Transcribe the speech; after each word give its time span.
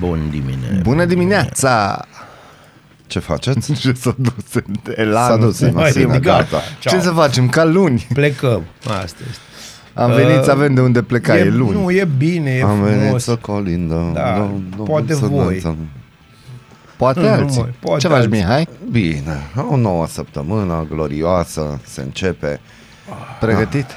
Bun 0.00 0.30
dimineața. 0.30 0.80
Bună 0.82 1.04
dimineața! 1.04 2.04
Ce 3.06 3.18
faceți? 3.18 3.72
Ce 3.72 3.92
s-a 4.02 4.14
dus 4.18 4.54
în 4.54 4.62
elan? 4.94 5.26
S-a 5.30 5.36
dus 5.36 5.58
în 5.58 5.72
Hai, 5.74 5.82
mașină, 5.82 6.12
ridicat. 6.12 6.22
gata. 6.50 6.62
Ciao. 6.78 6.92
Ce 6.98 7.00
să 7.04 7.10
facem? 7.10 7.48
Ca 7.48 7.64
luni. 7.64 8.06
Plecăm. 8.12 8.62
Asta 8.84 9.02
este. 9.04 9.40
Am 9.94 10.10
venit 10.12 10.42
să 10.44 10.50
avem 10.50 10.74
de 10.74 10.80
unde 10.80 11.02
pleca, 11.02 11.36
e, 11.36 11.40
e, 11.40 11.50
luni. 11.50 11.80
Nu, 11.82 11.90
e 11.90 12.08
bine, 12.16 12.50
e 12.50 12.62
Am 12.62 12.82
venit 12.82 13.00
frumos. 13.02 13.22
să 13.22 13.36
colindă. 13.36 14.10
Da, 14.14 14.50
poate 14.84 15.14
să 15.14 15.26
voi. 15.26 15.52
dansăm. 15.52 15.76
Poate 16.96 17.20
Nu, 17.20 17.28
alții. 17.28 17.60
măi, 17.60 17.74
poate 17.80 18.00
Ce 18.00 18.08
faci, 18.08 18.16
alții. 18.16 18.30
Mihai? 18.30 18.68
Bine, 18.90 19.36
o 19.70 19.76
nouă 19.76 20.06
săptămână 20.06 20.86
glorioasă, 20.90 21.80
se 21.84 22.00
începe. 22.00 22.60
Pregătit? 23.40 23.84
Ah, 23.84 23.94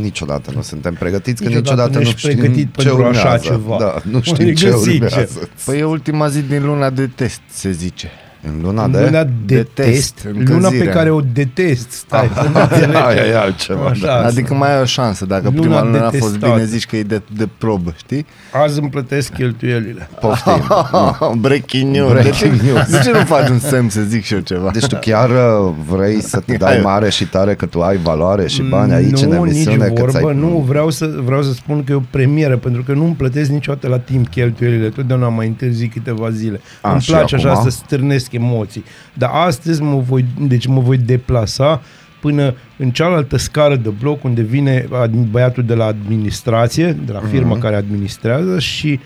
Niciodată 0.00 0.50
nu 0.54 0.62
suntem 0.62 0.94
pregătiți, 0.94 1.42
că 1.42 1.48
Niciodată 1.48 1.70
niciodată 1.70 1.98
nu 1.98 2.02
nu 2.02 2.08
ești 2.08 2.18
știm 2.18 2.38
pregătit 2.38 2.76
ce 2.76 2.82
pentru 2.88 3.04
așa 3.04 3.18
urmează. 3.20 3.44
ceva. 3.44 3.76
Da, 3.78 4.00
nu 4.10 4.20
știm 4.20 4.34
Adică, 4.34 4.60
ce 4.60 4.70
sincer. 4.76 4.92
urmează. 5.10 5.48
Păi 5.64 5.78
e 5.78 5.84
ultima 5.84 6.28
zi 6.28 6.40
din 6.42 6.64
luna 6.64 6.90
de 6.90 7.06
test, 7.06 7.40
se 7.50 7.70
zice. 7.70 8.10
În 8.42 8.60
luna 8.62 8.88
de... 8.88 9.00
Luna 9.00 9.26
de, 9.46 9.66
test, 9.74 10.24
luna 10.24 10.44
pe 10.44 10.52
încălzirea. 10.54 10.92
care 10.92 11.10
o 11.10 11.20
detest. 11.32 11.90
Stai, 11.90 12.30
să 12.34 12.48
nu 12.52 12.56
Aia 12.56 12.68
înțelegi. 12.70 13.30
e 13.30 13.36
altceva. 13.36 13.86
Așa, 13.88 14.06
da. 14.06 14.24
Adică 14.24 14.54
mai 14.54 14.74
ai 14.74 14.80
o 14.80 14.84
șansă, 14.84 15.26
dacă 15.26 15.42
Luna 15.44 15.60
prima 15.60 15.82
lună 15.82 15.98
a 15.98 16.00
fost 16.10 16.32
detestată. 16.32 16.52
bine, 16.52 16.64
zici 16.64 16.86
că 16.86 16.96
e 16.96 17.02
de, 17.02 17.22
de 17.36 17.48
probă, 17.58 17.92
știi? 17.96 18.26
Azi 18.52 18.80
îmi 18.80 18.88
plătesc 18.88 19.32
cheltuielile. 19.32 20.08
Poftim. 20.20 20.62
Breaking 21.46 21.94
news. 21.94 22.10
Breaking 22.12 22.52
de, 22.52 22.66
ce, 22.66 22.72
news. 22.72 22.90
de 22.90 23.00
ce 23.04 23.10
nu 23.10 23.24
faci 23.24 23.48
un 23.48 23.58
semn 23.58 23.88
să 23.88 24.00
zic 24.00 24.24
și 24.24 24.34
eu 24.34 24.40
ceva? 24.40 24.70
Deci 24.70 24.86
tu 24.86 24.96
chiar 25.00 25.30
uh, 25.30 25.72
vrei 25.90 26.22
să 26.22 26.40
te 26.40 26.56
dai 26.56 26.72
Hai. 26.72 26.82
mare 26.82 27.10
și 27.10 27.26
tare 27.28 27.54
că 27.54 27.66
tu 27.66 27.80
ai 27.82 27.96
valoare 27.96 28.46
și 28.46 28.62
bani 28.62 28.92
aici 28.92 29.24
nu, 29.24 29.30
în 29.30 29.36
emisiune? 29.36 29.76
nici 29.76 29.94
că 29.94 30.00
vorbă, 30.00 30.18
ți-ai... 30.18 30.34
nu, 30.34 30.64
vreau 30.68 30.90
să, 30.90 31.10
vreau 31.24 31.42
să 31.42 31.52
spun 31.52 31.84
că 31.84 31.92
e 31.92 31.94
o 31.94 32.00
premieră, 32.10 32.56
pentru 32.56 32.82
că 32.82 32.92
nu 32.92 33.04
îmi 33.04 33.14
plătesc 33.14 33.50
niciodată 33.50 33.88
la 33.88 33.98
timp 33.98 34.28
cheltuielile, 34.28 34.88
totdeauna 34.88 35.28
mai 35.28 35.46
întârzi 35.46 35.86
câteva 35.86 36.30
zile. 36.30 36.60
A, 36.80 36.90
îmi 36.90 37.00
și 37.00 37.10
place 37.10 37.34
așa 37.34 37.50
acum? 37.50 37.62
să 37.62 37.70
stârnesc 37.70 38.32
emoții. 38.36 38.84
Dar 39.14 39.30
astăzi 39.32 39.82
mă 39.82 39.98
voi, 40.00 40.24
deci 40.40 40.66
mă 40.66 40.80
voi 40.80 40.96
deplasa 40.96 41.82
până 42.20 42.54
în 42.78 42.90
cealaltă 42.90 43.36
scară 43.36 43.76
de 43.76 43.88
bloc 44.00 44.24
unde 44.24 44.42
vine 44.42 44.80
ad- 44.82 45.30
băiatul 45.30 45.64
de 45.64 45.74
la 45.74 45.84
administrație, 45.84 46.92
de 47.06 47.12
la 47.12 47.20
firma 47.30 47.50
Mhm. 47.52 47.60
care 47.60 47.76
administrează 47.76 48.58
și 48.58 49.00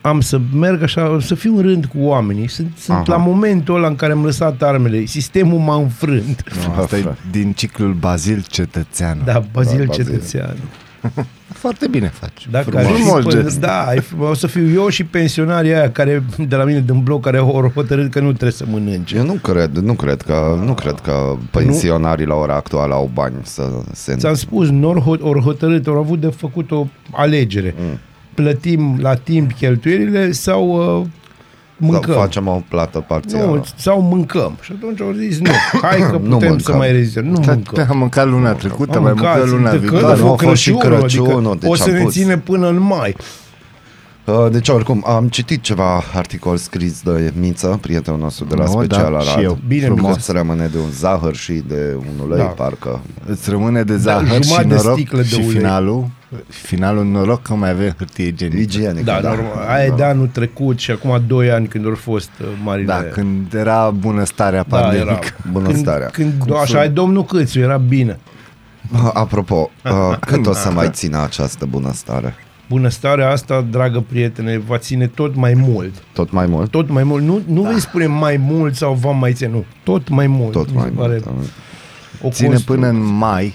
am 0.00 0.20
să 0.20 0.40
merg 0.54 0.82
așa, 0.82 1.18
să 1.20 1.34
fiu 1.34 1.56
în 1.56 1.62
rând 1.62 1.84
cu 1.84 1.98
oamenii. 1.98 2.48
Sunt, 2.48 2.72
sunt 2.78 2.96
Aha. 2.96 3.04
la 3.06 3.16
momentul 3.16 3.74
ăla 3.76 3.86
în 3.86 3.96
care 3.96 4.12
am 4.12 4.24
lăsat 4.24 4.62
armele. 4.62 5.04
Sistemul 5.04 5.58
m-a 5.58 5.76
înfrânt. 5.76 6.42
Nu, 6.66 6.82
asta 6.82 6.96
e 6.98 7.04
din 7.30 7.52
ciclul 7.52 7.92
Bazil 7.92 8.44
Cetățeanu. 8.48 9.20
Da, 9.24 9.42
Bazil 9.52 9.78
Da, 9.78 9.84
da, 9.84 9.88
Bazil. 9.88 10.56
Cetățean. 11.58 11.72
Foarte 11.72 11.86
bine 11.88 12.08
faci. 12.08 12.48
Da, 12.50 12.60
Frumos. 12.60 12.82
care 12.82 12.94
Frumos 12.94 13.22
și, 13.22 13.42
gest. 13.42 13.60
da, 13.60 13.94
e 13.94 14.00
frumos. 14.00 14.30
o 14.30 14.34
să 14.34 14.46
fiu 14.46 14.70
eu 14.70 14.88
și 14.88 15.04
pensionarii 15.04 15.74
aia 15.74 15.90
care 15.90 16.22
de 16.48 16.56
la 16.56 16.64
mine 16.64 16.80
din 16.80 17.00
bloc 17.02 17.22
care 17.22 17.38
au 17.38 17.70
hotărât 17.74 18.10
că 18.10 18.20
nu 18.20 18.28
trebuie 18.28 18.52
să 18.52 18.64
mănânce. 18.70 19.16
Eu 19.16 19.24
nu 19.24 19.32
cred, 19.32 19.76
nu 19.76 19.94
cred 19.94 20.22
că, 20.22 20.60
nu 20.64 20.74
cred 20.74 21.00
că 21.00 21.36
pensionarii 21.50 22.26
la 22.26 22.34
ora 22.34 22.54
actuală 22.54 22.94
au 22.94 23.10
bani 23.14 23.34
să 23.42 23.62
se... 23.92 24.14
Ți-am 24.16 24.34
spus, 24.34 24.68
nor 24.68 25.00
hot, 25.00 25.22
ori 25.22 25.40
hotărât, 25.40 25.86
ori 25.86 25.98
avut 25.98 26.20
de 26.20 26.26
făcut 26.26 26.70
o 26.70 26.86
alegere. 27.12 27.74
Mm. 27.78 27.98
Plătim 28.34 28.98
la 29.00 29.14
timp 29.14 29.52
cheltuielile 29.52 30.32
sau 30.32 30.98
uh, 31.00 31.06
mâncăm. 31.78 32.12
Sau 32.12 32.20
facem 32.22 32.46
o 32.46 32.62
plată 32.68 33.04
parțială. 33.08 33.46
nu, 33.46 33.64
sau 33.76 34.00
mâncăm. 34.00 34.56
Și 34.60 34.72
atunci 34.76 35.00
au 35.00 35.12
zis, 35.16 35.38
nu, 35.38 35.50
hai 35.82 35.98
că 36.10 36.18
Nu 36.22 36.36
putem 36.36 36.38
să 36.40 36.48
mâncăm. 36.48 36.76
mai 36.76 36.92
rezistăm. 36.92 37.24
Nu 37.24 37.38
Te- 37.38 37.50
mâncăm. 37.52 37.86
Am 37.90 37.98
mâncat 37.98 38.26
luna 38.28 38.52
trecută, 38.52 38.96
Am 38.96 39.02
mai 39.02 39.12
mâncat, 39.12 39.34
mâncat 39.36 39.50
luna 39.52 39.70
de 39.70 39.76
când 39.78 39.90
viitoare. 39.90 40.14
a 40.14 40.16
nu, 40.18 40.24
a 40.24 40.28
fost 40.28 40.42
fost 40.44 40.60
și 40.62 40.70
Crăciunul, 40.72 40.98
Crăciunul, 41.00 41.36
adică 41.50 41.54
deci 41.60 41.68
o 41.68 41.72
am 41.72 41.78
să 41.78 41.90
ne 41.90 42.02
pus. 42.02 42.12
ține 42.12 42.38
până 42.38 42.68
în 42.68 42.78
mai. 42.80 43.16
Uh, 44.28 44.50
Deci 44.50 44.68
oricum, 44.68 45.04
am 45.06 45.28
citit 45.28 45.62
ceva 45.62 46.02
articol 46.14 46.56
scris 46.56 47.02
de 47.02 47.32
Miță, 47.38 47.78
prietenul 47.80 48.18
nostru 48.20 48.44
de 48.44 48.54
la 48.54 48.64
Nu, 48.64 48.70
Special 48.70 49.12
da, 49.12 49.18
Arad. 49.18 49.22
și 49.22 49.42
eu. 49.42 49.58
Bine, 49.66 49.84
Frumos 49.84 50.06
Miță. 50.10 50.20
să 50.20 50.32
rămâne 50.32 50.66
de 50.66 50.78
un 50.78 50.90
zahăr 50.90 51.34
și 51.34 51.52
de 51.52 51.96
un 51.98 52.26
ulei, 52.26 52.38
Da. 52.38 52.44
parcă. 52.44 53.00
Îți 53.26 53.50
rămâne 53.50 53.82
de 53.82 53.96
zahăr 53.96 54.26
și 54.26 54.42
jumătate 54.42 54.66
de 54.68 54.74
noroc 54.74 54.92
sticlă 54.98 55.18
de 55.20 55.24
și 55.26 55.34
ulei. 55.34 55.48
finalul, 55.48 56.06
finalul 56.48 57.04
noroc 57.04 57.42
că 57.42 57.54
mai 57.54 57.70
avem 57.70 57.94
hârtie 57.98 58.26
igienică. 58.26 58.60
Igienic. 58.60 59.04
Da, 59.04 59.20
da, 59.22 59.28
normal. 59.28 59.66
Aia 59.68 59.84
e 59.84 59.92
de 59.96 60.02
anul 60.04 60.26
trecut 60.32 60.78
și 60.78 60.90
acum 60.90 61.22
2 61.26 61.50
ani 61.50 61.66
când 61.66 61.86
au 61.86 61.94
fost 61.94 62.30
uh, 62.40 62.46
marile... 62.64 62.86
Da, 62.86 63.02
când 63.12 63.52
era 63.54 63.90
bună 63.90 64.24
starea 64.24 64.64
da, 64.68 64.76
pandemică. 64.78 65.10
era. 65.10 65.20
Bunăstarea. 65.52 66.06
Când, 66.06 66.32
când 66.44 66.56
așa 66.56 66.84
e 66.84 66.88
domnul 66.88 67.24
Câțu, 67.24 67.58
era 67.58 67.76
bine. 67.76 68.18
Uh, 68.92 69.10
Apropo, 69.12 69.70
uh, 69.84 70.16
cât 70.20 70.46
o 70.52 70.52
să 70.52 70.70
mai 70.70 70.88
țină 70.92 71.22
această 71.22 71.66
bunăstare? 71.66 72.34
Bunăstarea 72.68 73.30
asta, 73.30 73.66
dragă 73.70 74.04
prietene, 74.08 74.58
va 74.66 74.78
ține 74.78 75.06
tot 75.06 75.34
mai 75.36 75.54
mult. 75.54 75.92
Tot 76.12 76.30
mai 76.32 76.46
mult? 76.46 76.70
Tot 76.70 76.88
mai 76.90 77.02
mult. 77.02 77.22
Nu, 77.24 77.40
nu 77.46 77.62
da. 77.62 77.68
vei 77.68 77.80
spune 77.80 78.06
mai 78.06 78.36
mult 78.36 78.74
sau 78.74 78.94
va 78.94 79.10
mai 79.10 79.32
ține, 79.32 79.48
nu. 79.50 79.64
Tot 79.82 80.08
mai 80.08 80.26
mult. 80.26 80.52
Tot 80.52 80.66
Mi 80.66 80.72
se 80.72 80.78
mai 80.78 80.88
pare 80.88 81.20
mult. 81.24 81.24
da. 81.24 82.26
O 82.26 82.30
Ține 82.30 82.48
constru- 82.48 82.72
până 82.74 82.86
în 82.88 83.14
mai, 83.16 83.54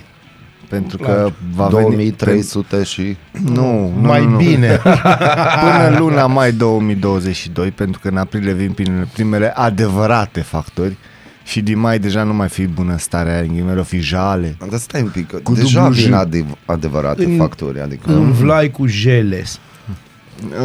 pentru 0.70 0.98
că 0.98 1.04
Clar. 1.04 1.34
va 1.56 1.68
veni... 1.68 1.82
2300 1.82 2.84
și... 2.84 3.18
Nu, 3.32 3.92
nu, 4.02 4.08
mai 4.08 4.24
nu, 4.24 4.30
nu. 4.30 4.38
bine. 4.38 4.80
Până 5.64 5.88
în 5.90 5.98
luna 5.98 6.26
mai 6.28 6.52
2022, 6.52 7.72
pentru 7.72 8.00
că 8.00 8.08
în 8.08 8.18
aprilie 8.18 8.54
vin 8.54 8.72
primele, 8.72 9.08
primele 9.14 9.52
adevărate 9.56 10.42
factori 10.42 10.98
și 11.44 11.62
din 11.62 11.80
mai 11.80 12.00
deja 12.00 12.24
nu 12.24 12.34
mai 12.34 12.50
fi 12.50 12.66
bună 12.66 12.98
starea 12.98 13.40
în 13.40 13.48
ghimele, 13.48 13.80
o 13.80 13.84
fi 13.84 14.00
jale. 14.00 14.58
Dar 14.70 14.80
stai 14.80 15.02
un 15.02 15.10
pic, 15.10 15.28
că 15.28 15.38
Cu 15.38 15.54
deja 15.54 15.80
dublu 15.84 15.96
J. 16.00 16.04
vin 16.04 16.14
adev- 16.14 16.58
adevărate 16.66 17.26
În- 17.26 17.38
facturi, 17.38 17.82
adică... 17.82 18.12
Un 18.12 18.32
vlai 18.32 18.72
cu 18.72 18.86
jeles. 18.88 19.60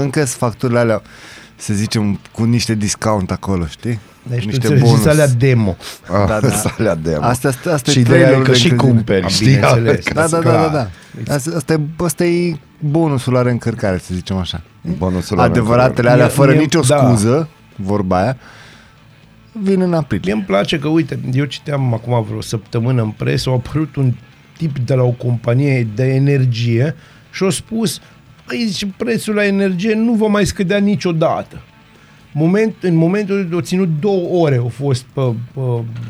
Încă 0.00 0.18
sunt 0.18 0.28
facturile 0.38 0.78
alea, 0.78 1.02
să 1.56 1.74
zicem, 1.74 2.20
cu 2.32 2.44
niște 2.44 2.74
discount 2.74 3.30
acolo, 3.30 3.66
știi? 3.66 3.98
Deci 4.22 4.38
tu 4.40 4.44
niște 4.48 4.66
înțelegi 4.66 4.82
bonus. 4.90 5.06
alea 5.06 5.26
demo. 5.28 5.76
Ah, 6.12 6.26
Da, 6.28 6.40
da. 6.40 6.48
Salea 6.50 6.94
demo. 6.94 7.22
Asta, 7.24 7.48
asta, 7.48 7.72
asta 7.72 7.90
și 7.90 7.98
e 7.98 8.00
ideea 8.00 8.16
e 8.16 8.20
trailerul 8.20 8.44
că 8.44 8.50
de 8.50 8.56
și 8.56 8.70
încălzire. 8.70 8.94
cumperi, 8.96 9.22
Am 9.22 9.28
știi? 9.28 9.46
bineînțeles. 9.46 10.04
Da, 10.14 10.26
da, 10.26 10.38
da, 10.38 10.50
da, 10.52 10.68
da. 10.68 10.88
Exact. 11.20 11.38
Asta, 11.38 11.56
asta, 11.56 11.72
e, 11.72 11.80
asta 12.04 12.24
e 12.24 12.56
bonusul 12.78 13.32
la 13.32 13.42
reîncărcare, 13.42 13.98
să 13.98 14.14
zicem 14.14 14.36
așa. 14.36 14.62
Bonusul 14.98 15.36
la 15.36 15.42
Adevăratele 15.42 16.10
alea, 16.10 16.24
Mie- 16.24 16.34
fără 16.34 16.50
mie- 16.50 16.60
nicio 16.60 16.80
da. 16.80 16.96
scuză, 17.06 17.48
vorba 17.76 18.20
aia, 18.22 18.36
vin 19.62 19.80
în 19.80 19.94
aprilie. 19.94 20.24
Mie 20.24 20.34
îmi 20.34 20.42
place 20.42 20.78
că, 20.78 20.88
uite, 20.88 21.18
eu 21.32 21.44
citeam 21.44 21.94
acum 21.94 22.24
vreo 22.28 22.40
săptămână 22.40 23.02
în 23.02 23.10
presă, 23.10 23.50
a 23.50 23.52
apărut 23.52 23.96
un 23.96 24.12
tip 24.56 24.78
de 24.78 24.94
la 24.94 25.02
o 25.02 25.10
companie 25.10 25.86
de 25.94 26.04
energie 26.04 26.94
și 27.32 27.44
a 27.44 27.50
spus, 27.50 28.00
păi, 28.46 28.64
zice, 28.66 28.94
prețul 28.96 29.34
la 29.34 29.46
energie 29.46 29.94
nu 29.94 30.12
va 30.12 30.26
mai 30.26 30.46
scădea 30.46 30.78
niciodată. 30.78 31.62
Moment, 32.32 32.74
în 32.80 32.94
momentul 32.94 33.48
a 33.56 33.60
ținut 33.60 33.88
două 34.00 34.42
ore 34.44 34.56
au 34.56 34.68
fost 34.68 35.02
pe, 35.02 35.20
pe 35.54 35.60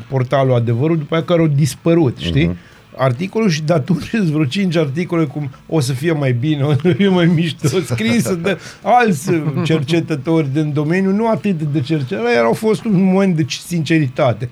portalul 0.09 0.53
adevărul, 0.53 0.97
după 0.97 1.15
aia 1.15 1.23
care 1.23 1.39
au 1.39 1.47
dispărut, 1.47 2.17
știi? 2.17 2.47
Uh-huh. 2.47 2.68
Articolul 2.99 3.49
și 3.49 3.61
de 3.61 3.73
atunci 3.73 4.07
sunt 4.07 4.23
vreo 4.23 4.45
cinci 4.45 4.75
articole 4.75 5.25
cum 5.25 5.49
o 5.67 5.79
să 5.79 5.93
fie 5.93 6.11
mai 6.11 6.31
bine, 6.31 6.63
o 6.63 6.73
să 6.73 6.93
fie 6.93 7.07
mai 7.07 7.25
mișto, 7.25 7.67
scrise 7.93 8.35
de 8.35 8.57
alți 8.81 9.31
cercetători 9.63 10.53
din 10.53 10.73
domeniu, 10.73 11.11
nu 11.11 11.29
atât 11.29 11.61
de 11.61 11.81
cercetare, 11.81 12.35
erau 12.35 12.53
fost 12.53 12.83
un 12.83 13.03
moment 13.03 13.35
de 13.35 13.45
sinceritate. 13.47 14.49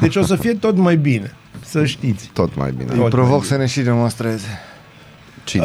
Deci 0.00 0.16
o 0.16 0.22
să 0.22 0.36
fie 0.36 0.52
tot 0.52 0.76
mai 0.76 0.96
bine, 0.96 1.34
să 1.64 1.84
știți. 1.84 2.30
Tot 2.32 2.56
mai 2.56 2.72
bine. 2.76 2.92
Îi 2.92 2.98
Tot 2.98 3.10
provoc 3.10 3.38
mai 3.38 3.46
să 3.46 3.56
ne 3.56 3.66
și 3.66 3.80
demonstreze. 3.80 4.69
Cine? 5.50 5.64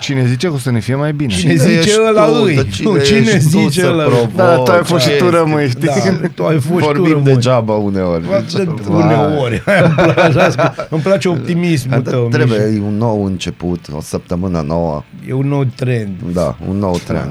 Cine 0.00 0.26
zice 0.26 0.46
că 0.46 0.52
o 0.52 0.58
să 0.58 0.70
ne 0.70 0.80
fie 0.80 0.94
mai 0.94 1.12
bine? 1.12 1.32
Cine 1.34 1.54
zice 1.54 1.78
ești 1.78 1.98
ăla 2.08 2.24
tu? 2.26 2.32
îi? 2.44 2.54
Dar 2.54 2.66
cine 2.70 2.90
Nu, 2.90 2.98
cine 2.98 3.18
ești 3.18 3.50
tu 3.50 3.58
zice 3.58 3.80
să 3.80 3.86
ăla? 3.86 4.04
provoci? 4.04 4.30
Da, 4.36 4.54
tu 4.56 4.70
ai 4.70 4.82
fost 4.84 5.04
și 5.04 5.16
tu 5.18 5.30
rămâi, 5.30 5.68
știi? 5.68 5.86
Da, 6.20 6.28
tu 6.34 6.44
ai 6.44 6.58
fost 6.60 6.84
Vorbim 6.84 7.04
tu 7.04 7.08
rămâi. 7.12 7.32
degeaba 7.32 7.72
uneori. 7.74 8.24
De 8.54 8.68
uneori. 8.88 9.62
Îmi 9.84 10.32
place, 10.32 10.54
îmi 10.90 11.00
place 11.02 11.28
optimismul 11.28 12.00
Dar 12.02 12.12
tău. 12.12 12.28
Trebuie 12.28 12.58
Mișu. 12.58 12.82
e 12.82 12.86
un 12.86 12.96
nou 12.96 13.24
început, 13.24 13.84
o 13.96 14.00
săptămână 14.00 14.64
nouă. 14.66 15.02
E 15.28 15.32
un 15.32 15.48
nou 15.48 15.64
trend. 15.76 16.10
Da, 16.32 16.56
un 16.68 16.76
nou 16.78 17.00
trend. 17.06 17.30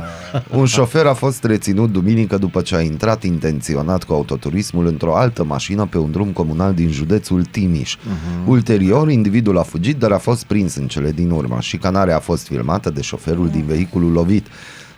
Un 0.57 0.65
șofer 0.65 1.05
a 1.05 1.13
fost 1.13 1.43
reținut 1.43 1.91
duminică 1.91 2.37
după 2.37 2.61
ce 2.61 2.75
a 2.75 2.81
intrat 2.81 3.23
intenționat 3.23 4.03
cu 4.03 4.13
autoturismul 4.13 4.87
într-o 4.87 5.15
altă 5.15 5.43
mașină 5.43 5.85
pe 5.85 5.97
un 5.97 6.11
drum 6.11 6.27
comunal 6.27 6.73
din 6.73 6.89
județul 6.89 7.43
Timiș. 7.43 7.95
Uh-huh. 7.95 8.47
Ulterior, 8.47 9.09
individul 9.09 9.57
a 9.57 9.61
fugit, 9.63 9.97
dar 9.97 10.11
a 10.11 10.17
fost 10.17 10.43
prins 10.43 10.75
în 10.75 10.87
cele 10.87 11.11
din 11.11 11.29
urmă. 11.29 11.57
Șicanarea 11.59 12.15
a 12.15 12.19
fost 12.19 12.47
filmată 12.47 12.89
de 12.89 13.01
șoferul 13.01 13.49
din 13.49 13.63
vehiculul 13.65 14.11
lovit. 14.11 14.47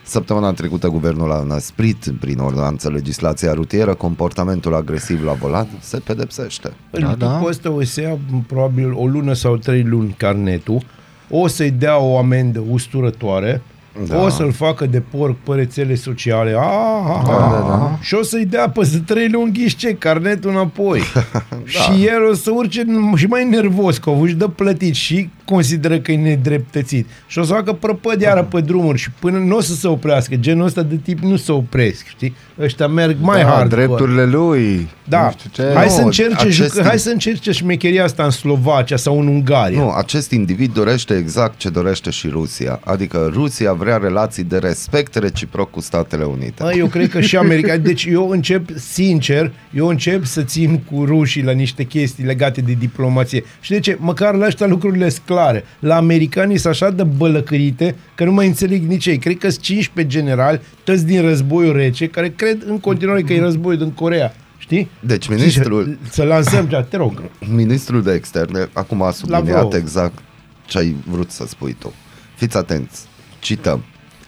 Săptămâna 0.02 0.52
trecută 0.52 0.88
guvernul 0.88 1.32
a 1.32 1.42
năsprit 1.42 2.12
prin 2.20 2.38
ordonanță 2.38 2.90
legislația 2.90 3.52
rutieră, 3.52 3.94
comportamentul 3.94 4.74
agresiv 4.74 5.24
la 5.24 5.32
volan 5.32 5.66
se 5.80 5.98
pedepsește. 5.98 6.72
În 6.90 7.00
Da, 7.00 7.10
tipul 7.10 7.26
da. 7.26 7.42
ăsta 7.46 7.70
o 7.70 7.82
să 7.82 8.00
ia 8.00 8.18
probabil 8.46 8.92
o 8.94 9.06
lună 9.06 9.32
sau 9.32 9.56
trei 9.56 9.82
luni 9.82 10.14
carnetul, 10.18 10.82
o 11.30 11.46
să-i 11.46 11.70
dea 11.70 11.98
o 11.98 12.18
amendă 12.18 12.62
usturătoare, 12.70 13.62
Da. 14.04 14.14
da. 14.14 14.22
o 14.22 14.28
să-l 14.28 14.52
facă 14.52 14.86
de 14.86 15.02
porc 15.16 15.36
pe 15.44 15.54
rețele 15.54 15.94
sociale, 15.94 16.54
a, 16.58 16.60
a, 16.60 17.18
a, 17.18 17.22
Da, 17.26 17.32
da, 17.32 17.66
da. 17.68 17.98
și 18.00 18.14
o 18.14 18.22
să-i 18.22 18.44
dea 18.44 18.68
pe 18.70 18.88
trei 19.06 19.28
luni 19.28 19.52
ghișce 19.52 19.94
carnetul 19.94 20.50
înapoi. 20.50 21.00
da. 21.50 21.56
Și 21.68 22.04
el 22.06 22.28
o 22.30 22.34
să 22.34 22.50
urce 22.54 22.84
și 23.16 23.26
mai 23.26 23.44
nervos, 23.48 23.98
că 23.98 24.10
își 24.22 24.34
dă 24.34 24.46
plătit 24.48 24.94
și 24.94 25.30
consideră 25.44 25.98
că 25.98 26.12
e 26.12 26.16
nedreptățit. 26.16 27.06
Și 27.26 27.38
o 27.38 27.42
să 27.42 27.52
facă 27.52 27.72
prăpăd 27.72 28.20
iară 28.20 28.42
pe 28.42 28.60
drumuri 28.60 28.98
și 28.98 29.10
până 29.18 29.38
nu 29.38 29.56
o 29.56 29.60
să 29.60 29.74
se 29.74 29.86
oprească. 29.88 30.34
Genul 30.34 30.64
ăsta 30.66 30.82
de 30.82 30.96
tip 30.96 31.18
nu 31.18 31.36
se 31.36 31.52
opresc, 31.52 32.06
știi? 32.06 32.34
Ăștia 32.60 32.86
merg 32.86 33.16
mai 33.20 33.42
da, 33.42 33.48
hard. 33.48 33.68
drepturile 33.70 34.24
lui. 34.24 34.88
Da, 35.08 35.22
Nu 35.24 35.30
știu 35.38 35.50
ce. 35.52 35.72
hai, 35.74 35.84
Nu, 35.86 35.90
să 35.92 36.00
încerce, 36.02 36.34
acest 36.36 36.52
jucă, 36.56 36.80
tip- 36.80 36.84
hai 36.86 36.98
să 36.98 37.10
încerce 37.10 37.50
șmecheria 37.52 38.04
asta 38.04 38.24
în 38.24 38.30
Slovacia 38.30 38.96
sau 38.96 39.20
în 39.20 39.26
Ungaria. 39.26 39.78
Nu, 39.80 39.90
acest 39.90 40.30
individ 40.30 40.72
dorește 40.72 41.14
exact 41.14 41.58
ce 41.58 41.68
dorește 41.68 42.10
și 42.10 42.28
Rusia. 42.28 42.80
Adică 42.84 43.30
Rusia 43.32 43.72
vrea 43.86 43.96
relații 44.08 44.42
de 44.44 44.58
respect 44.58 45.14
reciproc 45.14 45.70
cu 45.70 45.80
Statele 45.80 46.24
Unite. 46.24 46.62
Mă, 46.62 46.72
eu 46.76 46.86
cred 46.86 47.08
că 47.10 47.20
și 47.20 47.36
America. 47.36 47.76
Deci 47.76 48.04
eu 48.04 48.28
încep, 48.30 48.68
sincer, 48.78 49.52
eu 49.74 49.86
încep 49.86 50.24
să 50.24 50.42
țin 50.42 50.78
cu 50.90 51.04
rușii 51.04 51.42
la 51.42 51.52
niște 51.52 51.84
chestii 51.84 52.24
legate 52.24 52.60
de 52.60 52.72
diplomație. 52.78 53.44
Și 53.60 53.70
de 53.70 53.80
ce? 53.80 53.96
Măcar 54.00 54.34
la 54.34 54.46
ăștia 54.46 54.66
lucrurile 54.66 55.08
sunt 55.08 55.22
clare. 55.26 55.64
La 55.78 55.96
americanii 55.96 56.58
sunt 56.58 56.72
așa 56.72 56.90
de 56.90 57.02
bălăcărite 57.02 57.94
că 58.14 58.24
nu 58.24 58.32
mai 58.32 58.46
înțeleg 58.46 58.82
nici 58.88 59.06
ei. 59.06 59.18
Cred 59.18 59.38
că 59.38 59.48
sunt 59.48 59.62
15 59.64 60.18
generali, 60.18 60.60
toți 60.84 61.06
din 61.06 61.20
războiul 61.22 61.76
rece, 61.76 62.06
care 62.06 62.28
cred 62.36 62.62
în 62.66 62.78
continuare 62.80 63.22
că 63.22 63.32
e 63.32 63.40
războiul 63.40 63.78
din 63.78 63.90
Corea. 63.90 64.34
Știi? 64.58 64.88
Deci 65.00 65.28
ministrul, 65.28 65.98
Și 66.04 66.10
Să 66.10 66.22
lansăm 66.22 66.66
cea, 66.66 66.82
te 66.82 66.96
rog. 66.96 67.22
ministrul 67.54 68.02
de 68.02 68.12
externe 68.12 68.68
acum 68.72 69.02
a 69.02 69.10
subliniat 69.10 69.46
Lavrov. 69.46 69.72
exact 69.74 70.18
ce 70.66 70.78
ai 70.78 70.96
vrut 71.10 71.30
să 71.30 71.44
spui 71.48 71.76
tu. 71.78 71.92
Fiți 72.34 72.56
atenți, 72.56 73.00
cităm. 73.46 73.84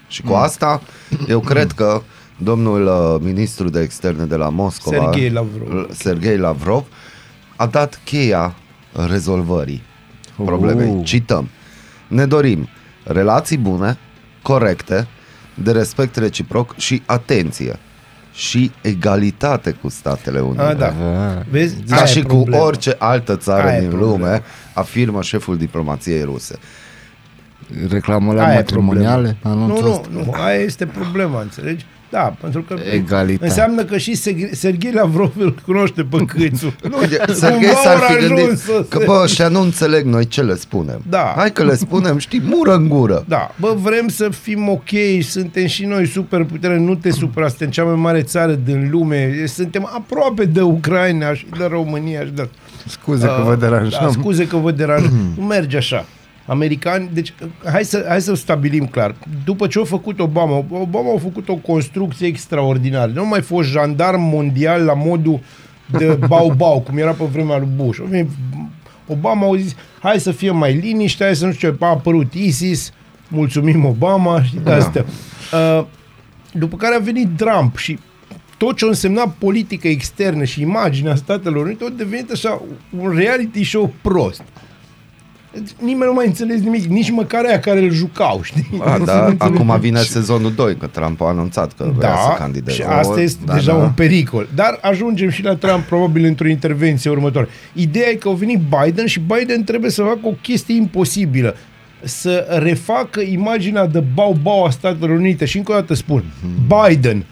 Și 0.09 0.23
cu 0.23 0.33
asta, 0.33 0.81
eu 1.29 1.41
cred 1.41 1.73
că 1.73 2.03
domnul 2.37 2.87
uh, 2.87 3.21
ministru 3.25 3.69
de 3.69 3.81
externe 3.81 4.25
de 4.25 4.37
la 4.37 4.49
Moscova, 4.49 4.97
Sergei 4.97 5.31
Lavrov. 5.31 5.75
uh, 5.75 5.87
Sergei 5.93 6.37
Lavrov, 6.37 6.85
a 7.57 7.67
dat 7.67 8.01
cheia 8.05 8.55
rezolvării 9.09 9.83
problemei. 10.45 10.89
Uh. 10.91 11.05
Cităm. 11.05 11.49
Ne 12.09 12.27
dorim 12.27 12.69
relații 13.05 13.59
bune, 13.59 13.99
corecte, 14.43 15.07
de 15.55 15.73
respect 15.73 16.17
reciproc 16.17 16.77
și 16.77 17.03
atenție 17.07 17.79
și 18.33 18.71
egalitate 18.83 19.71
cu 19.71 19.89
Statele 19.89 20.41
Unite. 20.41 20.63
A, 20.63 20.75
da. 20.75 20.87
Ah. 20.87 21.45
Vezi? 21.51 21.75
Ca 21.89 21.97
Aia 21.97 22.05
și 22.05 22.19
e 22.19 22.23
cu 22.23 22.29
problema. 22.35 22.65
orice 22.65 22.97
altă 22.99 23.37
țară 23.37 23.67
Aia 23.67 23.77
e 23.77 23.81
din 23.81 23.89
problema. 23.89 24.13
lume, 24.13 24.43
afirmă 24.75 25.23
șeful 25.23 25.57
diplomației 25.57 26.23
ruse. 26.23 26.59
Reclamele 27.91 28.41
Aia 28.41 28.53
e 28.53 28.55
matrimoniale? 28.55 29.37
problema. 29.41 29.63
anunțul 29.65 29.85
Nu, 29.85 29.91
nu, 29.91 30.21
ăsta? 30.21 30.31
nu, 30.39 30.43
aia 30.45 30.59
este 30.61 30.87
problema, 30.87 31.41
înțelegi? 31.41 31.87
Da, 32.11 32.35
pentru 32.41 32.63
că 32.63 32.75
Egalitate. 32.95 33.45
înseamnă 33.49 33.85
că 33.85 33.97
și 33.99 34.15
Serghe- 34.15 34.51
Serghei 34.55 34.93
Lavrov 34.93 35.33
îl 35.39 35.55
cunoaște 35.67 36.03
pe 36.03 36.25
câțu. 36.25 36.75
Nu, 36.91 36.97
e- 37.03 37.33
Serghei 37.33 37.59
Cumva 37.67 37.81
s-ar 37.83 37.95
ori 37.97 38.05
fi 38.07 38.13
ajuns 38.25 38.41
gândit 38.41 38.59
să 38.59 38.85
că 38.89 38.99
se- 38.99 39.05
bă, 39.05 39.21
ăștia 39.23 39.49
nu 39.49 39.61
înțeleg 39.61 40.05
noi 40.05 40.27
ce 40.27 40.43
le 40.43 40.55
spunem. 40.55 41.01
Da. 41.09 41.33
Hai 41.37 41.53
că 41.53 41.65
le 41.65 41.75
spunem, 41.75 42.19
știi, 42.19 42.43
mură 42.45 42.75
în 42.75 42.89
gură. 42.89 43.25
Da, 43.29 43.51
bă, 43.61 43.75
vrem 43.83 44.09
să 44.09 44.29
fim 44.29 44.69
ok, 44.69 44.89
suntem 45.21 45.67
și 45.67 45.85
noi 45.85 46.07
super 46.07 46.45
putere, 46.45 46.79
nu 46.79 46.95
te 46.95 47.11
supra, 47.11 47.49
suntem 47.49 47.69
cea 47.71 47.85
mai 47.85 47.95
mare 47.95 48.23
țară 48.23 48.53
din 48.53 48.89
lume, 48.91 49.35
suntem 49.47 49.91
aproape 49.95 50.45
de 50.45 50.61
Ucraina 50.61 51.35
și 51.35 51.47
de 51.59 51.67
România 51.71 52.25
și 52.25 52.31
de... 52.31 52.49
Scuze 52.87 53.27
că 53.27 53.43
vă 53.45 53.55
deranjăm. 53.55 53.99
Da, 54.03 54.09
scuze 54.11 54.47
că 54.47 54.57
vă 54.57 54.71
deranjăm. 54.71 55.13
nu 55.39 55.45
merge 55.55 55.77
așa. 55.77 56.05
Americani, 56.49 57.11
deci 57.13 57.35
hai 57.65 57.85
să, 57.85 58.05
hai 58.09 58.21
să 58.21 58.35
stabilim 58.35 58.87
clar. 58.87 59.15
După 59.45 59.67
ce 59.67 59.81
a 59.81 59.85
făcut 59.85 60.21
Obama, 60.21 60.65
Obama 60.71 61.15
a 61.15 61.19
făcut 61.19 61.49
o 61.49 61.55
construcție 61.55 62.27
extraordinară. 62.27 63.11
Nu 63.15 63.21
a 63.21 63.25
mai 63.25 63.41
fost 63.41 63.69
jandarm 63.69 64.21
mondial 64.21 64.85
la 64.85 64.95
modul 64.95 65.41
de 65.99 66.19
bau-bau, 66.29 66.81
cum 66.81 66.99
era 66.99 67.13
pe 67.13 67.25
vremea 67.25 67.59
lui 67.59 67.69
Bush. 67.77 68.01
A 68.01 68.09
venit 68.09 68.31
Obama 69.07 69.47
a 69.47 69.57
zis, 69.57 69.75
hai 70.01 70.21
să 70.21 70.31
fie 70.31 70.51
mai 70.51 70.75
liniște, 70.75 71.25
hai 71.25 71.37
să 71.37 71.47
nu 71.47 71.53
știu 71.53 71.71
ce, 71.71 71.77
a 71.85 71.87
apărut 71.87 72.35
ISIS, 72.35 72.93
mulțumim 73.29 73.85
Obama 73.85 74.43
și 74.43 74.55
de 74.65 74.73
astea. 74.73 75.05
Uh, 75.53 75.85
după 76.53 76.77
care 76.77 76.95
a 76.95 76.99
venit 76.99 77.37
Trump 77.37 77.77
și 77.77 77.99
tot 78.57 78.77
ce 78.77 78.85
a 78.85 78.89
însemnat 78.89 79.35
politică 79.39 79.89
externă 79.89 80.45
și 80.45 80.61
imaginea 80.61 81.15
Statelor 81.15 81.65
Unite 81.65 81.85
a 81.85 81.89
devenit 81.89 82.31
așa 82.31 82.63
un 82.99 83.11
reality 83.17 83.65
show 83.65 83.93
prost. 84.03 84.43
Deci, 85.59 85.71
nimeni 85.83 86.05
nu 86.05 86.13
mai 86.13 86.27
înțeles 86.27 86.61
nimic, 86.61 86.85
nici 86.85 87.11
măcar 87.11 87.45
aia 87.45 87.61
care 87.61 87.81
îl 87.81 87.91
jucau, 87.91 88.41
știi? 88.43 88.69
A, 88.81 88.97
Nu 88.97 89.05
da, 89.05 89.25
înțeleg. 89.27 89.43
acum 89.61 89.81
vine 89.81 90.01
sezonul 90.01 90.53
2, 90.53 90.77
că 90.77 90.87
Trump 90.87 91.21
a 91.21 91.25
anunțat 91.29 91.73
că 91.73 91.91
vrea 91.97 92.17
să 92.17 92.27
Da, 92.29 92.35
candideze. 92.35 92.77
și 92.77 92.83
asta 92.83 93.21
este 93.21 93.39
da, 93.47 93.55
deja 93.55 93.73
da. 93.73 93.79
un 93.83 93.91
pericol. 93.91 94.49
Dar 94.55 94.79
ajungem 94.81 95.29
și 95.31 95.43
la 95.43 95.55
Trump 95.57 95.83
probabil 95.85 96.25
într-o 96.25 96.49
intervenție 96.49 97.11
următoare. 97.11 97.49
Ideea 97.73 98.09
e 98.09 98.15
că 98.15 98.29
a 98.29 98.33
venit 98.33 98.61
Biden 98.83 99.07
și 99.07 99.21
Biden 99.21 99.65
trebuie 99.65 99.91
să 99.91 100.03
facă 100.03 100.21
o 100.23 100.33
chestie 100.43 100.75
imposibilă. 100.75 101.55
Să 102.03 102.59
refacă 102.63 103.21
imaginea 103.21 103.87
de 103.87 104.03
bau-bau 104.15 104.65
a 104.65 104.71
Statelor 104.71 105.17
Unite. 105.17 105.45
Și 105.45 105.57
încă 105.57 105.73
o 105.73 105.75
dată 105.75 105.95
spun, 105.95 106.25
Biden. 106.89 107.25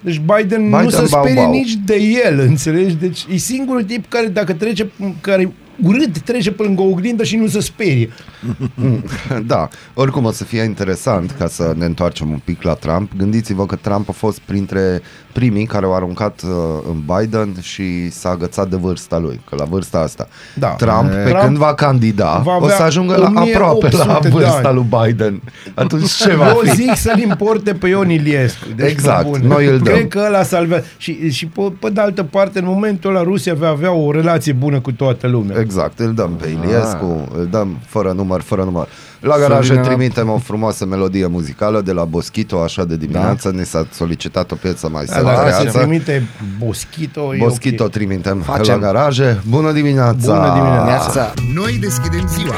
Deci 0.00 0.20
Biden, 0.36 0.68
nu 0.68 0.76
Biden 0.76 0.90
se 0.90 1.06
sperie 1.06 1.34
bau-bau. 1.34 1.52
nici 1.52 1.72
de 1.84 1.96
el, 2.24 2.40
înțelegi? 2.40 2.94
Deci 2.94 3.26
e 3.32 3.36
singurul 3.36 3.82
tip 3.82 4.08
care 4.08 4.26
dacă 4.26 4.52
trece, 4.52 4.90
care 5.20 5.52
urât 5.82 6.18
trece 6.20 6.52
pe 6.52 6.62
lângă 6.62 6.82
o 6.82 6.84
oglindă 6.88 7.24
și 7.24 7.36
nu 7.36 7.46
se 7.46 7.60
sperie. 7.60 8.08
Da, 9.46 9.68
oricum 9.94 10.24
o 10.24 10.30
să 10.30 10.44
fie 10.44 10.62
interesant 10.62 11.34
ca 11.38 11.46
să 11.46 11.74
ne 11.76 11.84
întoarcem 11.84 12.30
un 12.30 12.40
pic 12.44 12.62
la 12.62 12.72
Trump. 12.74 13.10
Gândiți-vă 13.16 13.66
că 13.66 13.76
Trump 13.76 14.08
a 14.08 14.12
fost 14.12 14.38
printre 14.38 15.02
primii 15.32 15.66
care 15.66 15.84
au 15.84 15.94
aruncat 15.94 16.42
uh, 16.44 16.50
în 16.90 17.02
Biden 17.16 17.54
și 17.60 18.10
s-a 18.10 18.28
agățat 18.30 18.68
de 18.68 18.76
vârsta 18.76 19.18
lui, 19.18 19.40
că 19.48 19.56
la 19.58 19.64
vârsta 19.64 19.98
asta. 19.98 20.28
Da. 20.54 20.68
Trump, 20.68 21.08
pe 21.10 21.22
Trump 21.28 21.42
când 21.44 21.56
va 21.56 21.74
candida, 21.74 22.40
va 22.44 22.52
o 22.52 22.64
avea 22.64 22.76
să 22.76 22.82
ajungă 22.82 23.16
la 23.16 23.28
1800 23.36 23.54
aproape 23.56 23.96
la 23.96 24.18
de 24.22 24.28
vârsta 24.28 24.68
ani. 24.68 24.74
lui 24.76 24.86
Biden. 25.06 25.42
Atunci 25.74 26.10
ce 26.10 26.34
va 26.34 26.48
Eu 26.48 26.60
fi? 26.64 26.74
zic 26.74 26.96
să-l 26.96 27.18
importe 27.18 27.72
pe 27.72 27.88
Ion 27.88 28.10
Iliescu. 28.10 28.66
Deci, 28.76 28.90
Exact, 28.92 29.22
pe 29.22 29.28
bune. 29.28 29.46
noi 29.46 29.66
îl 29.66 29.78
dăm. 29.78 29.94
Cred 29.94 30.08
că 30.08 30.24
ăla 30.26 30.42
salvează. 30.42 30.84
Și, 30.96 31.30
și 31.30 31.46
pe, 31.46 31.72
pe 31.80 31.90
de 31.90 32.00
altă 32.00 32.22
parte, 32.22 32.58
în 32.58 32.64
momentul 32.68 33.10
ăla, 33.10 33.22
Rusia 33.22 33.54
va 33.54 33.68
avea 33.68 33.92
o 33.92 34.10
relație 34.12 34.52
bună 34.52 34.80
cu 34.80 34.92
toată 34.92 35.26
lumea. 35.26 35.50
Exact, 35.60 35.67
îl 36.04 36.14
dăm 36.14 36.30
pe 36.40 36.48
Iliescu, 36.48 37.28
Ah. 37.30 37.38
îl 37.38 37.46
dăm 37.50 37.78
fără 37.86 38.12
număr, 38.12 38.40
fără 38.40 38.62
număr. 38.64 38.88
La 39.20 39.38
garaje 39.38 39.68
vină 39.72 39.80
la- 39.80 39.88
trimitem 39.88 40.28
o 40.28 40.38
frumoasă 40.38 40.86
melodie 40.86 41.26
muzicală 41.26 41.80
de 41.80 41.92
la 41.92 42.04
Boschito, 42.04 42.60
așa 42.62 42.84
de 42.84 42.96
dimineață, 42.96 43.50
ne 43.54 43.62
s-a 43.62 43.86
solicitat 43.92 44.50
o 44.50 44.54
piesă 44.54 44.88
mai 44.88 45.04
Da, 45.04 45.22
dacă 45.22 45.48
se 45.50 45.54
săreață. 45.56 45.78
trimite 45.78 46.26
Boschito, 46.58 47.34
e 47.34 47.38
Boschito 47.38 47.84
ok. 47.84 47.90
trimitem 47.90 48.38
Facem. 48.40 48.80
la 48.80 48.92
garaje. 48.92 49.42
Bună 49.48 49.72
dimineața! 49.72 50.34
Bună 50.34 50.52
dimineața! 50.54 50.84
Neața. 50.84 51.32
Noi 51.54 51.78
deschidem 51.80 52.28
ziua. 52.28 52.54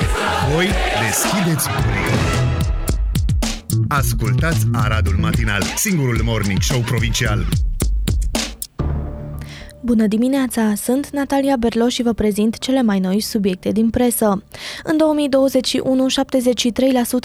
Voi 0.55 0.69
deschideți 1.09 1.69
Ascultați 3.89 4.67
Aradul 4.73 5.17
Matinal, 5.21 5.63
singurul 5.77 6.21
morning 6.25 6.61
show 6.63 6.81
provincial. 6.81 7.45
Bună 9.91 10.07
dimineața! 10.07 10.75
Sunt 10.75 11.11
Natalia 11.11 11.57
Berlo 11.57 11.89
și 11.89 12.03
vă 12.03 12.13
prezint 12.13 12.59
cele 12.59 12.83
mai 12.83 12.99
noi 12.99 13.21
subiecte 13.21 13.71
din 13.71 13.91
presă. 13.91 14.43
În 14.85 14.97
2021, 14.97 16.07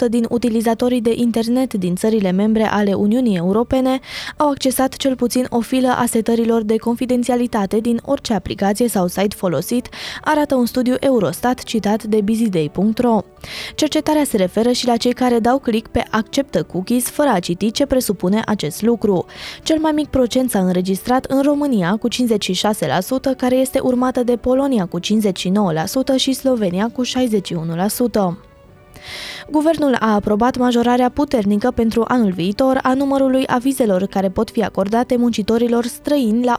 73% 0.06 0.08
din 0.08 0.26
utilizatorii 0.28 1.00
de 1.00 1.12
internet 1.14 1.74
din 1.74 1.94
țările 1.94 2.30
membre 2.30 2.62
ale 2.62 2.92
Uniunii 2.92 3.36
Europene 3.36 4.00
au 4.36 4.48
accesat 4.48 4.96
cel 4.96 5.16
puțin 5.16 5.46
o 5.50 5.60
filă 5.60 5.88
a 5.88 6.06
setărilor 6.06 6.62
de 6.62 6.76
confidențialitate 6.76 7.78
din 7.78 8.00
orice 8.04 8.32
aplicație 8.34 8.88
sau 8.88 9.06
site 9.06 9.36
folosit, 9.36 9.88
arată 10.24 10.54
un 10.54 10.66
studiu 10.66 10.94
Eurostat 11.00 11.62
citat 11.62 12.02
de 12.04 12.20
busyday.ro. 12.20 13.20
Cercetarea 13.74 14.24
se 14.24 14.36
referă 14.36 14.72
și 14.72 14.86
la 14.86 14.96
cei 14.96 15.12
care 15.12 15.38
dau 15.38 15.58
click 15.58 15.88
pe 15.88 16.04
acceptă 16.10 16.62
cookies 16.62 17.04
fără 17.04 17.28
a 17.28 17.38
citi 17.38 17.70
ce 17.70 17.86
presupune 17.86 18.42
acest 18.46 18.82
lucru. 18.82 19.26
Cel 19.62 19.78
mai 19.78 19.92
mic 19.92 20.06
procent 20.06 20.50
s-a 20.50 20.58
înregistrat 20.58 21.24
în 21.24 21.42
România 21.42 21.96
cu 22.00 22.08
56%, 22.08 22.55
care 23.36 23.54
este 23.54 23.78
urmată 23.78 24.22
de 24.22 24.36
Polonia 24.36 24.86
cu 24.86 25.00
59% 25.00 25.04
și 26.16 26.32
Slovenia 26.32 26.90
cu 26.92 27.02
61%. 27.04 28.46
Guvernul 29.50 29.96
a 30.00 30.14
aprobat 30.14 30.56
majorarea 30.56 31.08
puternică 31.08 31.70
pentru 31.70 32.04
anul 32.08 32.32
viitor 32.32 32.78
a 32.82 32.94
numărului 32.94 33.46
avizelor 33.46 34.06
care 34.06 34.28
pot 34.28 34.50
fi 34.50 34.64
acordate 34.64 35.16
muncitorilor 35.16 35.84
străini 35.84 36.44
la 36.44 36.58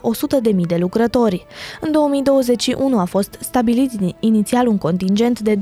100.000 0.50 0.54
de 0.66 0.76
lucrători. 0.76 1.46
În 1.80 1.92
2021 1.92 2.98
a 2.98 3.04
fost 3.04 3.36
stabilit 3.40 3.90
inițial 4.20 4.66
un 4.66 4.78
contingent 4.78 5.40
de 5.40 5.54
25.000 5.54 5.58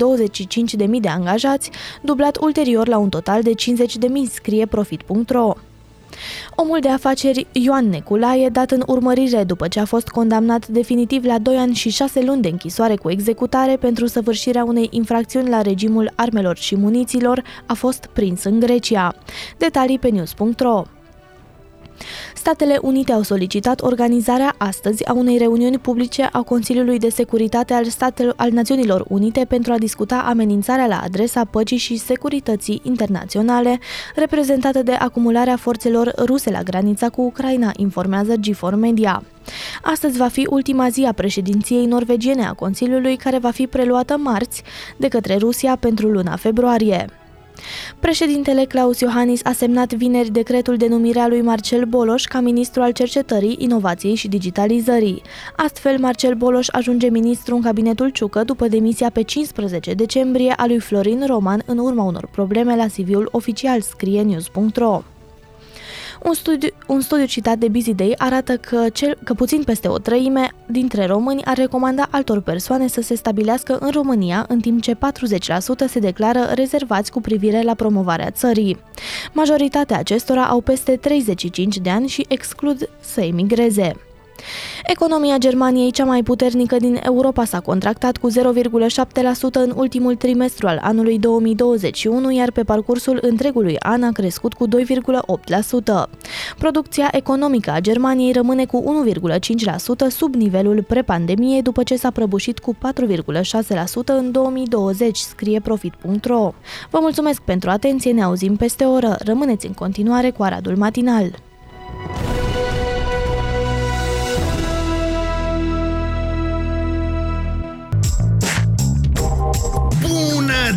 de 1.01 1.07
angajați, 1.07 1.71
dublat 2.01 2.37
ulterior 2.41 2.87
la 2.87 2.97
un 2.97 3.09
total 3.09 3.41
de 3.41 3.51
50.000, 3.51 4.31
scrie 4.31 4.65
Profit.ro. 4.65 5.53
Omul 6.55 6.79
de 6.79 6.89
afaceri 6.89 7.47
Ioan 7.51 7.89
Neculae, 7.89 8.49
dat 8.49 8.71
în 8.71 8.83
urmărire 8.87 9.43
după 9.43 9.67
ce 9.67 9.79
a 9.79 9.85
fost 9.85 10.07
condamnat 10.07 10.67
definitiv 10.67 11.25
la 11.25 11.37
2 11.37 11.55
ani 11.55 11.75
și 11.75 11.89
6 11.89 12.23
luni 12.23 12.41
de 12.41 12.47
închisoare 12.47 12.95
cu 12.95 13.09
executare 13.09 13.75
pentru 13.75 14.05
săvârșirea 14.05 14.63
unei 14.63 14.87
infracțiuni 14.91 15.49
la 15.49 15.61
regimul 15.61 16.11
armelor 16.15 16.57
și 16.57 16.75
muniților, 16.75 17.43
a 17.65 17.73
fost 17.73 18.09
prins 18.13 18.43
în 18.43 18.59
Grecia. 18.59 19.15
Detalii 19.57 19.99
pe 19.99 20.09
news.ro 20.09 20.83
Statele 22.47 22.79
Unite 22.81 23.11
au 23.11 23.21
solicitat 23.21 23.81
organizarea 23.81 24.55
astăzi 24.57 25.05
a 25.05 25.13
unei 25.13 25.37
reuniuni 25.37 25.77
publice 25.77 26.29
a 26.31 26.41
Consiliului 26.41 26.99
de 26.99 27.09
Securitate 27.09 27.73
al, 27.73 27.85
Statelor, 27.85 28.33
al 28.37 28.51
Națiunilor 28.51 29.05
Unite 29.07 29.45
pentru 29.47 29.71
a 29.71 29.77
discuta 29.77 30.17
amenințarea 30.27 30.87
la 30.87 30.99
adresa 31.03 31.45
păcii 31.45 31.77
și 31.77 31.97
securității 31.97 32.81
internaționale, 32.83 33.79
reprezentată 34.15 34.83
de 34.83 34.91
acumularea 34.91 35.55
forțelor 35.55 36.13
ruse 36.25 36.51
la 36.51 36.61
granița 36.61 37.09
cu 37.09 37.21
Ucraina, 37.21 37.71
informează 37.75 38.33
G4 38.33 38.75
Media. 38.75 39.23
Astăzi 39.81 40.17
va 40.17 40.27
fi 40.27 40.47
ultima 40.49 40.89
zi 40.89 41.03
a 41.03 41.11
președinției 41.11 41.85
norvegiene 41.85 42.45
a 42.45 42.53
Consiliului, 42.53 43.15
care 43.15 43.37
va 43.37 43.51
fi 43.51 43.67
preluată 43.67 44.17
marți 44.17 44.63
de 44.97 45.07
către 45.07 45.35
Rusia 45.35 45.75
pentru 45.75 46.07
luna 46.07 46.35
februarie. 46.35 47.09
Președintele 47.99 48.65
Claus 48.65 48.99
Iohannis 48.99 49.41
a 49.43 49.51
semnat 49.51 49.93
vineri 49.93 50.31
decretul 50.31 50.77
de 50.77 50.87
numire 50.87 51.19
a 51.19 51.27
lui 51.27 51.41
Marcel 51.41 51.85
Boloș 51.85 52.23
ca 52.23 52.39
ministru 52.39 52.81
al 52.81 52.91
cercetării, 52.91 53.55
inovației 53.59 54.15
și 54.15 54.27
digitalizării. 54.27 55.21
Astfel, 55.55 55.99
Marcel 55.99 56.33
Boloș 56.33 56.67
ajunge 56.71 57.09
ministru 57.09 57.55
în 57.55 57.61
cabinetul 57.61 58.09
Ciucă 58.09 58.43
după 58.43 58.67
demisia 58.67 59.09
pe 59.09 59.21
15 59.21 59.93
decembrie 59.93 60.53
a 60.57 60.65
lui 60.65 60.79
Florin 60.79 61.23
Roman 61.25 61.61
în 61.65 61.77
urma 61.77 62.03
unor 62.03 62.27
probleme 62.31 62.75
la 62.75 62.85
CV-ul 62.85 63.29
oficial, 63.31 63.81
scrie 63.81 64.21
news.ro. 64.21 65.03
Un 66.27 66.33
studiu, 66.33 66.69
un 66.87 67.01
studiu 67.01 67.25
citat 67.25 67.57
de 67.57 67.67
Busy 67.67 67.93
Day 67.93 68.13
arată 68.17 68.57
că, 68.57 68.89
cel, 68.93 69.17
că 69.23 69.33
puțin 69.33 69.63
peste 69.63 69.87
o 69.87 69.97
treime 69.97 70.51
dintre 70.65 71.05
români 71.05 71.45
ar 71.45 71.57
recomanda 71.57 72.07
altor 72.11 72.41
persoane 72.41 72.87
să 72.87 73.01
se 73.01 73.15
stabilească 73.15 73.77
în 73.79 73.89
România, 73.91 74.45
în 74.47 74.59
timp 74.59 74.81
ce 74.81 74.95
40% 74.95 74.97
se 75.87 75.99
declară 75.99 76.39
rezervați 76.53 77.11
cu 77.11 77.21
privire 77.21 77.61
la 77.61 77.73
promovarea 77.73 78.29
țării. 78.29 78.77
Majoritatea 79.33 79.97
acestora 79.97 80.45
au 80.45 80.61
peste 80.61 80.95
35 80.95 81.77
de 81.77 81.89
ani 81.89 82.07
și 82.07 82.25
exclud 82.27 82.89
să 82.99 83.21
emigreze. 83.21 84.06
Economia 84.85 85.37
Germaniei, 85.37 85.91
cea 85.91 86.03
mai 86.03 86.23
puternică 86.23 86.75
din 86.77 86.99
Europa, 87.03 87.45
s-a 87.45 87.59
contractat 87.59 88.17
cu 88.17 88.29
0,7% 88.31 88.35
în 89.51 89.73
ultimul 89.75 90.15
trimestru 90.15 90.67
al 90.67 90.79
anului 90.81 91.19
2021, 91.19 92.31
iar 92.31 92.51
pe 92.51 92.63
parcursul 92.63 93.19
întregului 93.21 93.75
an 93.79 94.03
a 94.03 94.11
crescut 94.11 94.53
cu 94.53 94.67
2,8%. 94.67 96.09
Producția 96.57 97.09
economică 97.11 97.71
a 97.71 97.79
Germaniei 97.79 98.31
rămâne 98.31 98.65
cu 98.65 99.05
1,5% 99.09 100.07
sub 100.09 100.35
nivelul 100.35 100.83
prepandemiei, 100.83 101.61
după 101.61 101.83
ce 101.83 101.95
s-a 101.95 102.11
prăbușit 102.11 102.59
cu 102.59 102.75
4,6% 102.75 102.79
în 104.05 104.31
2020, 104.31 105.17
scrie 105.17 105.59
Profit.ro. 105.59 106.53
Vă 106.89 106.97
mulțumesc 107.01 107.41
pentru 107.41 107.69
atenție, 107.69 108.11
ne 108.11 108.23
auzim 108.23 108.55
peste 108.55 108.83
o 108.83 108.91
oră. 108.91 109.15
Rămâneți 109.19 109.65
în 109.65 109.73
continuare 109.73 110.29
cu 110.29 110.43
Aradul 110.43 110.75
Matinal. 110.77 111.31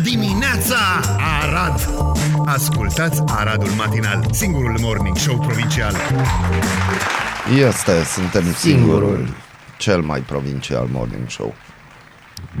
Dimineața, 0.03 0.77
Arad! 1.41 1.89
Ascultați 2.45 3.21
Aradul 3.25 3.69
Matinal, 3.69 4.25
singurul 4.31 4.77
morning 4.79 5.15
show 5.17 5.37
provincial. 5.37 5.93
Este, 7.67 8.03
suntem 8.03 8.53
singurul, 8.53 9.27
cel 9.77 10.01
mai 10.01 10.19
provincial 10.19 10.87
morning 10.91 11.27
show. 11.29 11.53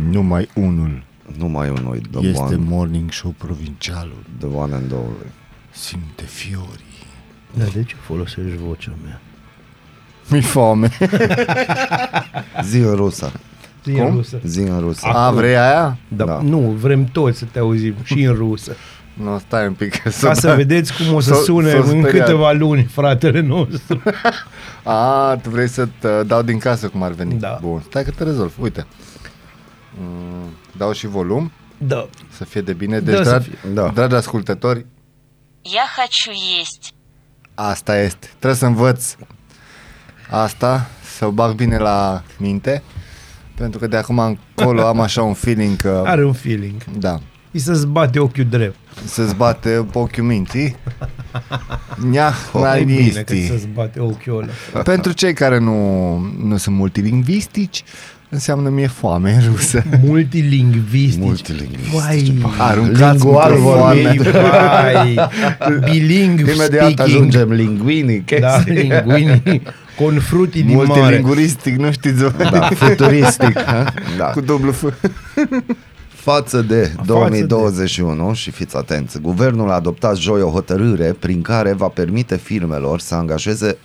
Numai 0.09 0.49
unul 0.53 1.03
Numai 1.37 1.69
unul, 1.69 2.01
the 2.11 2.27
este 2.27 2.41
one, 2.41 2.55
morning 2.57 3.11
show 3.11 3.33
provincialul. 3.37 4.23
the 4.39 4.47
one 4.47 4.73
and 4.75 4.91
only. 4.91 5.31
Simte 5.71 6.23
fiorii. 6.23 7.05
Dar 7.53 7.67
de 7.67 7.83
ce 7.83 7.95
folosești 8.01 8.57
vocea 8.57 8.91
mea? 9.03 9.21
Mi 10.27 10.41
foame. 10.41 10.89
Zi 12.69 12.77
în 12.77 12.95
rusă. 12.95 13.31
Zi 13.84 13.90
în 13.90 14.10
rusă. 14.14 14.40
Zi 14.44 14.60
în 14.60 14.80
rusă. 14.80 15.06
A, 15.06 15.30
vrei 15.30 15.56
aia? 15.56 15.98
Da, 16.08 16.24
Da. 16.24 16.40
Nu, 16.42 16.58
vrem 16.58 17.04
toți 17.04 17.38
să 17.38 17.44
te 17.52 17.58
auzim 17.58 17.94
și 18.02 18.22
în 18.22 18.34
rusă. 18.34 18.72
Nu, 19.14 19.38
stai 19.46 19.66
un 19.66 19.72
pic. 19.72 19.94
Ca 20.20 20.34
să 20.34 20.54
vedeți 20.56 20.92
cum 20.96 21.14
o 21.14 21.20
să 21.20 21.34
s-o- 21.34 21.42
sune 21.42 21.70
s-o 21.70 21.76
în 21.76 21.84
speriat. 22.02 22.24
câteva 22.26 22.52
luni 22.52 22.82
fratele 22.82 23.40
nostru. 23.40 24.02
A, 24.82 25.36
tu 25.42 25.50
vrei 25.50 25.68
să 25.68 25.88
te 25.98 26.22
dau 26.22 26.42
din 26.42 26.58
casă 26.58 26.88
cum 26.88 27.02
ar 27.02 27.12
veni. 27.12 27.34
Da. 27.34 27.58
Bun, 27.62 27.82
stai 27.88 28.04
că 28.04 28.10
te 28.10 28.24
rezolv. 28.24 28.52
Uite. 28.60 28.86
Mm, 30.00 30.48
Dau 30.76 30.92
și 30.92 31.06
volum, 31.06 31.52
Da. 31.78 32.08
să 32.32 32.44
fie 32.44 32.60
de 32.60 32.72
bine. 32.72 33.00
Da, 33.00 33.10
Deci, 33.12 33.16
să 33.24 33.28
dragi, 33.30 33.48
fie. 33.48 33.70
Da. 33.72 33.88
dragi 33.88 34.14
ascultători, 34.14 34.86
Я 35.62 35.86
хочу 35.96 36.30
есть. 36.60 36.90
asta 37.54 37.98
este. 38.00 38.26
Trebuie 38.38 38.54
să 38.54 38.66
învăț 38.66 39.16
asta, 40.30 40.86
să 41.16 41.26
o 41.26 41.30
bag 41.30 41.54
bine 41.54 41.78
la 41.78 42.22
minte, 42.38 42.82
pentru 43.61 43.79
că 43.79 43.87
de 43.87 43.97
acum 43.97 44.37
încolo 44.55 44.85
am 44.87 44.99
așa 44.99 45.21
un 45.21 45.33
feeling 45.33 45.75
că... 45.75 46.03
Are 46.05 46.25
un 46.25 46.33
feeling. 46.33 46.83
Da, 46.99 47.19
Îi 47.51 47.59
să-ți 47.59 47.87
bate 47.87 48.19
ochiul 48.19 48.45
drept. 48.49 48.75
să-ți 49.05 49.35
bate 49.35 49.85
ochiul 49.93 50.23
minții. 50.23 50.75
Nia, 52.09 52.33
E 52.79 52.83
bine 52.83 53.07
că 53.09 53.33
naisti. 53.33 53.47
să-ți 53.47 53.67
bate 53.73 53.99
ochiul 53.99 54.49
ăla. 54.73 54.81
Pentru 54.83 55.11
cei 55.11 55.33
care 55.33 55.59
nu, 55.59 56.15
nu 56.43 56.57
sunt 56.57 56.75
multilingvistici, 56.75 57.83
înseamnă 58.29 58.69
mie 58.69 58.87
foame 58.87 59.31
în 59.33 59.51
rusă. 59.51 59.83
Multilingvistici. 60.05 61.19
Multilingvistici. 61.23 61.91
Vai, 61.93 62.41
Aruncați 62.57 63.23
Lingual 63.23 63.51
într-o 63.51 63.69
vorbim. 63.69 64.21
foame. 64.23 64.39
vai, 64.93 65.29
biling 65.89 66.39
Imediat 66.39 66.61
speaking. 66.91 66.99
ajungem 66.99 67.51
linguini, 67.51 68.23
Da, 68.39 68.63
linguini, 68.65 69.41
confruti 69.97 70.63
din 70.63 70.75
mare. 70.75 70.87
Multilinguristic, 70.87 71.75
nu 71.75 71.91
știți 71.91 72.23
Da, 72.51 72.69
futuristic. 72.75 73.59
ha? 73.71 73.93
da. 74.17 74.25
Cu 74.25 74.41
dublu 74.41 74.71
F. 74.71 74.83
Față 76.21 76.61
de 76.61 76.81
de- 76.81 76.91
2021 77.05 78.33
și 78.33 78.51
fiți 78.51 78.77
atenți, 78.77 79.19
guvernul 79.19 79.69
a 79.69 79.73
adoptat 79.73 80.17
joi 80.17 80.41
o 80.41 80.49
hotărâre 80.49 81.15
prin 81.19 81.41
care 81.41 81.73
va 81.73 81.87
permite 81.87 82.37
firmelor 82.37 82.99
să 82.99 83.15
angajeze 83.15 83.77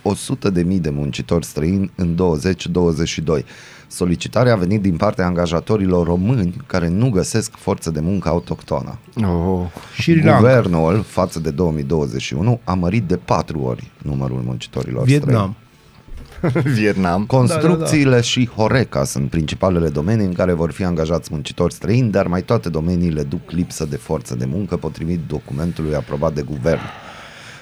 100.000 0.49 0.63
de 0.65 0.89
muncitori 0.89 1.45
străini 1.45 1.91
în 1.95 2.15
2022. 2.15 3.45
Solicitarea 3.87 4.53
a 4.53 4.55
venit 4.55 4.81
din 4.81 4.95
partea 4.95 5.25
angajatorilor 5.25 6.07
români 6.07 6.53
care 6.65 6.87
nu 6.87 7.09
găsesc 7.09 7.51
forță 7.55 7.91
de 7.91 7.99
muncă 7.99 8.29
autohtonă. 8.29 8.97
Oh. 9.23 9.65
Sri 9.99 10.23
Lanka, 10.23 10.37
Guvernul, 10.39 11.03
față 11.07 11.39
de 11.39 11.49
2021, 11.49 12.59
a 12.63 12.73
mărit 12.73 13.03
de 13.03 13.15
patru 13.15 13.59
ori 13.59 13.91
numărul 13.97 14.41
muncitorilor 14.45 15.03
Vietnam. 15.03 15.55
Vietnam. 16.79 17.25
Construcțiile 17.25 18.03
da, 18.03 18.09
da, 18.09 18.15
da. 18.15 18.21
și 18.21 18.49
Horeca 18.55 19.03
sunt 19.03 19.29
principalele 19.29 19.89
domenii 19.89 20.25
în 20.25 20.33
care 20.33 20.53
vor 20.53 20.71
fi 20.71 20.83
angajați 20.83 21.29
muncitori 21.31 21.73
străini, 21.73 22.11
dar 22.11 22.27
mai 22.27 22.41
toate 22.41 22.69
domeniile 22.69 23.23
duc 23.23 23.51
lipsă 23.51 23.85
de 23.85 23.95
forță 23.95 24.35
de 24.35 24.45
muncă 24.45 24.77
potrivit 24.77 25.19
documentului 25.27 25.95
aprobat 25.95 26.33
de 26.33 26.41
guvern. 26.41 26.81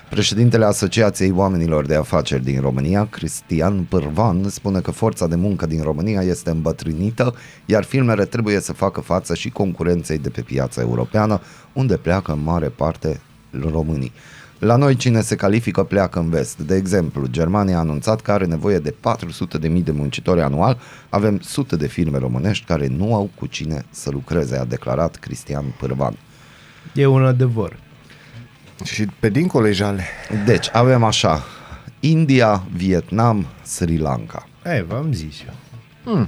Președintele 0.10 0.66
Asociației 0.66 1.32
Oamenilor 1.32 1.86
de 1.86 1.96
Afaceri 1.96 2.44
din 2.44 2.62
România, 2.62 3.08
Cristian 3.12 3.84
Pârvan, 3.84 4.50
spune 4.50 4.80
că 4.80 4.92
forța 4.92 5.28
de 5.28 5.36
muncă 5.36 5.66
din 5.66 5.82
România 5.82 6.22
este 6.22 6.50
îmbătrânită, 6.50 7.36
iar 7.66 7.84
firmele 7.84 8.26
trebuie 8.26 8.60
să 8.60 8.74
facă 8.74 9.02
față 9.02 9.36
și 9.36 9.50
concurenței 9.50 10.18
de 10.18 10.30
pe 10.30 10.42
piața 10.42 10.82
europeană, 10.82 11.42
unde 11.74 11.98
pleacă 11.98 12.32
în 12.32 12.44
mare 12.44 12.68
parte 12.68 13.22
românii. 13.72 14.12
La 14.60 14.76
noi 14.76 14.96
cine 14.96 15.22
se 15.22 15.36
califică 15.36 15.84
pleacă 15.84 16.20
în 16.20 16.30
vest. 16.30 16.58
De 16.58 16.76
exemplu, 16.76 17.28
Germania 17.28 17.76
a 17.76 17.80
anunțat 17.80 18.22
că 18.22 18.32
are 18.32 18.46
nevoie 18.46 18.80
de 18.80 18.96
400.000 19.62 19.84
de 19.84 19.92
muncitori 19.92 20.42
anual. 20.42 20.80
Avem 21.10 21.40
sute 21.40 21.76
de 21.76 21.88
firme 21.88 22.18
românești 22.18 22.66
care 22.66 22.88
nu 22.88 23.14
au 23.14 23.30
cu 23.36 23.46
cine 23.46 23.86
să 23.90 24.10
lucreze, 24.10 24.58
a 24.58 24.66
declarat 24.66 25.16
Cristian 25.16 25.66
Pârvan. 25.80 26.18
E 26.94 27.06
un 27.06 27.26
adevăr. 27.26 27.78
Și 28.84 29.06
pe 29.20 29.30
dincolo 29.30 29.68
e 29.68 29.72
jale. 29.72 30.04
Deci, 30.46 30.70
avem 30.74 31.04
așa, 31.04 31.44
India, 32.00 32.64
Vietnam, 32.74 33.46
Sri 33.64 33.98
Lanka. 33.98 34.48
E, 34.64 34.82
v-am 34.88 35.14
zis 35.14 35.36
eu. 35.48 36.28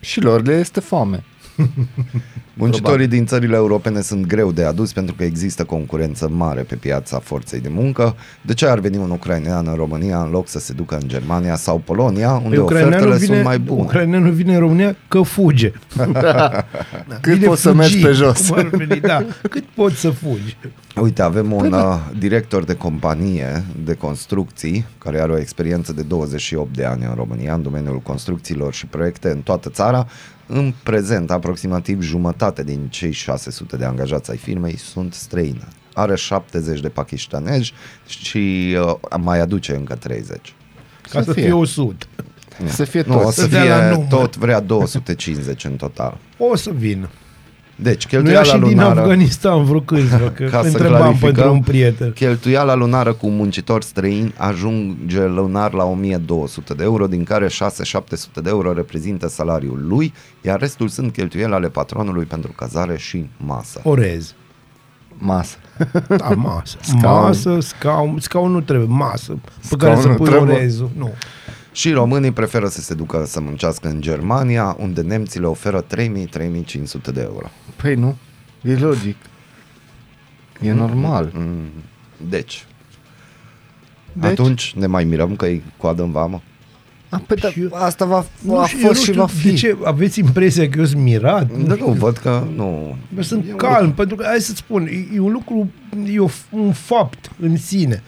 Și 0.00 0.20
lor 0.20 0.42
le 0.42 0.52
este 0.52 0.80
foame. 0.80 1.24
Muncitorii 2.54 3.06
din 3.06 3.26
țările 3.26 3.56
europene 3.56 4.00
sunt 4.00 4.26
greu 4.26 4.52
de 4.52 4.64
adus 4.64 4.92
pentru 4.92 5.14
că 5.14 5.24
există 5.24 5.64
concurență 5.64 6.28
mare 6.28 6.62
pe 6.62 6.74
piața 6.74 7.18
forței 7.18 7.60
de 7.60 7.68
muncă. 7.68 8.16
De 8.42 8.54
ce 8.54 8.66
ar 8.66 8.78
veni 8.78 8.96
un 8.96 9.10
ucrainean 9.10 9.66
în 9.66 9.74
România 9.74 10.22
în 10.22 10.30
loc 10.30 10.48
să 10.48 10.58
se 10.58 10.72
ducă 10.72 10.98
în 11.00 11.08
Germania 11.08 11.56
sau 11.56 11.78
Polonia, 11.84 12.32
unde 12.32 12.56
Păi, 12.56 12.58
ofertele 12.58 13.18
sunt 13.18 13.42
mai 13.42 13.58
bune? 13.58 13.80
Ucraineanul 13.80 14.30
vine 14.30 14.54
în 14.54 14.60
România 14.60 14.96
că 15.08 15.22
fuge. 15.22 15.72
Da, 16.12 16.64
Cât 17.20 17.32
vine 17.32 17.46
poți 17.46 17.60
să 17.60 17.72
mergi 17.72 18.02
pe 18.02 18.10
jos. 18.10 18.48
Cum 18.48 18.58
ar 18.58 18.66
veni, 18.66 19.00
da. 19.00 19.24
Cât 19.50 19.64
poți 19.74 19.96
să 19.96 20.10
fugi? 20.10 20.56
Uite, 21.00 21.22
avem 21.22 21.52
un 21.52 21.72
uh, 21.72 21.98
director 22.18 22.64
de 22.64 22.74
companie 22.74 23.64
de 23.84 23.94
construcții 23.94 24.84
care 24.98 25.20
are 25.20 25.32
o 25.32 25.38
experiență 25.38 25.92
de 25.92 26.02
28 26.02 26.76
de 26.76 26.84
ani 26.84 27.04
în 27.04 27.14
România 27.14 27.54
în 27.54 27.62
domeniul 27.62 28.00
construcțiilor 28.00 28.72
și 28.72 28.86
proiecte 28.86 29.30
în 29.30 29.40
toată 29.40 29.68
țara. 29.68 30.06
În 30.50 30.74
prezent, 30.82 31.30
aproximativ 31.30 32.00
jumătate 32.02 32.62
din 32.64 32.86
cei 32.88 33.12
600 33.12 33.76
de 33.76 33.84
angajați 33.84 34.30
ai 34.30 34.36
firmei 34.36 34.76
sunt 34.76 35.14
străini. 35.14 35.64
Are 35.94 36.16
70 36.16 36.80
de 36.80 36.88
pakistanezi 36.88 37.72
și 38.06 38.76
uh, 38.84 38.94
mai 39.20 39.40
aduce 39.40 39.74
încă 39.74 39.94
30. 39.94 40.54
Ca 41.10 41.22
să, 41.22 41.32
fie 41.32 41.52
100. 41.52 42.06
Să 42.66 42.84
fie 42.84 43.04
Nu, 43.06 43.18
o 43.18 43.22
toți. 43.22 43.34
să 43.34 43.40
Să 43.40 43.46
dea 43.48 43.64
la 43.64 43.78
fie 43.78 43.90
număr. 43.90 44.06
tot, 44.08 44.36
vrea 44.36 44.60
250 44.60 45.64
în 45.64 45.76
total. 45.76 46.16
O 46.38 46.56
să 46.56 46.70
vină. 46.70 47.08
Deci, 47.80 48.06
Nu 48.06 48.18
ia 48.18 48.22
cheltuiala 48.22 48.44
și 48.44 48.58
din 48.58 48.78
lunară... 48.78 49.00
Afganistan 49.00 49.64
vreo 49.64 49.80
câțiva, 49.80 50.30
că 50.36 50.44
Ca 50.44 50.60
să 50.60 50.66
întrebam 50.66 50.98
clarificăm, 50.98 51.32
pentru 51.32 51.52
un 51.52 51.60
prieten. 51.60 52.12
Cheltuiala 52.12 52.74
lunară 52.74 53.12
cu 53.12 53.28
muncitori 53.28 53.84
străini 53.84 54.34
ajunge 54.36 55.26
lunar 55.26 55.72
la 55.72 55.84
1200 55.84 56.74
de 56.74 56.82
euro, 56.82 57.06
din 57.06 57.24
care 57.24 57.46
6-700 57.46 57.50
de 58.42 58.48
euro 58.48 58.72
reprezintă 58.72 59.28
salariul 59.28 59.84
lui, 59.88 60.12
iar 60.40 60.60
restul 60.60 60.88
sunt 60.88 61.12
cheltuieli 61.12 61.52
ale 61.52 61.68
patronului 61.68 62.24
pentru 62.24 62.52
cazare 62.56 62.96
și 62.96 63.28
masă. 63.36 63.80
Orez. 63.82 64.34
Masă. 65.18 65.56
Da, 66.08 66.28
masă. 66.28 66.76
Scaun. 66.98 67.22
Masă, 67.22 67.58
scaun, 67.60 68.18
scaun 68.20 68.50
nu 68.50 68.60
trebuie, 68.60 68.88
masă. 68.90 69.32
Pe 69.32 69.50
Scaun 69.60 69.80
care 69.80 70.00
să 70.00 70.08
nu 70.08 70.14
pui 70.14 70.26
trebuie. 70.26 70.54
orezul. 70.54 70.90
Nu. 70.96 71.12
Și 71.72 71.92
românii 71.92 72.30
preferă 72.30 72.68
să 72.68 72.80
se 72.80 72.94
ducă 72.94 73.24
să 73.26 73.40
muncească 73.40 73.88
în 73.88 74.00
Germania, 74.00 74.76
unde 74.78 75.00
nemții 75.00 75.40
le 75.40 75.46
oferă 75.46 75.84
3000-3500 75.84 75.86
de 77.12 77.20
euro. 77.20 77.50
Păi 77.82 77.94
nu, 77.94 78.16
e 78.62 78.74
logic. 78.74 79.16
E 80.60 80.72
normal. 80.72 81.30
Mm, 81.34 81.70
Deci, 82.28 82.64
Deci? 84.12 84.30
atunci 84.30 84.72
ne 84.76 84.86
mai 84.86 85.04
mirăm 85.04 85.36
că 85.36 85.46
e 85.46 85.62
coadă 85.76 86.02
în 86.02 86.10
vamă? 86.10 86.42
A, 87.08 87.22
păi, 87.26 87.36
da, 87.36 87.48
Și 87.50 87.60
eu- 87.60 87.70
asta 87.74 88.04
va, 88.04 88.24
Nu 88.40 88.58
a 88.58 88.66
știu, 88.66 88.78
eu 88.80 88.86
fost 88.86 88.98
nu 88.98 89.04
și 89.04 89.10
știu 89.10 89.20
va 89.20 89.26
fi. 89.26 89.48
De 89.48 89.54
ce 89.54 89.76
aveți 89.84 90.18
impresia 90.20 90.68
că 90.68 90.78
eu 90.78 90.84
sunt 90.84 91.02
mirat? 91.02 91.52
Da, 91.52 91.74
nu, 91.74 91.86
văd 91.86 92.16
că 92.16 92.46
nu. 92.56 92.96
Bă, 93.14 93.22
sunt 93.22 93.56
calm, 93.56 93.92
pentru 93.92 94.16
că, 94.16 94.24
hai 94.26 94.38
să-ți 94.40 94.58
spun, 94.58 94.86
e, 94.86 95.14
e 95.14 95.20
un 95.20 95.32
lucru, 95.32 95.70
e 96.12 96.18
o, 96.18 96.28
un 96.50 96.72
fapt 96.72 97.30
în 97.40 97.56
sine. 97.56 98.02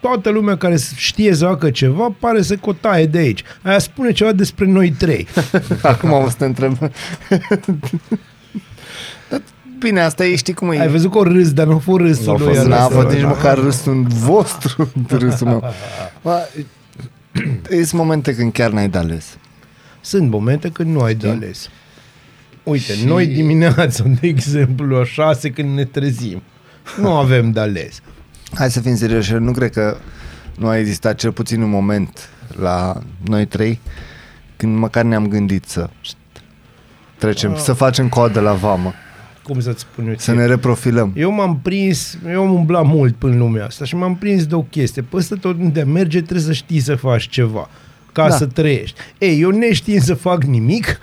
Toată 0.00 0.30
lumea 0.30 0.56
care 0.56 0.76
știe 0.96 1.34
să 1.34 1.46
facă 1.46 1.70
ceva 1.70 2.14
pare 2.18 2.42
să 2.42 2.56
cotaie 2.56 3.06
de 3.06 3.18
aici. 3.18 3.42
Aia 3.62 3.78
spune 3.78 4.12
ceva 4.12 4.32
despre 4.32 4.66
noi 4.66 4.90
trei. 4.90 5.26
Acum 5.82 6.12
o 6.12 6.28
să 6.28 6.34
te 6.38 6.44
întreb. 6.44 6.76
Dar, 9.30 9.42
Bine, 9.78 10.00
asta 10.00 10.24
e, 10.26 10.36
știi 10.36 10.54
cum 10.54 10.70
e. 10.70 10.80
Ai 10.80 10.88
văzut 10.88 11.10
că 11.10 11.18
o 11.18 11.22
râs, 11.22 11.52
dar 11.52 11.66
nu 11.66 11.74
a 11.74 11.78
fost 11.78 12.00
râsul 12.00 12.24
Nu 12.24 12.32
a 12.32 12.36
lui. 12.36 12.46
fost 12.46 12.58
ăla. 12.58 12.76
N-a 12.76 12.86
râsul, 12.86 13.00
fost 13.02 13.12
nici 13.14 13.22
da. 13.22 13.28
măcar 13.28 13.58
râsul 13.58 14.06
vostru, 14.08 14.92
râsul 15.18 15.46
meu. 15.46 15.64
Ba, 16.22 16.38
Sunt 17.68 17.92
momente 17.92 18.34
când 18.34 18.52
chiar 18.52 18.70
n-ai 18.70 18.88
de 18.88 18.98
ales. 18.98 19.38
Sunt 20.00 20.30
momente 20.30 20.68
când 20.68 20.94
nu 20.94 21.00
ai 21.00 21.14
de 21.14 21.28
ales. 21.28 21.68
Uite, 22.62 22.92
și... 22.92 23.04
noi 23.04 23.26
dimineața, 23.26 24.04
de 24.20 24.26
exemplu, 24.26 24.86
la 24.86 25.04
șase 25.04 25.50
când 25.50 25.74
ne 25.74 25.84
trezim, 25.84 26.42
nu 27.00 27.12
avem 27.24 27.50
de 27.50 27.60
ales. 27.60 28.00
Hai 28.54 28.70
să 28.70 28.80
fim 28.80 28.96
serioși, 28.96 29.32
eu 29.32 29.38
nu 29.38 29.52
cred 29.52 29.70
că 29.70 29.96
nu 30.56 30.66
a 30.68 30.78
existat 30.78 31.14
cel 31.14 31.32
puțin 31.32 31.62
un 31.62 31.70
moment 31.70 32.28
la 32.60 33.00
noi 33.24 33.46
trei 33.46 33.80
când 34.56 34.76
măcar 34.76 35.04
ne-am 35.04 35.28
gândit 35.28 35.64
să 35.68 35.90
trecem, 37.18 37.56
să 37.56 37.72
facem 37.72 38.08
coadă 38.08 38.40
la 38.40 38.52
vamă, 38.52 38.92
Cum 39.50 39.60
să-ți 39.60 39.80
spun 39.80 40.06
eu 40.06 40.12
să 40.12 40.18
ție? 40.18 40.32
ne 40.32 40.46
reprofilăm. 40.46 41.12
Eu 41.16 41.32
m-am 41.32 41.58
prins, 41.62 42.18
eu 42.32 42.42
am 42.42 42.54
umblat 42.54 42.86
mult 42.86 43.14
până 43.16 43.32
în 43.32 43.38
lumea 43.38 43.64
asta 43.64 43.84
și 43.84 43.96
m-am 43.96 44.16
prins 44.16 44.46
de 44.46 44.54
o 44.54 44.62
chestie. 44.62 45.02
Păi 45.02 45.22
tot 45.40 45.56
unde 45.58 45.82
merge 45.82 46.20
trebuie 46.20 46.44
să 46.44 46.52
știi 46.52 46.80
să 46.80 46.94
faci 46.94 47.28
ceva 47.28 47.68
ca 48.12 48.22
Da. 48.22 48.28
da. 48.28 48.36
să 48.36 48.46
trăiești. 48.46 49.00
Ei, 49.18 49.40
eu 49.40 49.50
neștiind 49.50 50.02
să 50.02 50.14
fac 50.14 50.44
nimic, 50.44 50.98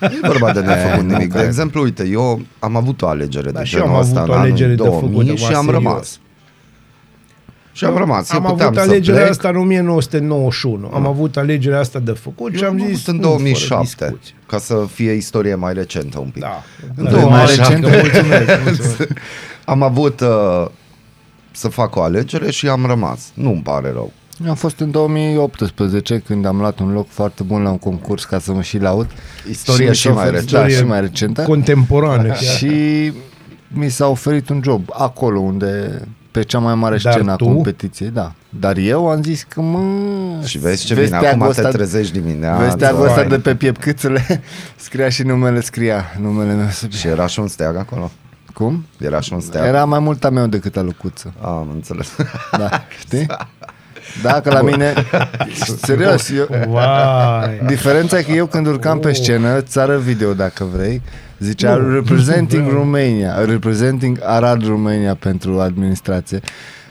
Nu 0.00 0.06
e 0.06 0.18
vorba 0.26 0.52
de 0.52 0.60
nefăcut 0.60 1.02
nu 1.04 1.08
nimic. 1.12 1.28
De 1.32 1.34
cred. 1.34 1.46
exemplu, 1.46 1.82
uite, 1.82 2.06
eu 2.10 2.40
am 2.58 2.76
avut 2.76 3.02
o 3.02 3.06
alegere 3.08 3.50
Da, 3.50 3.58
de 3.58 3.64
și 3.64 3.74
eu 3.74 3.80
genul 3.80 3.94
am 3.96 4.00
ăsta 4.02 4.18
avut 4.20 4.32
în 4.32 4.38
o 4.38 4.40
alegere 4.40 4.72
anul 4.72 4.84
de 4.84 4.90
făcut, 4.90 5.10
2000 5.10 5.28
dar 5.28 5.38
și 5.38 5.44
am 5.44 5.64
serios. 5.64 5.82
rămas. 5.82 6.18
Și 7.78 7.84
am 7.84 7.96
rămas. 7.96 8.32
Eu 8.32 8.38
am 8.38 8.50
puteam 8.50 8.68
avut 8.68 8.80
să 8.82 8.88
alegerea 8.88 9.18
plec. 9.20 9.30
asta 9.30 9.48
în 9.48 9.56
1991. 9.56 10.90
Am 10.94 11.06
avut 11.06 11.36
alegerea 11.36 11.78
asta 11.78 11.98
de 11.98 12.10
făcut 12.10 12.54
și 12.54 12.62
Eu 12.62 12.68
am 12.68 12.80
am 12.80 12.86
zis 12.86 12.94
avut 12.94 13.06
în 13.06 13.14
nu, 13.16 13.22
fără 13.22 13.34
2007, 13.36 13.82
discuție. 13.84 14.34
ca 14.46 14.58
să 14.58 14.86
fie 14.92 15.12
istorie 15.12 15.54
mai 15.54 15.72
recentă 15.72 16.18
un 16.18 16.28
pic. 16.28 16.42
Da. 16.42 16.62
În 16.96 17.04
Da, 17.04 17.10
2007 17.10 17.78
mai 17.80 17.90
mulțumesc, 18.02 18.62
mulțumesc. 18.64 19.08
am 19.64 19.82
avut 19.82 20.20
uh, 20.20 20.66
să 21.50 21.68
fac 21.68 21.96
o 21.96 22.02
alegere 22.02 22.50
și 22.50 22.68
am 22.68 22.86
rămas. 22.86 23.30
Nu-mi 23.34 23.60
pare 23.62 23.90
rău. 23.92 24.12
Am 24.48 24.54
fost 24.54 24.80
în 24.80 24.90
2018 24.90 26.22
când 26.26 26.44
am 26.46 26.58
luat 26.58 26.78
un 26.78 26.92
loc 26.92 27.08
foarte 27.08 27.42
bun 27.42 27.62
la 27.62 27.70
un 27.70 27.78
concurs 27.78 28.24
ca 28.24 28.38
să 28.38 28.52
mă 28.52 28.62
și 28.62 28.78
laud. 28.78 29.06
Istorie 29.50 29.88
mi 29.88 29.94
și 29.94 30.02
s-a 30.02 30.12
mai 30.12 30.24
oferit- 30.26 30.34
recentă. 30.40 30.58
Da, 30.62 30.68
și 30.68 30.84
mai 30.84 31.00
recentă. 31.00 31.42
Contemporană. 31.42 32.22
chiar. 32.22 32.36
și 32.38 33.12
mi 33.68 33.88
s-a 33.88 34.06
oferit 34.08 34.48
un 34.48 34.60
job 34.64 34.88
acolo 34.92 35.38
unde 35.38 36.02
pe 36.30 36.42
cea 36.42 36.58
mai 36.58 36.74
mare 36.74 36.96
Dar 37.02 37.12
scenă 37.12 37.32
a 37.32 37.36
tu? 37.36 37.44
competiției, 37.44 38.08
da. 38.10 38.32
Dar 38.48 38.76
eu 38.76 39.08
am 39.08 39.22
zis 39.22 39.42
că 39.48 39.60
mă... 39.60 39.80
Și 40.44 40.58
vezi 40.58 40.84
ce 40.84 40.94
vezi 40.94 41.06
bine, 41.06 41.16
acum 41.16 41.28
teagul 41.38 41.54
te 41.54 41.60
ăsta- 41.60 41.70
trezești 41.72 42.12
dimineața. 42.20 42.62
Vezi 42.64 42.76
teagul 42.76 43.02
ăsta 43.02 43.14
Fain. 43.14 43.28
de 43.28 43.38
pe 43.38 43.54
piepcâțele 43.54 44.42
Scria 44.76 45.08
și 45.08 45.22
numele, 45.22 45.60
scria 45.60 46.04
numele 46.20 46.52
meu 46.52 46.66
Și 46.88 47.06
era 47.06 47.26
și 47.26 47.40
un 47.40 47.48
steag 47.48 47.76
acolo. 47.76 48.10
Cum? 48.54 48.86
Era 48.98 49.20
și 49.20 49.32
un 49.32 49.40
steag. 49.40 49.66
Era 49.66 49.84
mai 49.84 49.98
mult 49.98 50.24
a 50.24 50.30
meu 50.30 50.46
decât 50.46 50.76
a 50.76 50.80
Lucuță 50.82 51.32
Am 51.42 51.68
înțeles. 51.74 52.08
Da, 52.58 52.68
știi? 53.06 53.26
Da, 54.22 54.40
că 54.40 54.50
la 54.50 54.62
mine 54.62 54.92
Serios, 55.84 56.30
eu, 56.30 56.46
Vai. 56.68 57.60
Diferența 57.66 58.18
e 58.18 58.22
că 58.22 58.30
eu 58.30 58.46
când 58.46 58.66
urcam 58.66 58.98
pe 58.98 59.12
scenă 59.12 59.60
Țară 59.60 59.96
video 59.98 60.32
dacă 60.34 60.64
vrei 60.74 61.02
Zicea 61.38 61.74
Nu. 61.76 61.92
representing 61.92 62.70
Romania 62.78 63.44
Representing 63.44 64.18
Arad 64.22 64.66
Romania 64.66 65.14
pentru 65.14 65.60
administrație 65.60 66.40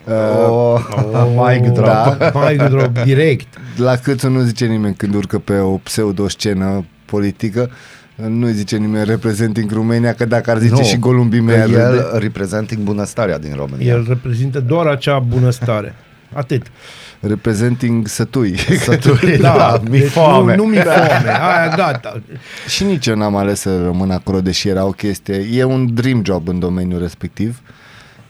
uh, 0.06 0.48
Oh, 0.50 0.80
mic 1.48 1.64
drop. 1.74 1.86
da, 1.86 2.32
Mai 2.34 2.56
drop 2.56 2.98
direct. 3.04 3.48
La 3.78 3.96
cât 3.96 4.24
nu 4.26 4.40
zice 4.42 4.66
nimeni 4.66 4.94
când 4.96 5.14
urcă 5.16 5.40
pe 5.40 5.58
o 5.58 5.78
pseudo-scenă 5.78 6.86
politică 7.06 7.70
nu 8.16 8.48
zice 8.48 8.78
nimeni 8.78 9.06
representing 9.06 9.72
Romania 9.72 10.14
Că 10.14 10.26
dacă 10.26 10.52
ar 10.52 10.58
zice 10.58 10.74
Nu, 10.74 10.84
și 10.84 10.98
golumbii 10.98 11.40
că 11.40 11.46
mei 11.46 11.56
ar 11.60 11.66
râde. 11.68 11.78
el 11.80 12.10
reprezenting 12.20 12.82
bunăstarea 12.82 13.38
din 13.40 13.54
România. 13.56 13.94
El 13.94 14.06
reprezintă 14.08 14.60
doar 14.60 14.86
acea 14.86 15.20
bunăstare. 15.20 15.96
Atât. 16.34 16.66
Representing 17.20 18.08
sătui 18.08 18.58
Sături, 18.86 19.38
Da, 19.38 19.82
mi 19.90 20.00
deci 20.00 20.10
foame. 20.10 20.56
Nu, 20.56 20.64
nu 20.64 20.70
mi 20.70 20.76
foame. 20.78 21.30
Aia 21.56 21.74
gata. 21.76 22.22
Și 22.68 22.84
nici 22.84 23.06
eu 23.08 23.16
n-am 23.16 23.36
ales 23.36 23.60
să 23.60 23.82
rămân 23.84 24.12
acolo, 24.12 24.42
deși 24.42 24.68
era 24.68 24.86
o 24.86 24.92
chestie. 24.92 25.48
E 25.52 25.64
un 25.64 25.94
dream 25.94 26.22
job 26.26 26.48
în 26.48 26.60
domeniul 26.60 27.00
respectiv. 27.02 27.62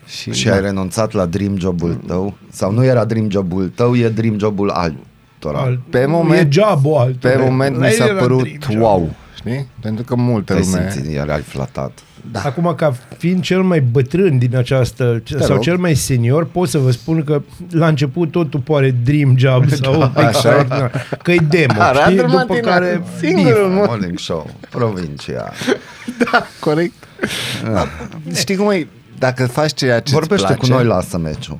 Și, 0.05 0.33
Și 0.33 0.45
da. 0.45 0.53
ai 0.53 0.61
renunțat 0.61 1.11
la 1.13 1.25
dream 1.25 1.57
jobul 1.57 1.93
tău? 2.07 2.37
Sau 2.51 2.71
nu 2.71 2.83
era 2.85 3.05
dream 3.05 3.29
jobul 3.29 3.71
tău, 3.75 3.95
e 3.95 4.09
dream 4.09 4.39
jobul 4.39 4.69
altora? 4.69 5.59
Al, 5.63 5.79
Pe 5.89 6.05
moment- 6.05 6.39
E 6.39 6.47
job-ul 6.61 6.95
altul. 6.97 7.29
pe 7.31 7.37
moment 7.39 7.75
La 7.75 7.81
mi 7.81 7.87
el 7.87 7.91
s-a 7.97 8.05
era 8.05 8.15
părut 8.19 8.41
dream 8.41 8.57
job. 8.71 8.81
wow. 8.81 9.09
Știi? 9.35 9.67
Pentru 9.81 10.03
că 10.03 10.15
multă 10.15 10.53
Te-ai 10.53 10.65
lume... 10.71 10.89
simțit, 10.91 11.15
erai 11.17 11.41
flatat. 11.41 11.91
Da. 12.31 12.41
Acum, 12.43 12.73
ca 12.75 12.93
fiind 13.17 13.41
cel 13.43 13.61
mai 13.61 13.81
bătrân 13.81 14.37
din 14.37 14.57
această, 14.57 15.21
sau 15.39 15.47
rog. 15.55 15.59
cel 15.59 15.77
mai 15.77 15.95
senior, 15.95 16.45
pot 16.45 16.69
să 16.69 16.77
vă 16.77 16.91
spun 16.91 17.23
că 17.23 17.41
la 17.69 17.87
început 17.87 18.31
totul 18.31 18.59
pare 18.59 18.95
dream 19.03 19.37
job 19.37 19.69
sau 19.83 20.01
așa. 20.01 20.27
extraordinar. 20.27 21.05
Că 21.23 21.31
e 21.31 21.37
demo, 21.49 21.81
Arată 21.81 22.09
știi? 22.09 22.21
După 22.21 22.33
matinal, 22.33 22.61
care 22.61 23.03
singurul 23.19 23.67
mă. 23.69 23.83
Morning 23.87 24.19
show, 24.19 24.49
provincia. 24.69 25.51
Corect. 26.59 26.93
Știi 28.35 28.55
cum 28.55 28.69
e? 28.69 28.87
Dacă 29.19 29.45
faci 29.47 29.73
ceea 29.73 29.99
ce 29.99 30.13
Vorbește 30.13 30.45
place, 30.45 30.59
cu 30.59 30.65
noi, 30.73 30.85
lasă 30.85 31.17
meciul. 31.17 31.59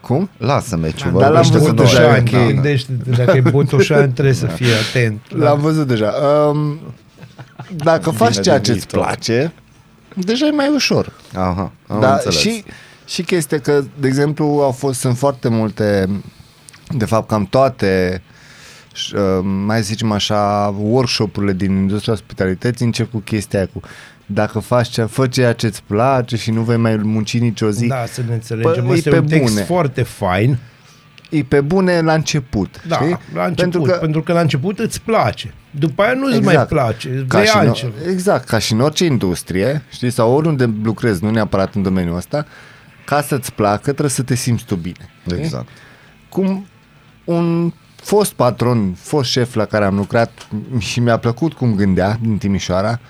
Cum? 0.00 0.30
Lasă 0.36 0.76
meciul, 0.76 1.10
Dar 1.18 1.30
l-am 1.30 1.42
vorbește 1.42 1.56
cu 1.58 1.62
văzut 1.62 1.76
noi. 1.76 1.86
deja, 1.86 2.00
Botoșan, 2.02 2.20
ok. 2.20 2.30
Da, 2.30 2.38
da. 2.38 2.52
gândește-te, 2.52 3.10
dacă 3.24 3.36
e 3.36 3.40
Botoșan 3.50 4.12
trebuie 4.12 4.34
să 4.34 4.46
fie 4.46 4.66
atent. 4.88 5.20
L-am 5.36 5.60
văzut 5.60 5.86
deja. 5.86 6.12
Um, 6.50 6.78
dacă 7.76 8.10
faci 8.10 8.30
Bine 8.30 8.42
ceea 8.42 8.58
de 8.58 8.62
ce 8.64 8.70
îți 8.72 8.80
viitor. 8.80 9.00
place, 9.04 9.52
deja 10.14 10.46
e 10.46 10.50
mai 10.50 10.68
ușor. 10.74 11.12
Aha, 11.34 11.72
am 11.86 12.00
Da, 12.00 12.12
înțeles. 12.12 12.38
și, 12.38 12.64
și 13.06 13.22
chestia 13.22 13.58
că, 13.60 13.84
de 14.00 14.06
exemplu, 14.06 14.44
au 14.44 14.70
fost, 14.70 15.00
sunt 15.00 15.18
foarte 15.18 15.48
multe, 15.48 16.08
de 16.96 17.04
fapt 17.04 17.28
cam 17.28 17.46
toate, 17.46 18.22
și, 18.92 19.14
uh, 19.14 19.20
mai 19.66 19.82
zicem 19.82 20.12
așa, 20.12 20.74
workshop-urile 20.78 21.52
din 21.52 21.70
industria 21.76 22.12
ospitalității 22.12 22.84
încep 22.84 23.10
cu 23.10 23.18
chestia 23.18 23.58
aia 23.58 23.68
cu 23.72 23.80
dacă 24.26 24.58
faci 24.58 24.88
ce, 24.88 25.02
fă 25.04 25.26
ceea 25.26 25.52
ce 25.52 25.66
îți 25.66 25.82
place 25.86 26.36
și 26.36 26.50
nu 26.50 26.62
vei 26.62 26.76
mai 26.76 26.96
munci 26.96 27.38
nicio 27.38 27.70
zi. 27.70 27.86
Da, 27.86 28.04
să 28.06 28.22
ne 28.28 28.34
înțelegem. 28.34 28.84
Păi, 28.86 28.96
Asta 28.96 29.08
e 29.08 29.12
e 29.12 29.18
un 29.18 29.24
pe 29.26 29.36
text 29.38 29.52
bune. 29.52 29.64
foarte 29.64 30.02
fain. 30.02 30.58
E 31.38 31.42
pe 31.42 31.60
bune 31.60 32.00
la 32.00 32.14
început. 32.14 32.82
Da, 32.86 32.96
știi? 32.96 33.18
la 33.34 33.44
început, 33.44 33.56
pentru 33.56 33.80
că, 33.82 33.92
pentru 33.92 34.22
că 34.22 34.32
la 34.32 34.40
început 34.40 34.78
îți 34.78 35.00
place. 35.00 35.54
După 35.70 36.02
aia 36.02 36.12
nu 36.12 36.26
îți 36.26 36.36
Exact. 36.36 36.56
mai 36.56 36.66
place, 36.66 37.08
îți 37.08 37.26
ca 37.26 37.36
vrei 37.38 37.48
și 37.50 37.56
în, 37.56 37.66
altceva. 37.66 37.92
exact, 38.10 38.48
ca 38.48 38.58
și 38.58 38.72
în 38.72 38.80
orice 38.80 39.04
industrie, 39.04 39.82
știi, 39.90 40.10
sau 40.10 40.32
oriunde 40.32 40.70
lucrezi, 40.82 41.24
nu 41.24 41.30
neapărat 41.30 41.74
în 41.74 41.82
domeniul 41.82 42.16
ăsta, 42.16 42.46
ca 43.04 43.22
să-ți 43.22 43.52
placă, 43.52 43.82
trebuie 43.82 44.10
să 44.10 44.22
te 44.22 44.34
simți 44.34 44.64
tu 44.64 44.74
bine. 44.74 45.10
știi? 45.26 45.38
Exact. 45.38 45.68
cum 46.28 46.66
un 47.24 47.72
fost 47.96 48.32
patron, 48.32 48.92
fost 48.98 49.30
șef 49.30 49.54
la 49.54 49.64
care 49.64 49.84
am 49.84 49.96
lucrat 49.96 50.48
și 50.78 51.00
mi-a 51.00 51.16
plăcut 51.16 51.52
cum 51.52 51.74
gândea 51.74 52.18
din 52.22 52.38
Timișoara, 52.38 53.00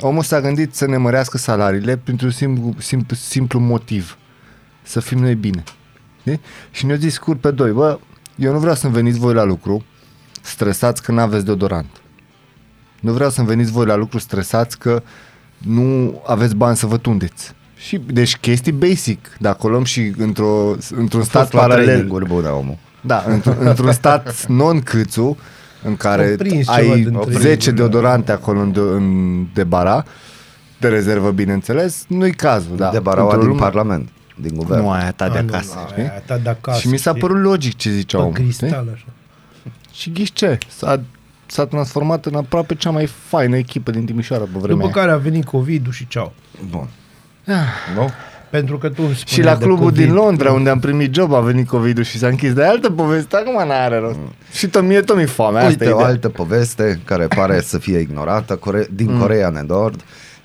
omul 0.00 0.22
s-a 0.22 0.40
gândit 0.40 0.74
să 0.74 0.86
ne 0.86 0.96
mărească 0.96 1.38
salariile 1.38 1.96
printr-un 1.96 2.30
simplu, 2.30 2.74
simplu, 2.78 3.16
simplu 3.16 3.58
motiv. 3.58 4.18
Să 4.82 5.00
fim 5.00 5.18
noi 5.18 5.34
bine. 5.34 5.62
Știi? 6.20 6.40
Și 6.70 6.86
ne-a 6.86 6.96
zis 6.96 7.12
scurt 7.14 7.40
pe 7.40 7.50
doi, 7.50 7.70
bă, 7.70 7.98
eu 8.36 8.52
nu 8.52 8.58
vreau 8.58 8.74
să-mi 8.74 8.92
veniți 8.92 9.18
voi 9.18 9.34
la 9.34 9.44
lucru 9.44 9.84
stresați 10.42 11.02
că 11.02 11.12
n-aveți 11.12 11.44
deodorant. 11.44 11.90
Nu 13.00 13.12
vreau 13.12 13.30
să-mi 13.30 13.46
veniți 13.46 13.70
voi 13.72 13.86
la 13.86 13.94
lucru 13.96 14.18
stresați 14.18 14.78
că 14.78 15.02
nu 15.58 16.20
aveți 16.26 16.54
bani 16.56 16.76
să 16.76 16.86
vă 16.86 16.96
tundeți. 16.96 17.52
Și, 17.76 17.98
deci 18.12 18.36
chestii 18.36 18.72
basic, 18.72 19.36
dacă 19.38 19.66
o 19.66 19.68
luăm 19.70 19.84
și 19.84 20.12
într-o, 20.18 20.74
într-un 20.96 21.22
stat 21.22 21.46
Stat 21.46 21.52
la 21.52 21.60
paralel, 21.60 21.84
training-uri 21.86 22.26
bune 22.26 22.48
omul. 22.48 22.76
da, 23.00 23.24
într- 23.24 23.58
într-un 23.68 23.92
stat 23.92 24.46
non-câțu, 24.46 25.36
în 25.82 25.96
care 25.96 26.28
Au 26.28 26.36
prins 26.36 26.66
ceva 26.66 26.76
ai 26.92 27.00
din 27.02 27.04
10 27.04 27.38
training-uri, 27.38 27.74
deodorante 27.74 28.32
acolo 28.32 28.60
în, 28.60 28.72
de, 28.72 28.80
în 28.80 29.46
de 29.54 29.64
bara, 29.64 30.04
de 30.80 30.88
rezervă, 30.88 31.30
bineînțeles, 31.30 32.04
nu-i 32.08 32.32
cazul. 32.34 32.76
Da. 32.76 32.90
De 32.90 32.98
baraua 32.98 33.24
Într-o 33.28 33.40
din 33.40 33.48
lume- 33.48 33.60
Parlament, 33.62 34.08
din 34.42 34.56
guvern. 34.56 34.80
Nu 34.82 34.90
aia 34.90 35.12
ta 35.12 35.28
de 35.28 35.38
Ah, 35.38 35.44
nu, 35.44 35.50
acasă, 35.54 35.74
nu, 35.82 35.88
știi? 35.90 36.02
aia 36.02 36.22
ta 36.26 36.36
de 36.38 36.48
acasă, 36.48 36.80
și 36.80 36.88
mi 36.88 36.96
s-a 36.98 37.10
știi? 37.10 37.22
părut 37.22 37.42
logic 37.42 37.76
ce 37.76 37.90
zicea 37.90 38.18
Pe 38.18 38.22
omul. 38.24 38.34
știi? 38.36 38.44
cristal 38.58 38.88
așa. 38.94 39.04
Și 39.92 40.10
ghiși 40.12 40.32
ce? 40.32 40.58
S-a, 40.68 41.00
s-a 41.46 41.66
transformat 41.66 42.26
în 42.26 42.34
aproape 42.34 42.74
cea 42.74 42.90
mai 42.90 43.06
faină 43.06 43.56
echipă 43.56 43.90
din 43.90 44.04
Timișoara 44.04 44.42
pe 44.44 44.48
vremea 44.58 44.68
După 44.68 44.84
aia. 44.84 44.92
care 45.06 45.10
a 45.10 45.16
venit 45.16 45.44
COVID-ul 45.44 45.92
și 45.92 46.06
ceau. 46.08 46.32
Bun. 46.70 46.88
Nu? 47.94 48.10
Pentru 48.50 48.78
că 48.78 48.88
tu 48.88 49.02
îmi 49.06 49.14
Și 49.14 49.20
spuneai 49.26 49.52
la 49.52 49.58
de 49.58 49.64
clubul 49.64 49.84
COVID. 49.84 50.04
din 50.04 50.12
Londra, 50.14 50.52
unde 50.52 50.70
am 50.70 50.78
primit 50.78 51.14
job, 51.14 51.32
a 51.34 51.40
venit 51.40 51.68
covid 51.68 52.04
și 52.04 52.18
s-a 52.18 52.26
închis. 52.26 52.52
Dar 52.52 52.64
e 52.64 52.68
altă 52.68 52.90
poveste, 52.90 53.36
acum 53.36 53.66
n-are 53.68 53.98
rost. 53.98 54.18
Și 54.52 54.66
tot 54.68 54.82
mie 54.82 55.00
tot 55.00 55.16
mi-e 55.16 55.26
foame, 55.26 55.56
asta 55.58 55.68
Uite 55.70 55.84
e 55.84 55.88
o 55.88 55.94
ideea. 55.94 56.06
altă 56.08 56.28
poveste 56.28 57.00
care 57.04 57.26
pare 57.26 57.60
să 57.60 57.78
fie 57.78 57.98
ignorată 57.98 58.56
Core- 58.56 58.86
din 58.92 59.12
Mm. 59.12 59.20
Coreea 59.20 59.50
de 59.50 59.64
Nord. 59.66 60.00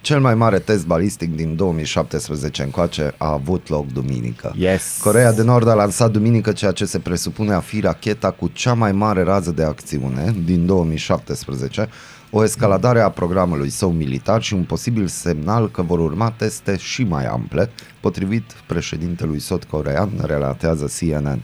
Cel 0.06 0.20
mai 0.20 0.36
mare 0.36 0.60
test 0.60 0.86
balistic 0.86 1.36
din 1.36 1.56
2017 1.56 2.64
încoace 2.64 3.14
a 3.18 3.32
avut 3.32 3.70
loc 3.70 3.92
duminică. 3.92 4.54
Yes. 4.58 5.00
Coreea 5.02 5.34
de 5.34 5.42
Nord 5.44 5.68
a 5.68 5.74
lansat 5.74 6.12
duminică 6.12 6.52
ceea 6.52 6.72
ce 6.72 6.86
se 6.86 7.00
presupune 7.00 7.54
a 7.54 7.60
fi 7.60 7.80
racheta 7.80 8.32
cu 8.32 8.50
cea 8.54 8.74
mai 8.74 8.92
mare 8.92 9.24
rază 9.24 9.52
de 9.52 9.64
acțiune 9.64 10.36
din 10.46 10.66
2017, 10.66 11.90
o 12.32 12.44
escaladare 12.44 13.00
a 13.00 13.10
programului 13.10 13.70
său 13.70 13.92
militar 13.92 14.42
și 14.42 14.54
un 14.54 14.64
posibil 14.64 15.08
semnal 15.08 15.72
că 15.72 15.82
vor 15.82 16.00
urma 16.00 16.32
teste 16.32 16.78
și 16.78 17.04
mai 17.04 17.26
ample, 17.26 17.70
potrivit 18.00 18.54
președintelui 18.68 19.40
sud-corean, 19.40 20.10
relatează 20.22 20.92
CNN. 21.00 21.44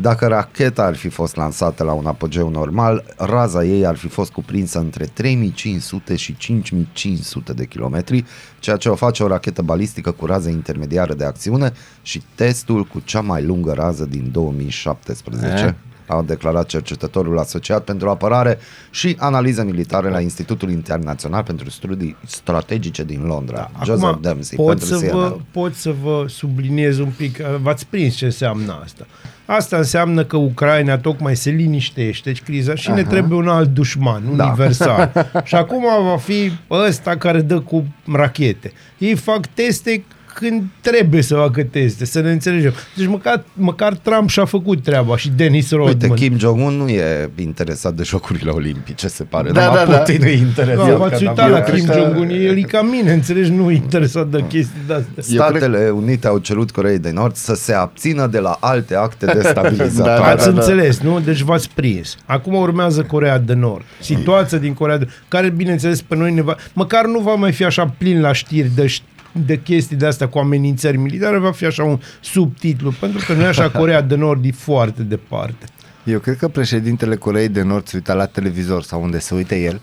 Dacă 0.00 0.26
racheta 0.26 0.82
ar 0.82 0.96
fi 0.96 1.08
fost 1.08 1.36
lansată 1.36 1.84
la 1.84 1.92
un 1.92 2.06
apogeu 2.06 2.48
normal, 2.48 3.04
raza 3.16 3.64
ei 3.64 3.86
ar 3.86 3.96
fi 3.96 4.08
fost 4.08 4.32
cuprinsă 4.32 4.78
între 4.78 5.04
3500 5.04 6.16
și 6.16 6.36
5500 6.36 7.52
de 7.52 7.64
kilometri, 7.64 8.24
ceea 8.58 8.76
ce 8.76 8.88
o 8.88 8.94
face 8.94 9.22
o 9.22 9.26
rachetă 9.26 9.62
balistică 9.62 10.10
cu 10.10 10.26
rază 10.26 10.48
intermediară 10.48 11.14
de 11.14 11.24
acțiune 11.24 11.72
și 12.02 12.22
testul 12.34 12.84
cu 12.84 13.02
cea 13.04 13.20
mai 13.20 13.44
lungă 13.44 13.72
rază 13.72 14.04
din 14.04 14.28
2017. 14.32 15.64
Eh? 15.64 15.74
A 16.06 16.22
declarat 16.26 16.66
cercetătorul 16.66 17.38
asociat 17.38 17.84
pentru 17.84 18.08
apărare 18.08 18.58
și 18.90 19.16
analize 19.18 19.64
militare 19.64 20.08
la 20.10 20.20
Institutul 20.20 20.70
Internațional 20.70 21.42
pentru 21.42 21.70
Studii 21.70 22.16
Strategice 22.26 23.04
din 23.04 23.22
Londra, 23.22 23.70
Joseph 23.84 24.18
Dempsey, 24.20 24.56
pot 24.56 24.66
pentru 24.66 24.86
să, 24.86 24.96
CNN. 24.96 25.10
vă, 25.18 25.36
pot 25.50 25.74
să 25.74 25.94
vă 26.02 26.24
subliniez 26.28 26.98
un 26.98 27.10
pic, 27.16 27.36
v-ați 27.62 27.86
prins 27.86 28.14
ce 28.14 28.24
înseamnă 28.24 28.80
asta. 28.84 29.06
Asta 29.46 29.76
înseamnă 29.76 30.24
că 30.24 30.36
Ucraina 30.36 30.98
tocmai 30.98 31.36
se 31.36 31.50
liniștește 31.50 32.32
și 32.32 32.42
criza 32.42 32.74
și 32.74 32.90
ne 32.90 33.02
trebuie 33.02 33.38
un 33.38 33.48
alt 33.48 33.68
dușman, 33.68 34.36
Da. 34.36 34.44
universal. 34.46 35.12
și 35.44 35.54
acum 35.54 35.82
va 36.04 36.16
fi 36.16 36.52
ăsta 36.70 37.16
care 37.16 37.40
dă 37.40 37.60
cu 37.60 37.84
rachete. 38.12 38.72
Ei 38.98 39.14
fac 39.14 39.46
teste 39.46 40.04
când 40.38 40.62
trebuie 40.80 41.22
să 41.22 41.34
facă 41.34 41.62
teste, 41.62 42.04
să 42.04 42.20
ne 42.20 42.30
înțelegem. 42.30 42.72
Deci 42.96 43.06
măcar, 43.06 43.44
măcar 43.54 43.94
Trump 43.94 44.28
și-a 44.28 44.44
făcut 44.44 44.82
treaba 44.82 45.16
și 45.16 45.28
Dennis 45.36 45.70
Rodman. 45.70 45.88
Uite, 45.88 46.08
Kim 46.08 46.38
Jong-un 46.38 46.74
nu 46.74 46.88
e 46.88 47.30
interesat 47.40 47.94
de 47.94 48.02
Jocurile 48.02 48.50
Olimpice, 48.50 49.08
se 49.08 49.24
pare. 49.24 49.50
Da, 49.50 49.64
Numai 49.66 49.84
da, 49.84 49.90
da. 49.92 49.98
Putin 49.98 50.22
e 50.22 50.30
interesat. 50.32 50.88
Da, 50.88 50.96
v-ați 50.96 51.22
că 51.24 51.28
uitat 51.28 51.50
la 51.50 51.58
n-am- 51.58 51.74
Kim 51.74 51.84
că- 51.86 51.92
Jong-un, 51.92 52.28
el 52.28 52.56
e 52.56 52.60
ca 52.60 52.82
mine, 52.82 53.12
înțelegi, 53.12 53.50
nu 53.50 53.70
e 53.70 53.74
interesat 53.74 54.26
de 54.28 54.44
chestii 54.48 54.80
de-astea. 54.86 55.22
Statele 55.22 55.88
Unite 55.94 56.26
au 56.26 56.38
cerut 56.38 56.70
Coreei 56.70 56.98
de 56.98 57.10
Nord 57.10 57.34
să 57.34 57.54
se 57.54 57.72
abțină 57.72 58.26
de 58.26 58.38
la 58.38 58.56
alte 58.60 58.94
acte 58.94 59.26
destabilizatoare. 59.26 60.20
Da, 60.26 60.30
Ați 60.30 60.44
da, 60.44 60.50
da. 60.50 60.58
înțeles, 60.60 61.00
nu? 61.00 61.20
Deci 61.20 61.40
v-ați 61.40 61.70
prins. 61.74 62.16
Acum 62.26 62.54
urmează 62.54 63.02
Corea 63.02 63.38
de 63.38 63.54
Nord. 63.54 63.84
Situația 64.00 64.58
din 64.58 64.74
Corea 64.74 64.96
de 64.98 65.04
Nord, 65.04 65.22
care, 65.28 65.48
bineînțeles, 65.48 66.02
pe 66.02 66.16
noi 66.16 66.32
ne 66.32 66.42
va... 66.42 66.56
Măcar 66.72 67.06
nu 67.06 67.18
va 67.18 67.34
mai 67.34 67.52
fi 67.52 67.64
așa 67.64 67.94
plin 67.98 68.20
la 68.20 68.32
știri 68.32 68.70
de, 68.74 68.86
ș- 68.86 69.02
de 69.46 69.60
chestii 69.60 69.96
de 69.96 70.06
astea 70.06 70.28
cu 70.28 70.38
amenințări 70.38 70.96
militare, 70.96 71.38
va 71.38 71.52
fi 71.52 71.64
așa 71.64 71.84
un 71.84 72.00
subtitlu, 72.20 72.92
pentru 73.00 73.24
că 73.26 73.32
nu 73.32 73.42
e 73.42 73.46
așa 73.46 73.70
Corea 73.78 74.00
de 74.00 74.14
Nord 74.14 74.44
e 74.44 74.50
foarte 74.50 75.02
departe. 75.02 75.66
Eu 76.04 76.18
cred 76.18 76.36
că 76.36 76.48
președintele 76.48 77.16
Coreei 77.16 77.48
de 77.48 77.62
Nord 77.62 77.86
se 77.86 77.96
uita 77.96 78.14
la 78.14 78.26
televizor 78.26 78.82
sau 78.82 79.02
unde 79.02 79.18
se 79.18 79.34
uite 79.34 79.60
el 79.60 79.80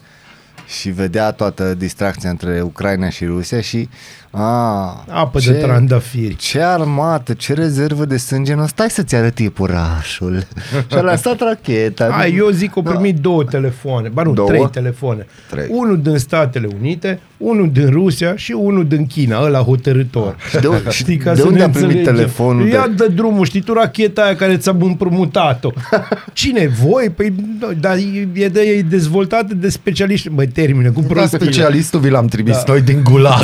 și 0.68 0.90
vedea 0.90 1.32
toată 1.32 1.74
distracția 1.74 2.30
între 2.30 2.62
Ucraina 2.62 3.10
și 3.10 3.26
Rusia 3.26 3.62
și 3.62 3.90
a, 4.36 5.04
Apă 5.10 5.40
de 5.46 5.52
trandafiri. 5.52 6.36
Ce 6.36 6.62
armată, 6.62 7.34
ce 7.34 7.54
rezervă 7.54 8.06
de 8.06 8.18
sânge, 8.18 8.54
nu 8.54 8.68
stai 8.68 8.90
să-ți 8.90 9.16
arăt 9.16 9.40
iepurașul. 9.40 10.44
și 10.92 10.98
a 10.98 11.02
lansat 11.02 11.40
racheta. 11.40 12.10
A, 12.12 12.26
eu 12.26 12.50
zic 12.50 12.72
că 12.72 12.82
au 12.86 12.92
primit 12.94 13.18
două 13.18 13.44
telefoane, 13.44 14.10
ba 14.10 14.22
nu, 14.24 14.34
Două? 14.34 14.48
trei 14.48 14.68
telefoane. 14.72 15.26
Trei. 15.50 15.66
Unul 15.70 16.02
din 16.02 16.18
Statele 16.18 16.68
Unite, 16.80 17.20
unul 17.38 17.70
din 17.72 17.90
Rusia 17.90 18.36
și 18.36 18.52
unul 18.52 18.88
din 18.88 19.08
China, 19.08 19.44
ăla 19.44 19.60
hotărător. 19.60 20.36
Și 20.50 20.58
de, 20.60 20.68
și 20.90 20.98
Știi, 21.04 21.18
ca 21.18 21.34
de 21.34 21.40
să 21.42 21.46
unde 21.48 21.58
ne 21.58 21.64
a 21.64 21.70
primit 21.70 21.88
înțelegem. 21.90 22.14
telefonul? 22.16 22.68
Ia 22.68 22.88
De... 22.96 23.06
de 23.06 23.14
drumul, 23.14 23.46
știi 23.46 23.62
tu 23.62 23.74
racheta 23.74 24.22
aia 24.22 24.36
care 24.36 24.58
ți-am 24.58 24.82
împrumutat-o. 24.82 25.70
Cine? 26.34 26.68
Voi? 26.84 27.10
Păi, 27.16 27.34
da, 27.60 27.68
dar 27.80 27.96
e, 27.96 28.28
e, 28.34 28.48
de, 28.48 28.62
e 28.62 28.82
dezvoltată 28.82 29.54
de 29.56 29.70
specialiști. 29.70 30.30
Băi, 30.30 30.48
termină 30.48 30.92
cu 30.92 31.02
Da, 31.02 31.08
prostile. 31.08 31.44
specialistul 31.44 32.00
vi 32.00 32.10
l-am 32.10 32.26
trimis 32.28 32.56
Da. 32.56 32.64
noi 32.68 32.82
din 32.82 33.00
Gulag. 33.04 33.44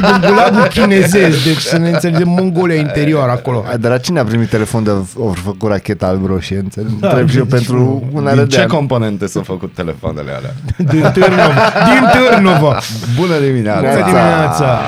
Să 0.00 0.06
trimis 0.06 0.10
noi 0.10 0.20
din 0.20 0.28
gulagul 0.30 0.66
chinezesc, 0.68 1.44
deci 1.44 1.58
să 1.60 1.78
ne 1.78 1.90
înțelegem 1.90 2.28
Mongolia 2.28 2.74
interior 2.74 3.28
acolo. 3.28 3.64
A, 3.72 3.76
Dar 3.76 3.90
la 3.90 3.98
cine 3.98 4.20
a 4.20 4.24
primit 4.24 4.48
telefon 4.48 4.82
de 4.84 4.90
au 4.90 5.34
făcut 5.44 5.68
racheta 5.70 6.06
alb-roșie? 6.06 6.58
Înțeleg? 6.58 6.90
Da, 7.00 7.08
Întreb 7.08 7.28
și 7.28 7.36
eu 7.36 7.44
deci 7.44 7.52
pentru 7.64 8.08
un 8.12 8.24
Din 8.24 8.24
ce 8.24 8.28
arădean. 8.40 8.66
componente 8.66 9.26
sunt 9.26 9.44
făcut 9.44 9.74
telefoanele 9.74 10.30
alea? 10.32 10.52
Din 10.76 11.10
Târnova. 11.12 11.72
Din 11.90 12.20
Târnova. 12.30 12.78
Bună 13.18 13.38
dimineața! 13.38 13.80
Bună 13.80 13.94
dimineața. 14.04 14.80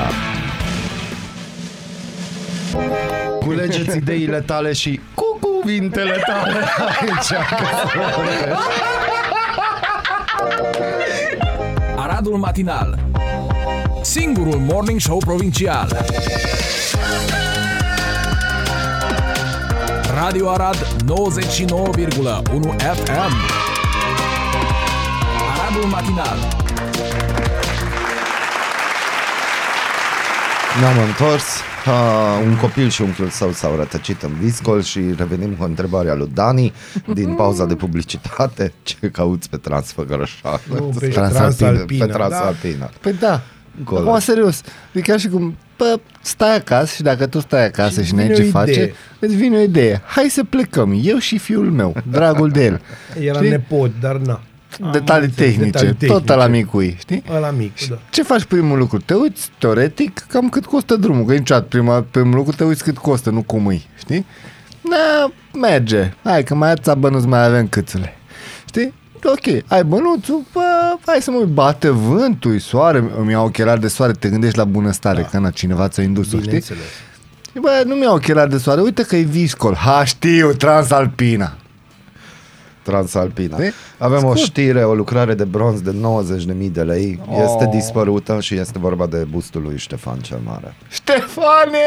Culegeți 3.44 3.96
ideile 3.96 4.40
tale 4.46 4.72
și 4.72 5.00
cu 5.14 5.38
cuvintele 5.40 6.22
tale 6.26 6.58
aici. 7.00 7.40
Aradul 11.96 12.36
Matinal 12.36 12.98
Singurul 14.02 14.58
Morning 14.58 15.00
Show 15.00 15.18
Provincial 15.18 15.88
Radio 20.14 20.48
Arad 20.48 20.76
99,1 20.76 20.84
FM 22.78 23.32
Aradul 25.50 25.88
Matinal 25.90 26.36
Ne-am 30.80 30.98
întors. 31.06 31.44
Uh, 31.86 31.92
un 32.46 32.56
copil 32.56 32.88
și 32.88 33.02
unchiul 33.02 33.28
său 33.28 33.52
s-au 33.52 33.76
rătăcit 33.76 34.22
în 34.22 34.32
viscol 34.40 34.82
și 34.82 35.00
revenim 35.16 35.54
cu 35.54 35.64
întrebarea 35.64 36.14
lui 36.14 36.30
Dani 36.34 36.72
din 37.14 37.34
pauza 37.34 37.64
de 37.66 37.74
publicitate. 37.74 38.72
Ce 38.82 38.96
cauți 39.12 39.48
pe 39.50 39.56
Transfăgărășală? 39.56 40.60
Nu, 40.68 40.94
pe 40.98 41.08
Transalpină, 41.08 42.06
Transalpină. 42.06 42.06
Pe 42.06 42.06
da. 42.06 42.12
Transalpină. 42.14 42.90
Păi 43.00 43.12
da. 43.12 43.40
Gol. 43.84 43.98
Acum, 44.08 44.18
serios. 44.18 44.60
E 44.92 45.00
ca 45.00 45.16
și 45.16 45.28
cum, 45.28 45.56
bă, 45.76 46.00
stai 46.22 46.56
acasă 46.56 46.94
și 46.94 47.02
dacă 47.02 47.26
tu 47.26 47.40
stai 47.40 47.64
acasă 47.64 48.00
și, 48.00 48.06
Și 48.06 48.14
n-ai 48.14 48.24
vine 48.26 48.36
ce 48.36 48.42
o 48.46 48.50
face, 48.50 48.70
idee. 48.72 48.94
îți 49.18 49.34
vine 49.36 49.56
o 49.56 49.60
idee. 49.60 50.02
Hai 50.06 50.28
să 50.30 50.44
plecăm, 50.44 51.00
eu 51.02 51.18
și 51.18 51.38
fiul 51.38 51.70
meu, 51.70 51.94
dragul 52.10 52.48
de 52.50 52.64
el. 52.64 52.80
Era 53.26 53.36
Știi? 53.38 53.48
nepot, 53.50 53.90
dar 54.00 54.16
na. 54.16 54.40
Am 54.82 54.92
Detalii 54.92 55.26
înțeles, 55.26 55.50
tehnice, 55.54 55.84
detalii 55.86 56.06
tot 56.24 56.26
la 56.36 56.46
micui, 56.46 56.96
știi? 56.98 57.22
Ăla 57.34 57.50
mic, 57.50 57.88
da. 57.88 57.98
Ce 58.10 58.22
faci 58.22 58.44
primul 58.44 58.78
lucru? 58.78 58.98
Te 58.98 59.14
uiți, 59.14 59.50
teoretic, 59.58 60.24
cam 60.28 60.48
cât 60.48 60.64
costă 60.66 60.96
drumul, 60.96 61.24
că 61.24 61.32
niciodată 61.32 61.66
prima, 61.68 62.06
primul 62.10 62.34
lucru 62.34 62.52
te 62.56 62.64
uiți 62.64 62.82
cât 62.84 62.98
costă, 62.98 63.30
nu 63.30 63.42
cum 63.42 63.66
îi, 63.66 63.86
știi? 63.98 64.26
Na, 64.80 65.32
merge. 65.60 66.12
Hai 66.22 66.44
că 66.44 66.54
mai 66.54 66.70
ați 66.70 66.96
bănuți, 66.98 67.26
mai 67.26 67.44
avem 67.44 67.68
câțule. 67.68 68.14
Știi? 68.66 68.94
Ok, 69.24 69.62
ai 69.66 69.84
bănuțul, 69.84 70.42
bă, 70.52 70.60
hai 71.06 71.18
să 71.20 71.30
mă 71.30 71.44
bate 71.44 71.88
vântul, 71.90 72.58
soare, 72.58 73.04
îmi 73.18 73.30
iau 73.30 73.44
ochelari 73.46 73.80
de 73.80 73.88
soare, 73.88 74.12
te 74.12 74.28
gândești 74.28 74.56
la 74.58 74.64
bunăstare, 74.64 75.20
da. 75.22 75.28
că 75.28 75.38
na, 75.38 75.50
cineva 75.50 75.88
ți-a 75.88 76.02
indus 76.02 76.26
știi? 76.26 76.38
Bineînțeles. 76.38 76.82
Bă, 77.60 77.82
nu 77.86 77.94
mi-au 77.94 78.14
ochelari 78.14 78.50
de 78.50 78.58
soare, 78.58 78.80
uite 78.80 79.02
că 79.02 79.16
e 79.16 79.22
viscol. 79.22 79.74
Ha, 79.74 80.04
știu, 80.04 80.52
Transalpina. 80.52 81.52
Transalpina. 82.82 83.56
Știi? 83.56 83.72
Avem 83.98 84.18
o 84.24 84.34
Scurt. 84.34 84.38
știre, 84.38 84.84
o 84.84 84.94
lucrare 84.94 85.34
de 85.34 85.44
bronz 85.44 85.80
de 85.80 85.90
90.000 85.90 86.70
de 86.72 86.82
lei. 86.82 87.20
Este 87.30 87.64
Oh. 87.64 87.70
dispărută 87.70 88.40
și 88.40 88.54
este 88.54 88.78
vorba 88.78 89.06
de 89.06 89.26
bustul 89.30 89.62
lui 89.62 89.78
Ștefan 89.78 90.18
cel 90.18 90.38
Mare. 90.44 90.74
Ștefane! 90.90 91.78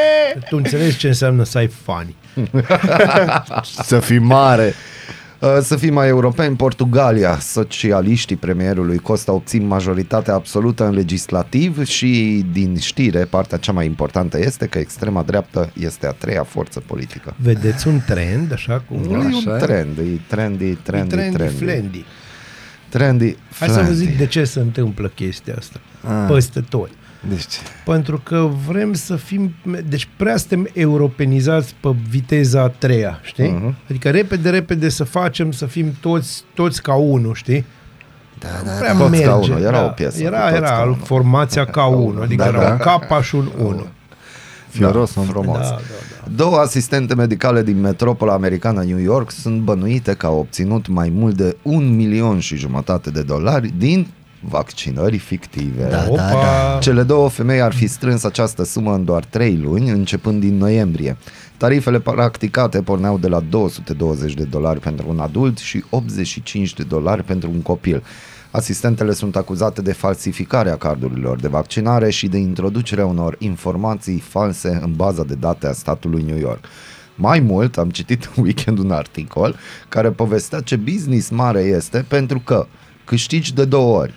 Tu 0.49 0.55
înțelegi 0.57 0.97
ce 0.97 1.07
înseamnă 1.07 1.43
să 1.43 1.57
ai 1.57 1.67
fani. 1.67 2.15
Să 3.83 3.99
fii 3.99 4.19
mare. 4.19 4.73
Uh, 5.45 5.57
Să 5.61 5.75
fim 5.75 5.93
mai 5.93 6.07
europeni, 6.07 6.55
Portugalia, 6.55 7.39
socialiștii 7.39 8.35
premierului 8.35 8.97
Costa 8.97 9.31
obțin 9.31 9.67
majoritatea 9.67 10.33
absolută 10.33 10.85
în 10.85 10.93
legislativ 10.93 11.85
și 11.85 12.45
din 12.51 12.77
știre, 12.77 13.19
partea 13.25 13.57
cea 13.57 13.71
mai 13.71 13.85
importantă 13.85 14.39
este 14.39 14.65
că 14.65 14.77
extrema 14.77 15.21
dreaptă 15.23 15.71
este 15.79 16.07
a 16.07 16.11
treia 16.11 16.43
forță 16.43 16.79
politică. 16.79 17.35
Vedeți 17.41 17.87
un 17.87 17.99
trend, 18.05 18.51
așa 18.53 18.83
cum... 18.89 19.01
Nu 19.03 19.21
e 19.23 19.25
Așa 19.25 19.49
un 19.49 19.55
e. 19.55 19.57
trend, 19.57 19.97
e 19.97 20.01
trendy, 20.27 20.73
trendy, 20.73 20.75
trendy, 20.83 21.35
trendy. 21.37 21.55
flendy. 21.55 22.05
Trendy, 22.89 23.35
Hai 23.59 23.67
să 23.67 23.73
vă 23.73 23.79
flendy. 23.83 23.95
zic 24.05 24.17
de 24.17 24.25
ce 24.25 24.43
se 24.43 24.59
întâmplă 24.59 25.07
chestia 25.07 25.55
asta. 25.57 25.79
Ah. 26.07 26.25
Peste 26.33 26.59
tot. 26.69 26.89
Deci, 27.29 27.45
Pentru 27.85 28.19
că 28.23 28.49
vrem 28.67 28.93
să 28.93 29.15
fim, 29.15 29.53
deci 29.89 30.07
prea 30.17 30.37
suntem 30.37 30.67
europenizați 30.73 31.75
pe 31.79 31.89
viteza 32.09 32.61
a 32.61 32.67
treia, 32.67 33.19
știi? 33.23 33.49
Mhm. 33.49 33.75
Adică 33.89 34.09
repede, 34.09 34.49
repede 34.49 34.89
să 34.89 35.03
facem, 35.03 35.51
să 35.51 35.65
fim 35.65 35.95
toți, 36.01 36.43
toți 36.53 36.81
ca 36.81 36.93
unul, 36.93 37.33
știi? 37.33 37.65
da, 38.39 38.47
Nu 38.63 38.65
da, 38.65 38.71
prea 38.79 38.93
Toți 38.95 39.09
merge. 39.09 39.25
ca 39.25 39.35
unul, 39.35 39.61
era 39.61 39.71
da. 39.79 39.85
o 39.85 39.87
piesă, 39.89 40.23
Era, 40.23 40.37
cu 40.39 40.43
toți 40.43 40.55
era 40.55 40.69
ca 40.69 40.81
unul. 40.83 40.97
formația 41.03 41.65
ca 41.65 41.85
unul, 41.85 42.21
adică 42.23 42.43
Da, 42.43 42.49
era 42.49 42.61
da. 42.63 42.71
un 42.71 42.77
capaș 42.77 43.27
și 43.27 43.35
un 43.35 43.49
unu. 43.59 43.87
Fioros, 44.69 45.13
da, 45.13 45.21
frumos. 45.21 45.57
Da, 45.57 45.63
da, 45.63 45.75
da. 45.75 46.31
Două 46.35 46.57
asistente 46.57 47.15
medicale 47.15 47.63
din 47.63 47.79
metropola 47.81 48.33
americană 48.33 48.83
New 48.83 48.97
York 48.99 49.31
sunt 49.31 49.61
bănuite 49.61 50.13
că 50.13 50.25
au 50.25 50.37
obținut 50.39 50.87
mai 50.87 51.09
mult 51.15 51.35
de 51.35 51.57
un 51.61 51.95
milion 51.95 52.39
și 52.39 52.55
jumătate 52.55 53.09
de 53.09 53.21
dolari 53.21 53.73
din 53.77 54.07
vaccinări 54.49 55.17
fictive. 55.17 55.89
Da, 55.89 56.05
Opa! 56.09 56.77
Cele 56.81 57.03
două 57.03 57.29
femei 57.29 57.61
ar 57.61 57.73
fi 57.73 57.87
strâns 57.87 58.23
această 58.23 58.63
sumă 58.63 58.93
în 58.93 59.05
doar 59.05 59.25
3 59.25 59.57
luni, 59.57 59.89
începând 59.89 60.39
din 60.39 60.57
noiembrie. 60.57 61.17
Tarifele 61.57 61.99
practicate 61.99 62.81
porneau 62.81 63.17
de 63.17 63.27
la 63.27 63.39
220 63.39 64.33
de 64.33 64.43
dolari 64.43 64.79
pentru 64.79 65.05
un 65.09 65.19
adult 65.19 65.57
și 65.57 65.83
85 65.89 66.73
de 66.73 66.83
dolari 66.83 67.23
pentru 67.23 67.49
un 67.49 67.61
copil. 67.61 68.03
Asistentele 68.51 69.13
sunt 69.13 69.35
acuzate 69.35 69.81
de 69.81 69.91
falsificarea 69.91 70.75
cardurilor 70.77 71.39
de 71.39 71.47
vaccinare 71.47 72.09
și 72.09 72.27
de 72.27 72.37
introducerea 72.37 73.05
unor 73.05 73.35
informații 73.39 74.19
false 74.19 74.79
în 74.83 74.93
baza 74.95 75.23
de 75.23 75.33
date 75.33 75.67
a 75.67 75.71
statului 75.71 76.23
New 76.23 76.37
York. 76.37 76.65
Mai 77.15 77.39
mult, 77.39 77.77
am 77.77 77.89
citit 77.89 78.29
în 78.35 78.43
weekend 78.43 78.77
un 78.77 78.91
articol 78.91 79.55
care 79.89 80.09
povestea 80.09 80.59
ce 80.59 80.75
business 80.75 81.29
mare 81.29 81.59
este 81.61 82.05
pentru 82.07 82.39
că 82.39 82.67
câștigi 83.05 83.53
de 83.53 83.65
două 83.65 83.99
ori. 83.99 84.13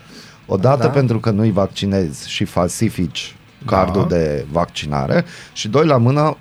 Odată 0.50 0.82
Da. 0.82 0.88
pentru 0.88 1.18
că 1.20 1.30
nu-i 1.30 1.50
vaccinezi 1.52 2.30
și 2.30 2.44
falsifici 2.44 3.34
cardul 3.66 4.02
Da. 4.08 4.16
de 4.16 4.46
vaccinare 4.52 5.24
și 5.52 5.68
doi 5.68 5.86
la 5.86 5.96
mână 5.96 6.36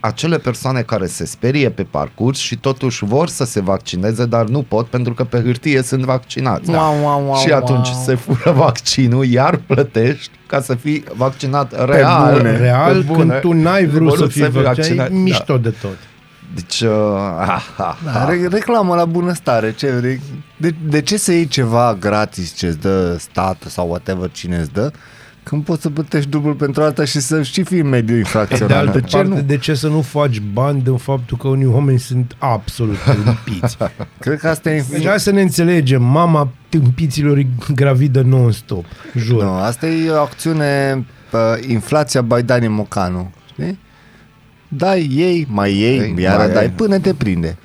acele 0.00 0.38
persoane 0.38 0.80
care 0.82 1.06
se 1.06 1.24
sperie 1.26 1.70
pe 1.70 1.82
parcurs 1.82 2.38
și 2.38 2.56
totuși 2.56 3.04
vor 3.04 3.28
să 3.28 3.44
se 3.44 3.60
vaccineze, 3.60 4.26
dar 4.26 4.44
nu 4.44 4.62
pot 4.62 4.86
pentru 4.86 5.14
că 5.14 5.24
pe 5.24 5.40
hârtie 5.42 5.82
sunt 5.82 6.04
vaccinați. 6.04 6.70
Wow, 6.70 6.94
wow, 7.02 7.24
wow, 7.26 7.36
și 7.36 7.52
atunci 7.52 7.88
wow. 7.88 8.02
se 8.04 8.14
fură 8.14 8.50
vaccinul, 8.52 9.24
iar 9.24 9.56
plătești 9.66 10.30
ca 10.46 10.60
să 10.60 10.74
fii 10.74 11.04
vaccinat 11.16 11.84
real. 11.88 12.36
bune. 12.36 12.56
Real, 12.56 12.92
Pe 12.94 12.98
bune. 13.00 13.18
când 13.18 13.40
tu 13.40 13.52
n-ai 13.52 13.86
vrut 13.86 14.18
să 14.18 14.26
fii 14.26 14.48
vaccinat, 14.50 15.06
e 15.06 15.08
Da. 15.10 15.16
mișto 15.16 15.58
de 15.58 15.74
tot. 15.80 15.96
Deci, 16.54 16.80
uh, 16.80 16.88
ha, 17.46 17.62
ha, 17.76 17.98
Da, 18.04 18.10
ha. 18.10 18.28
re- 18.28 18.46
reclamă 18.50 18.94
la 18.94 19.04
bunăstare. 19.04 19.72
Ce, 19.72 19.90
vrei? 19.90 20.20
de, 20.56 20.74
de 20.88 21.00
ce 21.00 21.16
să 21.16 21.32
iei 21.32 21.46
ceva 21.46 21.96
gratis 22.00 22.54
ce 22.54 22.66
îți 22.66 22.78
dă 22.78 23.16
statul 23.18 23.70
sau 23.70 23.88
whatever 23.88 24.30
cine 24.30 24.56
îți 24.56 24.72
dă, 24.72 24.92
când 25.42 25.64
poți 25.64 25.82
să 25.82 25.90
plătești 25.90 26.30
dublu 26.30 26.54
pentru 26.54 26.82
asta 26.82 27.04
și 27.04 27.20
să 27.20 27.42
și 27.42 27.62
fii 27.62 27.78
în 27.80 27.88
mediu 27.88 28.12
De 28.14 28.18
infracțional? 28.18 28.76
altă 28.86 28.98
De 28.98 29.06
ce 29.06 29.16
parte, 29.16 29.28
nu? 29.34 29.40
de 29.40 29.56
ce 29.58 29.74
să 29.74 29.88
nu 29.88 30.00
faci 30.00 30.40
bani 30.40 30.82
din 30.82 30.96
faptul 30.96 31.36
că 31.36 31.48
unii 31.48 31.66
oameni 31.66 31.98
sunt 31.98 32.36
absolut 32.38 32.96
tâmpiți? 33.04 33.76
Cred 34.20 34.38
că 34.38 34.48
asta 34.48 34.70
e... 34.70 34.84
Deci 34.90 35.06
hai 35.06 35.20
să 35.20 35.30
ne 35.30 35.40
înțelegem, 35.40 36.02
mama 36.02 36.48
tâmpiților 36.68 37.36
e 37.38 37.46
gravidă 37.74 38.20
non-stop, 38.22 38.84
jur. 39.16 39.42
Nu, 39.42 39.52
asta 39.52 39.86
e 39.86 40.10
o 40.10 40.20
acțiune 40.20 41.04
uh, 41.32 41.40
inflația 41.68 42.22
by 42.22 42.42
Dani 42.42 42.68
Mocanu. 42.68 43.30
Știi? 43.52 43.78
Dai, 44.72 45.08
ei, 45.14 45.46
mai 45.50 45.72
ei, 45.72 45.98
Ei, 45.98 46.14
iar 46.18 46.36
mai 46.36 46.50
dai 46.50 46.64
ei. 46.64 46.70
până 46.70 46.98
te 46.98 47.14
prinde. 47.14 47.56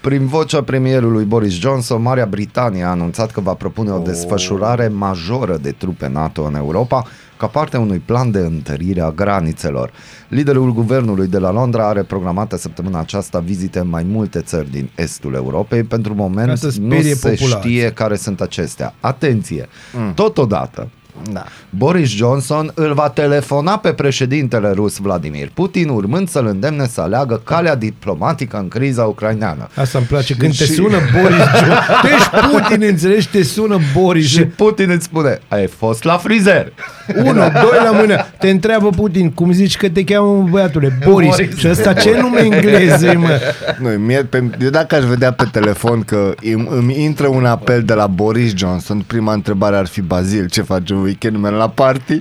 Prin 0.00 0.26
vocea 0.26 0.62
premierului 0.62 1.24
Boris 1.24 1.52
Johnson, 1.58 2.02
Marea 2.02 2.26
Britanie 2.26 2.82
a 2.82 2.88
anunțat 2.88 3.30
că 3.30 3.40
va 3.40 3.54
propune 3.54 3.90
o 3.90 3.98
desfășurare 3.98 4.88
majoră 4.88 5.56
de 5.62 5.70
trupe 5.70 6.08
NATO 6.08 6.42
în 6.42 6.54
Europa 6.54 7.04
ca 7.36 7.46
parte 7.46 7.76
a 7.76 7.80
unui 7.80 7.98
plan 7.98 8.30
de 8.30 8.38
întărire 8.38 9.00
a 9.00 9.10
granițelor. 9.10 9.92
Liderul 10.28 10.72
guvernului 10.72 11.26
de 11.26 11.38
la 11.38 11.50
Londra 11.52 11.88
are 11.88 12.02
programată 12.02 12.56
săptămâna 12.56 13.00
aceasta 13.00 13.38
vizite 13.38 13.78
în 13.78 13.88
mai 13.88 14.02
multe 14.02 14.40
țări 14.40 14.70
din 14.70 14.90
estul 14.94 15.34
Europei. 15.34 15.82
Pentru 15.82 16.14
Ca 16.14 16.22
moment 16.22 16.58
să 16.58 16.66
nu 16.66 16.70
sperie 16.72 17.14
se 17.14 17.28
populația. 17.28 17.70
știe 17.70 17.90
care 17.92 18.16
sunt 18.16 18.40
acestea. 18.40 18.94
Atenție! 19.00 19.68
Totodată, 20.14 20.88
Da. 21.32 21.44
Boris 21.70 22.08
Johnson 22.10 22.70
îl 22.74 22.92
va 22.94 23.08
telefona 23.08 23.76
pe 23.78 23.92
președintele 23.92 24.70
rus 24.70 24.96
Vladimir 24.98 25.50
Putin, 25.54 25.88
urmând 25.88 26.28
să-l 26.28 26.46
îndemne 26.46 26.86
să 26.86 27.00
aleagă 27.00 27.40
calea 27.44 27.74
diplomatică 27.76 28.56
în 28.56 28.68
criza 28.68 29.04
ucraineană. 29.04 29.68
Asta 29.74 29.98
îmi 29.98 30.06
place, 30.06 30.34
când 30.34 30.56
te 30.56 30.64
Și- 30.64 30.72
sună 30.72 30.96
Boris 31.20 31.36
Johnson, 31.58 31.76
tu 32.00 32.06
ești 32.06 32.30
Putin, 32.52 32.82
înțelegi, 32.88 33.28
te 33.28 33.42
sună 33.42 33.78
Boris 33.94 34.26
Și 34.28 34.44
Putin 34.44 34.90
îți 34.90 35.04
spune, 35.04 35.38
ai 35.48 35.66
fost 35.66 36.04
la 36.04 36.16
frizer. 36.16 36.72
Unu, 37.16 37.32
doi 37.62 37.78
la 37.84 37.90
mână. 37.90 38.26
Te 38.38 38.50
întreabă 38.50 38.88
Putin, 38.88 39.30
cum 39.30 39.52
zici 39.52 39.76
că 39.76 39.88
te 39.88 40.04
cheamă 40.04 40.32
mă, 40.36 40.48
băiatule? 40.50 40.98
Boris. 41.08 41.28
Boris. 41.28 41.56
Și 41.56 41.68
ăsta 41.68 41.92
ce 41.92 42.16
nume 42.20 42.40
englez 42.40 43.02
e, 43.02 43.12
mă? 43.12 43.40
Nu, 43.78 43.88
mie, 43.88 44.24
pe, 44.24 44.50
eu 44.60 44.70
dacă 44.70 44.94
aș 44.94 45.04
vedea 45.04 45.32
pe 45.32 45.44
telefon 45.52 46.02
că 46.02 46.34
îmi, 46.42 46.68
îmi 46.70 47.02
intră 47.02 47.26
un 47.26 47.44
apel 47.44 47.82
de 47.82 47.94
la 47.94 48.06
Boris 48.06 48.52
Johnson, 48.56 49.04
prima 49.06 49.32
întrebare 49.32 49.76
ar 49.76 49.86
fi 49.86 50.00
Bazil, 50.00 50.48
ce 50.48 50.62
faci 50.62 50.90
în 50.90 51.02
weekend? 51.04 51.36
Merg 51.36 51.54
la 51.56 51.68
party? 51.68 52.16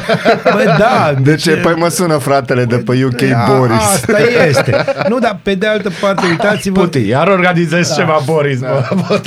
Bă, 0.54 0.74
da. 0.78 1.14
De 1.22 1.34
ce? 1.34 1.50
Păi 1.56 1.74
mă 1.76 1.88
sună 1.88 2.16
fratele 2.16 2.64
de 2.64 2.76
pe 2.76 3.04
UK 3.04 3.22
A, 3.34 3.54
Boris. 3.56 3.76
Asta 3.76 4.18
este. 4.48 4.84
Nu, 5.08 5.18
dar 5.18 5.38
pe 5.42 5.54
de 5.54 5.66
altă 5.66 5.90
parte, 6.00 6.26
uitați-vă, 6.26 6.80
Putin, 6.80 7.04
iar 7.06 7.28
organizezi 7.28 7.94
ceva, 7.94 8.20
Boris, 8.24 8.60
da. 8.60 8.88
bă, 9.08 9.20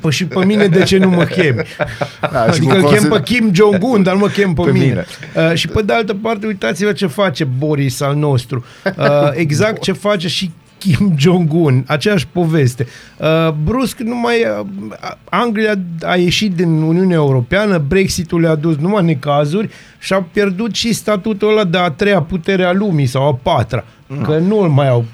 păi 0.00 0.10
și 0.12 0.24
pe 0.26 0.44
mine 0.44 0.66
de 0.66 0.82
ce 0.82 0.98
nu 0.98 1.08
mă 1.08 1.24
chemi? 1.24 1.62
Da, 2.20 2.28
și 2.42 2.48
Adică 2.48 2.66
cu 2.66 2.74
îl 2.74 2.82
chem 2.82 2.90
consil- 2.90 3.10
pe 3.10 3.22
Kim 3.22 3.50
Jong-un, 3.54 4.02
dar 4.02 4.12
nu 4.14 4.18
mă 4.20 4.28
chem 4.28 4.52
pe, 4.54 4.62
Pe 4.62 4.70
mine. 4.70 4.84
mine. 4.84 5.04
Uh, 5.50 5.54
și 5.54 5.68
pe 5.68 5.82
de 5.82 5.92
altă 5.92 6.14
parte, 6.22 6.46
uitați-vă 6.46 6.92
ce 6.92 7.06
face 7.06 7.44
Boris 7.44 8.00
al 8.00 8.14
nostru. 8.14 8.64
Uh, 8.96 9.04
exact 9.32 9.80
ce 9.82 9.92
face 9.92 10.28
și 10.28 10.50
Kim 10.78 11.14
Jong-un, 11.18 11.84
aceeași 11.86 12.26
poveste. 12.26 12.86
Uh, 13.18 13.52
brusc, 13.64 13.98
numai 13.98 14.36
uh, 14.60 14.66
Anglia 15.24 15.74
a 16.02 16.16
ieșit 16.16 16.54
din 16.54 16.68
Uniunea 16.68 17.16
Europeană, 17.16 17.78
Brexitul 17.78 18.40
le-a 18.40 18.54
dus 18.54 18.76
numai 18.76 19.04
necazuri 19.04 19.68
și 19.98 20.12
a 20.12 20.22
pierdut 20.32 20.74
și 20.74 20.92
statutul 20.92 21.48
ăla 21.48 21.64
de 21.64 21.78
a 21.78 21.90
treia 21.90 22.22
putere 22.22 22.64
a 22.64 22.72
lumii 22.72 23.06
sau 23.06 23.28
a 23.28 23.38
patra. 23.42 23.84
Că 24.22 24.38
nu 24.38 24.58
îl 24.58 24.68
mai 24.68 24.88
au. 24.88 25.04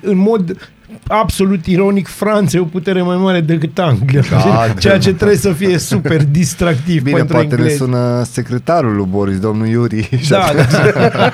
În 0.00 0.16
mod 0.16 0.72
absolut 1.06 1.66
ironic, 1.66 2.06
Franța 2.08 2.56
e 2.56 2.60
o 2.60 2.64
putere 2.64 3.02
mai 3.02 3.16
mare 3.16 3.40
decât 3.40 3.78
Anglia. 3.78 4.22
Da, 4.30 4.68
ceea 4.78 4.98
ce 4.98 5.14
trebuie 5.14 5.36
să 5.36 5.52
fie 5.52 5.78
super 5.78 6.24
distractiv 6.24 7.02
Bine, 7.02 7.16
pentru 7.16 7.34
poate 7.36 7.48
englezi. 7.54 7.70
ne 7.80 7.86
sună 7.86 8.22
secretarul 8.30 8.96
lui 8.96 9.06
Boris, 9.10 9.38
domnul 9.38 9.66
Iuri. 9.66 10.08
Și 10.22 10.28
Da, 10.30 10.40
atunci- 10.40 10.92
da. 10.94 11.30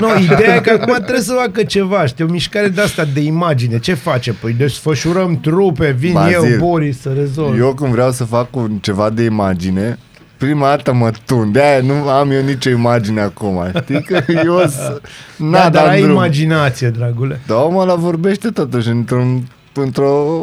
no, 0.00 0.06
ideea 0.34 0.54
e 0.54 0.60
că 0.60 0.70
acum 0.80 0.94
trebuie 0.94 1.20
să 1.24 1.32
facă 1.32 1.62
ceva, 1.62 2.06
știi, 2.06 2.24
o 2.24 2.28
mișcare 2.28 2.68
de 2.68 2.80
asta 2.80 3.04
de 3.14 3.20
imagine. 3.20 3.78
Ce 3.78 3.94
face? 3.94 4.32
Păi 4.32 4.52
desfășurăm 4.52 5.40
trupe, 5.40 5.94
vin 5.98 6.12
Bazil, 6.12 6.34
eu, 6.52 6.58
Boris, 6.58 7.00
să 7.00 7.12
rezolv. 7.18 7.58
Eu 7.58 7.74
când 7.74 7.92
vreau 7.92 8.10
să 8.10 8.24
fac 8.24 8.56
un, 8.56 8.70
ceva 8.80 9.10
de 9.10 9.22
imagine, 9.22 9.98
prima 10.36 10.68
dată 10.68 10.92
mă 10.92 11.10
tun. 11.26 11.52
De-aia 11.52 11.80
nu 11.82 12.08
am 12.08 12.30
eu 12.30 12.42
nicio 12.42 12.70
imagine 12.70 13.20
acum. 13.20 13.70
Știi 13.82 14.02
că 14.02 14.20
eu 14.44 14.66
s- 14.66 14.76
da, 14.76 14.98
n-a 15.36 15.68
dar 15.68 15.86
ai 15.88 16.00
drum. 16.00 16.12
imaginație, 16.12 16.88
dragule. 16.88 17.40
Da, 17.46 17.54
mă, 17.54 17.84
la 17.84 17.94
vorbește 17.94 18.48
totuși 18.50 18.88
într-un, 18.88 19.48
într-o 19.72 20.42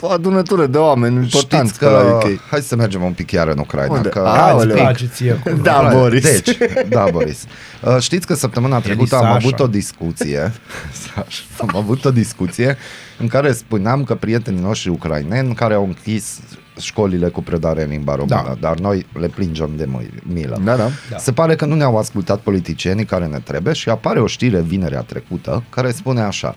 o 0.00 0.10
adunătură 0.10 0.66
de 0.66 0.78
oameni 0.78 1.14
importanți 1.14 1.66
Știți 1.66 1.78
pe 1.78 1.84
la 1.90 1.98
că... 1.98 2.04
UK. 2.26 2.40
Hai 2.50 2.60
să 2.60 2.76
mergem 2.76 3.02
un 3.02 3.12
pic 3.12 3.26
chiar 3.26 3.48
în 3.48 3.58
Ucraina. 3.58 3.94
Unde? 3.94 4.08
Că... 4.08 4.18
Ah, 4.18 4.32
Îți 4.34 4.40
Aoleu. 4.40 4.76
place 4.76 5.06
ție 5.06 5.32
acolo. 5.32 5.56
Da, 5.62 5.80
Right. 5.80 5.94
Boris. 5.98 6.22
Deci, 6.42 6.56
da, 6.88 7.06
Boris. 7.10 7.44
Uh, 7.82 7.96
Știți 8.00 8.26
că 8.26 8.34
săptămâna 8.34 8.78
trecută 8.80 9.14
am 9.16 9.20
Sasha. 9.22 9.34
avut 9.34 9.60
o 9.60 9.66
discuție 9.66 10.52
Sasha. 10.92 11.42
am 11.66 11.70
avut 11.76 12.04
o 12.04 12.10
discuție 12.10 12.76
în 13.18 13.26
care 13.26 13.52
spuneam 13.52 14.04
că 14.04 14.14
prietenii 14.14 14.60
noștri 14.62 14.90
ucraineni 14.90 15.54
care 15.54 15.74
au 15.74 15.84
închis 15.84 16.38
școlile 16.80 17.28
cu 17.28 17.42
predare 17.42 17.82
în 17.82 17.88
limba 17.88 18.14
română, 18.14 18.42
Da. 18.44 18.56
dar 18.60 18.78
noi 18.78 19.06
le 19.12 19.28
plângem 19.28 19.70
de 19.76 19.84
mâi- 19.84 20.22
milă. 20.32 20.60
Da, 20.64 20.76
da. 20.76 20.88
Da. 21.10 21.16
Se 21.18 21.32
pare 21.32 21.56
că 21.56 21.64
nu 21.64 21.74
ne-au 21.74 21.98
ascultat 21.98 22.40
politicienii 22.40 23.04
care 23.04 23.26
ne 23.26 23.38
trebuie 23.38 23.72
și 23.74 23.88
apare 23.88 24.20
o 24.20 24.26
știre 24.26 24.60
vinerea 24.60 25.00
trecută 25.00 25.62
care 25.70 25.90
spune 25.90 26.20
așa 26.20 26.56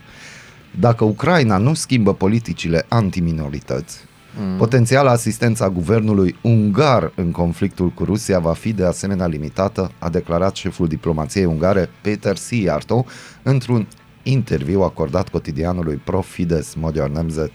dacă 0.80 1.04
Ucraina 1.04 1.58
nu 1.58 1.74
schimbă 1.74 2.14
politicile 2.14 2.86
antiminorități, 2.88 3.98
mm. 4.40 4.58
potențiala 4.58 5.12
asistența 5.12 5.70
guvernului 5.70 6.36
ungar 6.42 7.12
în 7.16 7.32
conflictul 7.32 7.90
cu 7.90 8.04
Rusia 8.04 8.40
va 8.40 8.54
fi 8.54 8.74
de 8.74 8.86
asemenea 8.86 9.28
limitată, 9.28 9.92
a 10.00 10.10
declarat 10.10 10.56
șeful 10.56 10.88
diplomației 10.88 11.46
ungare 11.46 11.90
Peter 12.02 12.36
Sijarto 12.36 13.06
într-un 13.44 13.88
interviu 14.24 14.82
acordat 14.82 15.30
cotidianului 15.30 15.96
Pro-Fides 15.96 16.74
Magyar 16.74 17.10
Nemzet. 17.10 17.52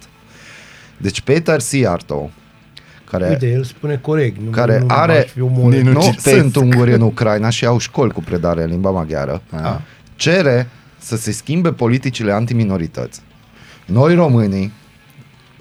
Deci 0.96 1.20
Peter 1.20 1.60
Sijarto, 1.60 2.30
care 3.18 3.28
Uite, 3.30 3.50
el 3.50 3.64
spune 3.64 3.96
corect. 3.96 4.36
Nu, 4.44 4.50
care 4.50 4.78
nu, 4.78 4.86
are- 4.88 5.18
aș 5.18 5.30
fi 5.30 5.40
omorât. 5.40 5.78
Din- 5.78 5.86
Nu 5.86 5.92
nu 5.92 6.00
citesc. 6.00 6.36
sunt 6.36 6.56
unguri 6.56 6.92
în 6.94 7.00
Ucraina 7.00 7.48
și 7.48 7.66
au 7.66 7.78
școli 7.78 8.12
cu 8.12 8.20
predare 8.22 8.62
în 8.62 8.68
limba 8.70 8.90
maghiară, 8.90 9.42
Ah. 9.50 9.76
cere 10.16 10.68
să 10.98 11.16
se 11.16 11.32
schimbe 11.32 11.72
politicile 11.72 12.32
antiminorități. 12.32 13.20
Noi 13.86 14.14
românii, 14.14 14.72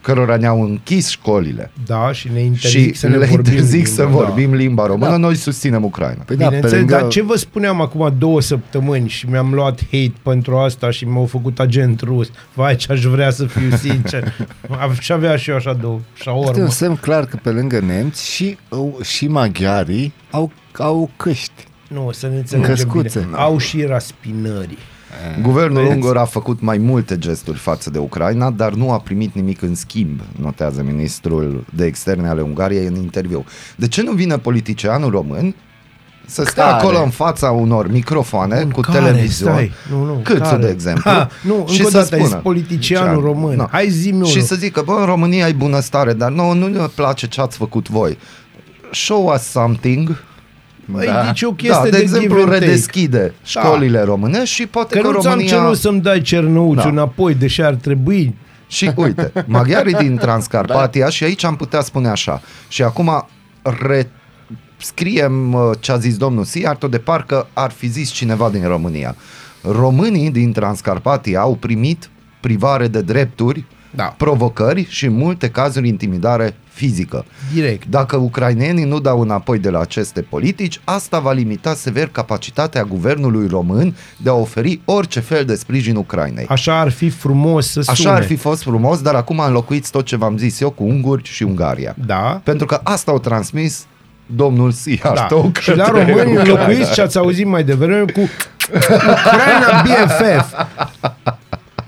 cărora 0.04 0.38
ne-au 0.38 0.62
închis 0.62 1.10
școlile 1.10 1.72
Da, 1.86 2.12
și 2.12 2.30
ne 2.34 2.40
interzic 2.40 2.94
și 2.94 3.00
să 3.00 3.08
ne 3.08 3.16
le 3.16 3.26
vorbim 3.26 3.52
interzic 3.54 3.88
să 3.88 4.02
limba, 4.04 4.18
vorbim 4.18 4.54
limba 4.54 4.86
română, 4.86 5.10
Da. 5.12 5.18
noi 5.18 5.36
susținem 5.36 5.84
Ucraina. 5.84 6.22
Păi 6.26 6.36
da, 6.36 6.44
pe 6.48 6.56
Bineînțeles, 6.56 6.80
lângă... 6.80 6.94
dar 6.96 7.08
ce 7.08 7.24
vă 7.24 7.36
spuneam 7.36 7.82
acum 7.82 8.16
două 8.18 8.42
săptămâni 8.42 9.08
și 9.10 9.30
mi-am 9.30 9.54
luat 9.54 9.80
hate 9.82 10.14
pentru 10.24 10.58
asta 10.58 10.90
și 10.92 11.06
m-au 11.06 11.26
făcut 11.26 11.60
agent 11.60 12.02
rus. 12.02 12.30
Vai, 12.54 12.76
ce 12.76 12.92
aș 12.92 13.04
vrea 13.04 13.30
să 13.30 13.46
fiu 13.46 13.76
sincer. 13.76 14.34
Și 15.00 15.12
avea 15.12 15.36
și 15.36 15.50
eu 15.50 15.56
așa 15.56 15.74
două 15.74 16.00
Este 16.14 16.24
șaormă. 16.24 16.62
un 16.64 16.70
semn 16.70 16.96
clar 16.96 17.26
că 17.26 17.38
pe 17.44 17.50
lângă 17.50 17.80
nemți 17.80 18.32
și, 18.32 18.58
și 19.04 19.28
maghiarii 19.28 20.14
au, 20.32 20.52
au 20.78 21.10
căști. 21.18 21.52
Nu, 21.88 22.10
să 22.14 22.28
ne 22.28 22.36
înțelegem 22.36 22.74
Căscuțe. 22.76 23.20
bine. 23.20 23.32
Au 23.38 23.58
și 23.58 23.82
raspinării. 23.84 24.78
Guvernul 25.42 25.82
Vezi? 25.82 25.94
ungur 25.94 26.18
a 26.18 26.26
făcut 26.26 26.62
mai 26.62 26.78
multe 26.78 27.18
gesturi 27.18 27.58
față 27.58 27.90
de 27.90 27.98
Ucraina, 28.00 28.50
dar 28.52 28.74
nu 28.74 28.92
a 28.92 29.00
primit 29.00 29.36
nimic 29.36 29.62
în 29.62 29.76
schimb, 29.76 30.20
notează 30.42 30.84
ministrul 30.84 31.66
de 31.76 31.86
externe 31.86 32.28
ale 32.28 32.42
Ungariei 32.42 32.86
în 32.86 32.96
interviu. 32.96 33.46
De 33.76 33.88
ce 33.88 34.02
nu 34.02 34.12
vine 34.12 34.38
politicianul 34.38 35.10
român 35.12 35.56
să 36.26 36.44
stea 36.44 36.64
Care? 36.64 36.76
acolo 36.76 37.02
în 37.04 37.10
fața 37.10 37.52
unor 37.52 37.92
microfoane 37.92 38.60
Bun, 38.62 38.70
cu 38.72 38.80
care? 38.82 38.98
televizion, 39.00 39.54
Stai, 39.54 39.72
nu, 39.92 40.04
nu, 40.06 40.20
câțu 40.24 40.40
care? 40.42 40.62
de 40.66 40.70
exemplu, 40.72 41.12
Ha, 41.12 41.30
nu, 41.42 41.56
încă 41.68 41.86
o 41.86 41.90
dată, 41.90 42.16
ești 42.16 42.36
politicianul 42.36 43.22
Ce- 43.22 43.28
român. 43.28 43.56
Nu. 43.56 43.68
Hai 43.72 43.90
zi-mi 43.90 44.26
Și 44.26 44.32
unul. 44.36 44.48
să 44.48 44.56
zică, 44.56 44.82
bă, 44.86 44.96
în 45.00 45.06
România 45.06 45.46
ai 45.46 45.54
bunăstare, 45.54 46.14
dar 46.14 46.32
nouă 46.32 46.54
nu 46.54 46.68
ne 46.68 46.80
place 46.96 47.28
ce 47.28 47.42
ați 47.42 47.58
făcut 47.58 47.90
voi. 47.90 48.18
Show 48.92 49.32
us 49.36 49.42
something. 49.42 50.24
Băi, 50.86 51.06
Da. 51.06 51.24
deci 51.26 51.42
o 51.42 51.50
Da, 51.50 51.56
chestie 51.56 51.90
de, 51.90 51.98
de, 51.98 52.02
exemplu, 52.02 52.30
give 52.30 52.42
and 52.42 52.52
take. 52.52 52.66
redeschide 52.66 53.34
școlile 53.44 54.02
române 54.02 54.44
și 54.44 54.66
poate 54.68 54.96
Că 55.00 55.02
că, 55.08 55.12
nu 55.14 55.20
ți-am 55.20 55.32
România... 55.34 55.52
cerut 55.58 55.78
să-mi 55.78 56.02
dai 56.02 56.22
cernăuțul 56.22 56.76
Da. 56.84 56.90
înapoi, 56.90 57.34
deși 57.34 57.62
ar 57.62 57.74
trebui. 57.74 58.36
Și 58.68 58.92
uite, 58.96 59.32
maghiarii 59.46 59.94
din 59.94 60.16
Transcarpatia 60.18 61.10
și 61.10 61.24
aici 61.24 61.44
am 61.44 61.56
putea 61.56 61.82
spune 61.82 62.08
așa. 62.10 62.42
Și 62.68 62.84
acum 62.84 63.28
re- 63.88 64.10
scriem 64.78 65.54
uh, 65.54 65.62
ce 65.80 65.92
a 65.92 65.98
zis 65.98 66.18
domnul 66.18 66.44
Siarto 66.44 66.88
de 66.88 66.98
parcă 66.98 67.48
ar 67.54 67.72
fi 67.72 67.88
zis 67.88 68.10
cineva 68.10 68.50
din 68.50 68.68
România. 68.68 69.16
Românii 69.62 70.32
din 70.32 70.52
Transcarpatia 70.52 71.40
au 71.40 71.56
primit 71.56 72.10
privare 72.40 72.88
de 72.88 73.02
drepturi, 73.02 73.66
Da. 73.96 74.14
provocări 74.18 74.86
și 74.90 75.06
în 75.06 75.14
multe 75.14 75.50
cazuri 75.50 75.88
intimidare 75.88 76.56
fizică. 76.70 77.26
Direct. 77.54 77.86
Dacă 77.86 78.16
ucrainenii 78.16 78.84
nu 78.86 79.00
dau 79.00 79.20
înapoi 79.22 79.60
de 79.60 79.70
la 79.70 79.80
aceste 79.80 80.22
politici, 80.22 80.80
asta 80.84 81.20
va 81.20 81.32
limita 81.32 81.74
sever 81.74 82.08
capacitatea 82.08 82.84
guvernului 82.84 83.48
român 83.48 83.96
de 84.18 84.30
a 84.30 84.34
oferi 84.34 84.80
orice 84.86 85.20
fel 85.20 85.46
de 85.46 85.56
sprijin 85.56 85.96
Ucrainei. 85.96 86.46
Așa 86.50 86.80
ar 86.80 86.90
fi 86.92 87.10
frumos 87.10 87.72
să 87.72 87.80
Așa 87.80 87.94
sune. 87.94 88.10
ar 88.16 88.24
fi 88.24 88.36
fost 88.36 88.62
frumos, 88.62 89.02
dar 89.02 89.16
acum 89.16 89.40
înlocuiți 89.40 89.92
tot 89.92 90.06
ce 90.06 90.16
v-am 90.16 90.38
zis 90.38 90.60
eu 90.60 90.70
cu 90.70 90.84
unguri 90.84 91.24
și 91.24 91.44
Ungaria. 91.44 91.96
Da. 92.06 92.42
Pentru 92.44 92.66
că 92.66 92.80
asta 92.84 93.12
au 93.12 93.20
transmis 93.20 93.86
domnul 94.26 94.70
Da. 94.70 94.76
Siarto 94.76 95.52
Și 95.60 95.76
la 95.76 95.88
români 95.88 96.36
înlocuiți 96.36 96.94
ce 96.94 97.02
ați 97.02 97.18
auzit 97.18 97.46
mai 97.46 97.64
devreme 97.64 98.12
cu 98.12 98.20
Ucraina 98.74 99.84
BFF. 99.84 100.54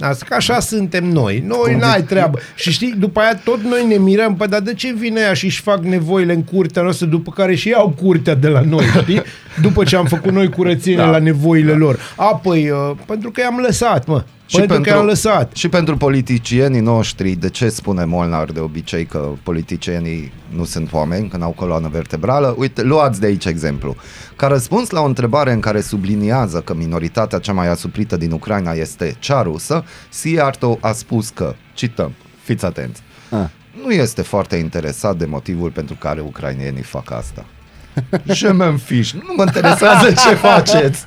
Asta 0.08 0.26
că 0.30 0.34
așa 0.34 0.60
suntem 0.60 1.06
noi. 1.06 1.43
Noi 1.47 1.76
n-ai 1.76 2.03
treabă. 2.03 2.39
Și 2.56 2.72
știi, 2.72 2.93
după 2.97 3.20
aia 3.20 3.36
tot 3.43 3.62
noi 3.62 3.86
ne 3.88 3.95
mirăm, 3.95 4.36
păi 4.36 4.47
dar 4.47 4.60
de 4.60 4.74
ce 4.74 4.93
vine 4.93 5.22
ea 5.22 5.34
și 5.34 5.45
își 5.45 5.62
fac 5.62 5.84
nevoile 5.84 6.34
în 6.34 6.43
curtea 6.43 6.82
noastră, 6.82 7.06
după 7.06 7.32
care 7.32 7.56
și 7.56 7.70
iau 7.70 7.89
curtea 8.01 8.36
de 8.36 8.47
la 8.47 8.62
noi, 8.62 8.86
știi? 9.01 9.22
După 9.62 9.84
ce 9.84 9.95
am 9.95 10.06
făcut 10.06 10.32
noi 10.32 10.49
curățenie 10.49 10.97
da. 10.97 11.10
la 11.10 11.20
nevoile 11.20 11.72
lor. 11.72 11.99
A, 12.16 12.36
păi, 12.36 12.70
uh, 12.70 12.97
pentru 13.06 13.32
că 13.32 13.41
i-am 13.41 13.60
lăsat, 13.66 14.06
mă. 14.06 14.24
Și 14.48 14.56
pentru, 14.58 14.74
pentru, 14.74 14.91
că 14.91 14.98
i-am 14.98 15.06
lăsat. 15.08 15.56
și 15.56 15.70
pentru 15.70 15.98
politicienii 15.98 16.80
noștri, 16.80 17.32
de 17.32 17.50
ce 17.50 17.70
spune 17.70 18.06
Molnar 18.06 18.52
de 18.52 18.60
obicei 18.60 19.06
că 19.06 19.30
politicienii 19.43 20.34
nu 20.50 20.64
sunt 20.64 20.93
oameni, 20.93 21.28
că 21.28 21.38
n-au 21.38 21.52
coloană 21.52 21.88
vertebrală? 21.91 22.56
Uite, 22.58 22.82
luați 22.84 23.20
de 23.20 23.26
aici 23.26 23.46
exemplu. 23.46 23.96
Ca 24.36 24.48
răspuns 24.48 24.89
la 24.89 25.02
o 25.02 25.06
întrebare 25.06 25.52
în 25.52 25.60
care 25.60 25.82
subliniază 25.82 26.62
că 26.62 26.74
minoritatea 26.74 27.39
cea 27.39 27.54
mai 27.54 27.68
asuprită 27.68 28.18
din 28.18 28.32
Ucraina 28.32 28.72
este 28.72 29.16
cea 29.20 29.41
rusă, 29.41 29.84
Siarto 30.10 30.78
a 30.82 30.91
spus 30.91 31.30
că, 31.30 31.56
cităm, 31.74 32.12
fiți 32.43 32.66
atenți, 32.66 33.02
Ah. 33.30 33.46
nu 33.84 33.91
este 33.91 34.22
foarte 34.22 34.56
interesat 34.56 35.18
de 35.18 35.26
motivul 35.26 35.70
pentru 35.72 35.96
care 36.00 36.22
ucrainienii 36.22 36.82
fac 36.84 37.12
asta. 37.12 37.46
Je 38.34 38.50
m'en 38.50 38.76
fiche. 38.84 39.18
Nu 39.28 39.34
mă 39.38 39.43
interesează 39.46 40.08
ce 40.12 40.36
faceți 40.36 41.06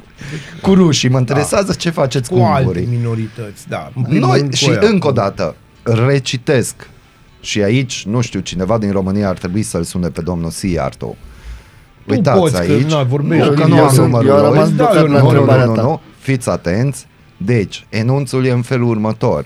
cu 0.62 0.74
rușii, 0.74 1.08
mă 1.08 1.18
interesează 1.18 1.72
ce 1.72 1.90
faceți 1.90 2.28
cu, 2.30 2.36
Cu 2.36 2.42
alte 2.42 2.58
ungurii. 2.66 2.86
minorități, 2.90 3.68
da. 3.68 3.90
În 3.96 4.02
primul 4.02 4.28
Noi, 4.28 4.38
rând 4.38 4.50
cu 4.50 4.56
și 4.56 4.70
ea. 4.70 4.78
încă 4.82 5.06
o 5.08 5.12
dată, 5.12 5.54
recitesc 5.82 6.74
și 7.40 7.62
aici, 7.62 8.04
nu 8.06 8.20
știu, 8.20 8.40
cineva 8.40 8.78
din 8.78 8.90
România 8.90 9.28
ar 9.28 9.38
trebui 9.38 9.62
să-l 9.62 9.82
sune 9.82 10.08
pe 10.08 10.20
domnul 10.20 10.50
Siarto. 10.50 11.16
Tu 12.06 12.14
Uitați 12.14 12.38
poți, 12.38 12.54
că, 12.54 12.58
aici. 12.60 12.90
na, 12.90 13.02
vorbești. 13.02 13.48
nu, 13.48 13.54
că 13.54 13.60
Eu- 13.60 13.68
nu 13.68 13.76
eu 13.76 13.82
am 13.84 13.88
sunt- 13.92 14.06
numărul 14.06 14.28
eu 14.28 14.34
am 14.34 14.40
lui. 14.40 14.50
rămas 14.50 14.68
Da, 14.68 14.74
blocat 14.74 14.96
eu 14.96 15.02
la 15.02 15.08
nu, 15.08 15.14
Nu, 15.16 15.22
nu, 15.22 15.28
întrebarea 15.28 15.64
nu, 15.64 15.74
ta. 15.74 15.82
nu. 15.82 16.00
Fiți 16.18 16.48
atenți. 16.48 17.06
Deci, 17.36 17.86
enunțul 17.88 18.44
e 18.44 18.50
în 18.50 18.62
felul 18.62 18.88
următor. 18.88 19.44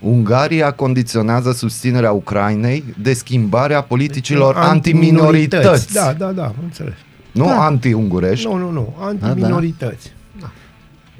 Ungaria 0.00 0.70
condiționează 0.70 1.52
susținerea 1.52 2.12
Ucrainei 2.12 2.84
de 3.02 3.12
schimbarea 3.12 3.80
politicilor 3.80 4.56
antiminorități. 4.56 5.92
Da, 5.92 6.12
da, 6.18 6.26
da, 6.26 6.44
am 6.44 6.54
înțeles. 6.62 6.92
Nu 7.32 7.44
Da. 7.44 7.64
anti-ungurești. 7.64 8.46
Nu, 8.46 8.56
nu, 8.56 8.70
nu, 8.70 8.94
antiminorități. 9.00 10.12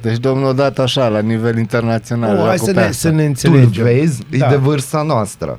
Deci 0.03 0.17
domnul 0.19 0.49
odată 0.49 0.83
așa, 0.83 1.09
la 1.09 1.19
nivel 1.21 1.59
internațional. 1.59 2.31
Nu, 2.35 2.39
era 2.39 2.47
hai 2.47 2.57
cu 2.57 2.65
să 2.65 2.73
pe 2.73 2.81
ne, 2.81 2.87
asta. 2.87 2.93
să 2.93 3.09
ne 3.11 3.21
Tu 3.23 3.27
înțelegem. 3.29 3.85
vezi, 3.85 4.23
Da. 4.39 4.47
e 4.47 4.49
de 4.51 4.57
vârsta 4.57 5.03
noastră. 5.03 5.59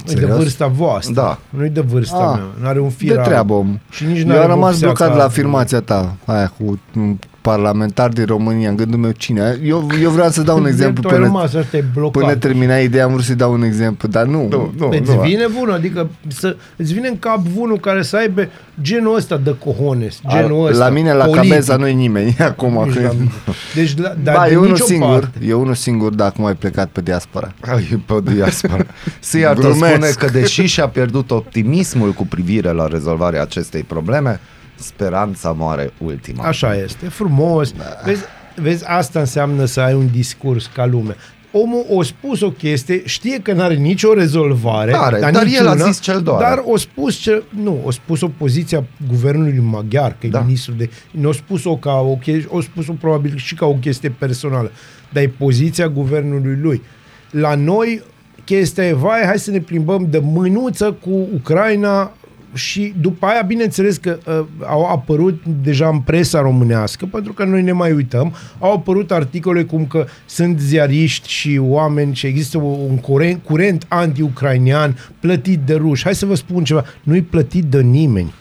E 0.00 0.04
de 0.04 0.10
Serios? 0.10 0.36
vârsta 0.36 0.66
voastră. 0.66 1.14
Da. 1.14 1.38
Nu 1.50 1.64
e 1.64 1.68
de 1.68 1.80
vârsta 1.80 2.16
Ah, 2.16 2.34
mea. 2.38 2.46
Nu 2.60 2.66
are 2.66 2.80
un 2.80 2.90
fir 2.90 3.12
De 3.12 3.18
al- 3.18 3.24
treabă, 3.24 3.52
om. 3.54 3.78
Și 3.90 4.04
nici 4.04 4.18
Eu 4.20 4.26
n-are 4.26 4.42
am 4.42 4.48
rămas 4.48 4.70
vopsea 4.70 4.86
blocat 4.88 5.08
ca- 5.08 5.14
la 5.16 5.24
afirmația 5.24 5.80
ta, 5.80 6.14
aia 6.24 6.52
cu 6.58 6.80
un 6.96 7.16
parlamentar 7.42 8.08
din 8.08 8.24
România, 8.24 8.68
în 8.68 8.76
gândul 8.76 8.98
meu 8.98 9.10
cine. 9.10 9.58
Eu, 9.64 9.88
eu 10.02 10.10
vreau 10.10 10.30
să 10.30 10.42
dau 10.42 10.58
un 10.58 10.66
exemplu 10.72 11.02
Tu 11.02 11.08
ai 11.08 11.14
până, 11.14 11.26
rămas, 11.26 11.52
ăsta 11.54 11.76
e 11.76 11.84
blocat. 11.94 12.22
până 12.22 12.34
termina 12.34 12.76
ideea, 12.78 13.04
am 13.04 13.12
vrut 13.12 13.24
să-i 13.24 13.34
dau 13.34 13.52
un 13.52 13.62
exemplu, 13.62 14.08
dar 14.08 14.24
nu. 14.26 14.46
Nu, 14.50 14.72
nu, 14.78 14.88
Îți 14.88 15.14
nu. 15.14 15.20
vine 15.20 15.46
bunul, 15.58 15.74
adică 15.74 16.10
să, 16.28 16.56
îți 16.76 16.92
vine 16.92 17.08
în 17.08 17.18
cap 17.18 17.40
bunul 17.54 17.78
care 17.78 18.02
să 18.02 18.16
aibă 18.16 18.48
genul 18.82 19.14
ăsta 19.16 19.36
de 19.36 19.56
cojones, 19.64 20.20
genul 20.28 20.66
ăsta. 20.66 20.84
la 20.84 20.90
mine, 20.90 21.12
la 21.12 21.24
politic. 21.24 21.48
Cabeza, 21.50 21.76
nu-i 21.76 21.94
nimeni 21.94 22.36
acum. 22.50 22.82
Nici 22.84 22.94
Că... 22.94 23.02
la 23.02 23.12
mine. 23.18 23.30
Deci, 23.74 23.98
la, 23.98 24.14
dar 24.22 24.34
Ba, 24.36 24.44
de 24.46 24.52
e 24.52 24.56
unul 24.56 24.70
nicio 24.70 24.84
singur, 24.84 25.08
parte. 25.20 25.46
e 25.46 25.52
unul 25.52 25.74
singur, 25.74 26.14
dar 26.14 26.26
acum 26.26 26.44
ai 26.44 26.54
plecat 26.54 26.88
pe 26.88 27.00
diaspora. 27.00 27.52
Ai, 27.60 28.02
pe 28.06 28.14
diaspora. 28.34 28.86
Siarto 29.20 29.60
Glumesc. 29.60 29.92
spune 29.92 30.10
că 30.18 30.26
deși 30.38 30.62
și-a 30.66 30.88
pierdut 30.88 31.30
optimismul 31.30 32.12
cu 32.12 32.26
privire 32.26 32.70
la 32.72 32.86
rezolvarea 32.86 33.42
acestei 33.42 33.82
probleme, 33.82 34.40
speranța 34.82 35.52
moare 35.52 35.92
ultima. 35.98 36.44
Așa 36.44 36.76
este, 36.76 37.08
frumos. 37.08 37.72
Da. 37.72 37.84
Vezi, 38.04 38.22
vezi, 38.56 38.84
asta 38.86 39.18
înseamnă 39.20 39.64
să 39.64 39.80
ai 39.80 39.94
un 39.94 40.08
discurs 40.12 40.70
ca 40.74 40.86
lume. 40.86 41.16
Omul 41.54 41.86
a 42.00 42.02
spus 42.02 42.40
o 42.40 42.50
chestie, 42.50 43.02
știe 43.04 43.38
că 43.38 43.52
n-are 43.52 43.74
nicio 43.74 44.14
rezolvare. 44.14 44.92
Are, 44.94 45.20
dar 45.20 45.34
el 45.34 45.44
niciuna, 45.44 45.70
a 45.70 45.76
zis 45.76 46.00
ce-l 46.00 46.22
doare. 46.22 46.44
Dar 46.44 46.62
o 46.66 46.76
spus 46.76 47.16
ce, 47.16 47.42
nu, 47.48 47.80
o 47.84 47.90
spus 47.90 48.20
opoziția 48.20 48.84
guvernului 49.08 49.58
maghiar, 49.58 50.16
că 50.20 50.26
Da. 50.26 50.38
e 50.38 50.42
ministru 50.44 50.72
de... 50.72 50.90
Nu 51.10 51.28
o 51.28 51.32
spus-o 51.32 51.76
ca 51.76 51.92
o 51.92 52.14
chestie, 52.16 52.46
o 52.48 52.60
spus-o 52.60 52.92
probabil 52.92 53.36
și 53.36 53.54
ca 53.54 53.66
o 53.66 53.74
chestie 53.74 54.10
personală, 54.18 54.70
dar 55.12 55.22
e 55.22 55.28
poziția 55.38 55.88
guvernului 55.88 56.56
lui. 56.60 56.82
La 57.30 57.54
noi 57.54 58.02
chestia 58.44 58.86
e, 58.86 58.92
vai, 58.92 59.22
hai 59.24 59.38
să 59.38 59.50
ne 59.50 59.60
plimbăm 59.60 60.06
de 60.10 60.18
mânuță 60.18 60.92
cu 60.92 61.28
Ucraina 61.34 62.12
și 62.54 62.94
după 63.00 63.26
aia, 63.26 63.42
bineînțeles 63.42 63.96
că 63.96 64.18
uh, 64.26 64.44
au 64.66 64.84
apărut 64.84 65.42
deja 65.62 65.88
în 65.88 66.00
presa 66.00 66.40
românească, 66.40 67.06
pentru 67.06 67.32
că 67.32 67.44
noi 67.44 67.62
ne 67.62 67.72
mai 67.72 67.92
uităm, 67.92 68.34
au 68.58 68.72
apărut 68.72 69.10
articole 69.10 69.64
cum 69.64 69.86
că 69.86 70.06
sunt 70.26 70.60
ziariști 70.60 71.28
și 71.28 71.58
oameni 71.62 72.14
și 72.14 72.26
există 72.26 72.58
un 72.58 72.96
curent, 72.96 73.42
curent 73.44 73.84
anti-ucrainean 73.88 74.96
plătit 75.20 75.58
de 75.58 75.74
ruși. 75.74 76.04
Hai 76.04 76.14
să 76.14 76.26
vă 76.26 76.34
spun 76.34 76.64
ceva, 76.64 76.84
nu-i 77.02 77.22
plătit 77.22 77.64
de 77.64 77.80
nimeni. 77.80 78.34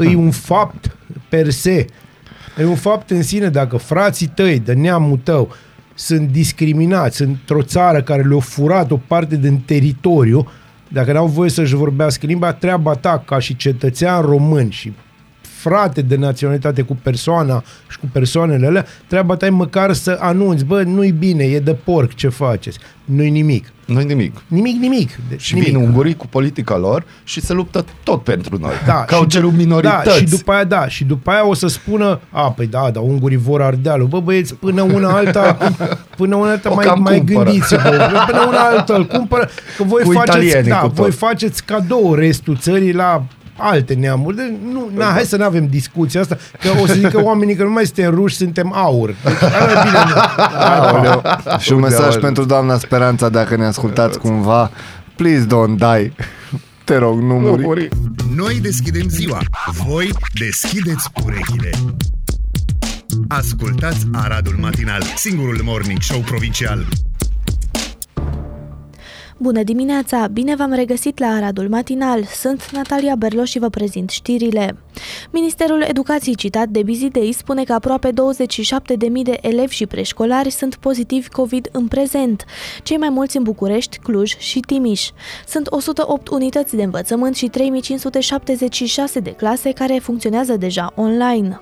e 0.00 0.16
un 0.16 0.30
fapt 0.50 0.96
per 1.28 1.50
se. 1.50 1.86
E 2.58 2.64
un 2.64 2.76
fapt 2.76 3.10
în 3.10 3.22
sine 3.22 3.48
dacă 3.48 3.76
frații 3.76 4.26
tăi, 4.26 4.58
de 4.58 4.72
neamul 4.72 5.20
tău, 5.22 5.54
sunt 5.94 6.28
discriminați 6.28 7.22
într-o 7.22 7.62
țară 7.62 8.02
care 8.02 8.22
le-a 8.22 8.38
furat 8.38 8.90
o 8.90 8.96
parte 8.96 9.36
din 9.36 9.58
teritoriu, 9.58 10.48
dacă 10.94 11.12
n-au 11.12 11.26
voie 11.26 11.50
să-și 11.50 11.74
vorbească 11.74 12.26
limba, 12.26 12.52
treaba 12.52 12.94
ta 12.94 13.22
ca 13.26 13.38
și 13.38 13.56
cetățean 13.56 14.22
român 14.22 14.70
și 14.70 14.92
frate 15.68 16.02
de 16.02 16.16
naționalitate 16.16 16.82
cu 16.82 16.96
persoana 17.02 17.62
și 17.90 17.98
cu 17.98 18.06
persoanele 18.12 18.66
alea, 18.66 18.86
treaba 19.06 19.36
ta 19.36 19.46
e 19.46 19.48
măcar 19.48 19.92
să 19.92 20.16
anunți, 20.20 20.64
bă, 20.64 20.82
nu-i 20.82 21.10
bine, 21.12 21.44
e 21.44 21.58
de 21.58 21.74
porc, 21.84 22.14
ce 22.14 22.28
faceți? 22.28 22.78
Nu-i 23.04 23.30
nimic. 23.30 23.72
Nu 23.86 24.00
nimic. 24.00 24.42
Nimic, 24.46 24.80
nimic. 24.80 25.10
Deci, 25.28 25.40
Și 25.42 25.54
nimic. 25.54 25.68
vin 25.68 25.76
ungurii 25.80 26.14
cu 26.16 26.26
politica 26.26 26.76
lor 26.76 27.04
și 27.24 27.40
se 27.40 27.52
luptă 27.52 27.84
tot 28.02 28.22
pentru 28.22 28.58
noi. 28.60 28.72
Da, 28.86 29.04
Că 29.04 29.14
au 29.14 29.20
și- 29.20 29.26
cerut 29.28 29.52
minorități. 29.56 30.04
Da, 30.04 30.10
și 30.12 30.24
după 30.24 30.52
aia, 30.52 30.64
da, 30.64 30.88
și 30.88 31.04
după 31.04 31.30
aia 31.30 31.46
o 31.48 31.54
să 31.54 31.66
spună, 31.66 32.20
a, 32.30 32.50
păi 32.50 32.66
da, 32.66 32.90
da, 32.92 33.00
ungurii 33.00 33.36
vor 33.36 33.62
Ardealul. 33.62 34.06
Bă, 34.06 34.20
băieți, 34.20 34.54
până 34.54 34.82
una 34.82 35.08
alta, 35.16 35.58
până 36.16 36.36
una 36.36 36.50
alta 36.50 36.70
O 36.70 36.74
mai, 36.74 36.84
cam 36.86 37.02
mai 37.02 37.16
cumpără. 37.16 37.44
gândiți-vă. 37.44 38.10
Până 38.26 38.44
una 38.48 38.60
alta 38.60 38.94
îl 38.94 39.06
cumpără, 39.06 39.48
că 39.76 39.82
voi 39.84 40.02
Cu 40.02 40.12
faceți, 40.12 40.36
italienii, 40.36 40.70
da, 40.70 40.76
cu 40.78 40.86
tot. 40.86 40.96
voi 40.96 41.10
faceți 41.10 41.64
cadou 41.64 42.14
restul 42.14 42.56
țării 42.56 42.92
la 42.92 43.24
alte 43.56 43.94
neamuri. 43.94 44.36
Deci, 44.36 44.52
nu, 44.72 44.90
na, 44.94 45.04
hai 45.04 45.24
să 45.24 45.36
nu 45.36 45.44
avem 45.44 45.66
discuția 45.66 46.20
asta, 46.20 46.36
că 46.60 46.68
o 46.82 46.86
să 46.86 46.92
zică 46.92 47.22
oamenii 47.22 47.54
că 47.54 47.62
nu 47.62 47.70
mai 47.70 47.84
suntem 47.84 48.14
ruși, 48.14 48.36
suntem 48.36 48.72
aur. 48.72 49.14
Deci, 49.24 49.42
ala 49.42 49.70
e 49.70 49.82
bine. 49.82 50.20
Aoleu. 50.58 51.22
și 51.58 51.72
un 51.72 51.80
mesaj 51.80 52.06
Uite, 52.06 52.18
pentru 52.18 52.44
doamna 52.44 52.78
Speranța, 52.78 53.28
dacă 53.28 53.56
ne 53.56 53.64
ascultați 53.64 54.18
cumva. 54.18 54.70
Please 55.16 55.46
don't 55.46 55.76
die. 55.76 56.12
Te 56.84 56.96
rog, 56.96 57.20
nu 57.20 57.34
muri. 57.34 57.88
Noi 58.34 58.58
deschidem 58.60 59.08
ziua, 59.08 59.38
voi 59.86 60.10
deschideți 60.38 61.08
urechile. 61.24 61.70
Ascultați 63.28 64.06
Aradul 64.12 64.56
Matinal, 64.60 65.02
singurul 65.16 65.60
morning 65.62 66.00
show 66.00 66.20
provincial. 66.20 66.86
Bună 69.36 69.62
dimineața! 69.62 70.26
Bine 70.26 70.54
v-am 70.54 70.72
regăsit 70.72 71.18
la 71.18 71.26
Aradul 71.26 71.68
Matinal. 71.68 72.24
Sunt 72.24 72.70
Natalia 72.72 73.14
Berloș 73.14 73.50
și 73.50 73.58
vă 73.58 73.68
prezint 73.68 74.10
știrile. 74.10 74.76
Ministerul 75.30 75.84
Educației 75.88 76.34
citat 76.34 76.68
de 76.68 76.82
Busy 76.82 77.08
Day 77.08 77.34
spune 77.36 77.64
că 77.64 77.72
aproape 77.72 78.10
27.000 78.10 78.14
de 79.22 79.38
elevi 79.40 79.74
și 79.74 79.86
preșcolari 79.86 80.50
sunt 80.50 80.74
pozitivi 80.74 81.28
COVID 81.28 81.68
în 81.72 81.88
prezent, 81.88 82.44
cei 82.82 82.96
mai 82.96 83.08
mulți 83.08 83.36
în 83.36 83.42
București, 83.42 83.98
Cluj 83.98 84.36
și 84.38 84.60
Timiș. 84.60 85.08
Sunt 85.46 85.66
108 85.70 86.28
unități 86.28 86.76
de 86.76 86.82
învățământ 86.82 87.36
și 87.36 87.48
3576 87.48 89.20
de 89.20 89.30
clase 89.30 89.72
care 89.72 89.98
funcționează 89.98 90.56
deja 90.56 90.92
online. 90.96 91.60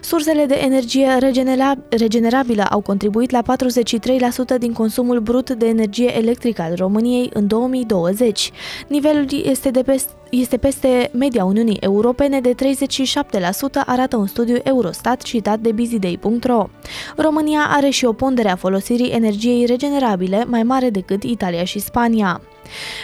Sursele 0.00 0.46
de 0.46 0.54
energie 0.54 1.18
regenera- 1.18 1.78
regenerabilă 1.88 2.64
au 2.70 2.80
contribuit 2.80 3.30
la 3.30 3.42
43% 3.42 4.58
din 4.58 4.72
consumul 4.72 5.20
brut 5.20 5.50
de 5.50 5.66
energie 5.66 6.16
electrică 6.16 6.62
al 6.62 6.74
României 6.74 7.30
în 7.32 7.46
2020. 7.46 8.50
Nivelul 8.88 9.26
este, 9.44 9.70
de 9.70 9.82
peste, 9.82 10.10
este 10.30 10.56
peste 10.56 11.10
media 11.12 11.44
Uniunii 11.44 11.76
Europene 11.80 12.40
de 12.40 12.54
37%, 12.54 12.56
arată 13.86 14.16
un 14.16 14.26
studiu 14.26 14.56
Eurostat 14.62 15.22
citat 15.22 15.58
de 15.58 15.72
busyday.ro. 15.72 16.68
România 17.16 17.66
are 17.68 17.88
și 17.88 18.04
o 18.04 18.12
pondere 18.12 18.50
a 18.50 18.56
folosirii 18.56 19.10
energiei 19.10 19.66
regenerabile 19.66 20.44
mai 20.44 20.62
mare 20.62 20.90
decât 20.90 21.22
Italia 21.22 21.64
și 21.64 21.78
Spania. 21.78 22.40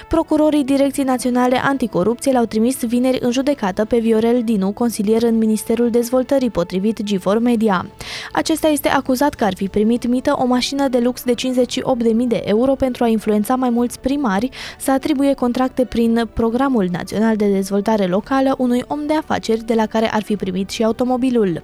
Procurorii 0.09 0.64
Direcției 0.64 1.05
Naționale 1.05 1.57
Anticorupție 1.57 2.33
l-au 2.33 2.45
trimis 2.45 2.85
vineri 2.85 3.18
în 3.20 3.31
judecată 3.31 3.85
pe 3.85 3.99
Viorel 3.99 4.43
Dinu, 4.45 4.72
consilier 4.72 5.22
în 5.22 5.39
Ministerul 5.39 5.91
Dezvoltării, 5.91 6.51
potrivit 6.51 7.01
G4 7.03 7.41
Media. 7.41 7.87
Acesta 8.33 8.68
este 8.68 8.89
acuzat 8.89 9.35
că 9.35 9.45
ar 9.45 9.55
fi 9.55 9.68
primit 9.68 10.07
mită 10.07 10.37
o 10.39 10.47
mașină 10.47 10.89
de 10.89 10.99
lux 10.99 11.22
de 11.22 11.35
58.000 11.35 12.27
de 12.27 12.43
euro 12.45 12.74
pentru 12.74 13.05
a 13.05 13.07
influența 13.07 13.55
mai 13.55 13.70
mulți 13.70 14.01
primari 14.01 14.49
să 14.79 14.91
atribuie 14.91 15.35
contracte 15.35 15.85
prin 15.85 16.29
Programul 16.35 16.89
Național 16.93 17.14
de 17.37 17.51
Dezvoltare 17.51 18.07
Locală 18.07 18.55
unui 18.59 18.83
om 18.87 19.07
de 19.07 19.14
afaceri 19.14 19.64
de 19.64 19.75
la 19.75 19.87
care 19.87 20.12
ar 20.12 20.23
fi 20.23 20.37
primit 20.37 20.71
și 20.71 20.85
automobilul. 20.85 21.62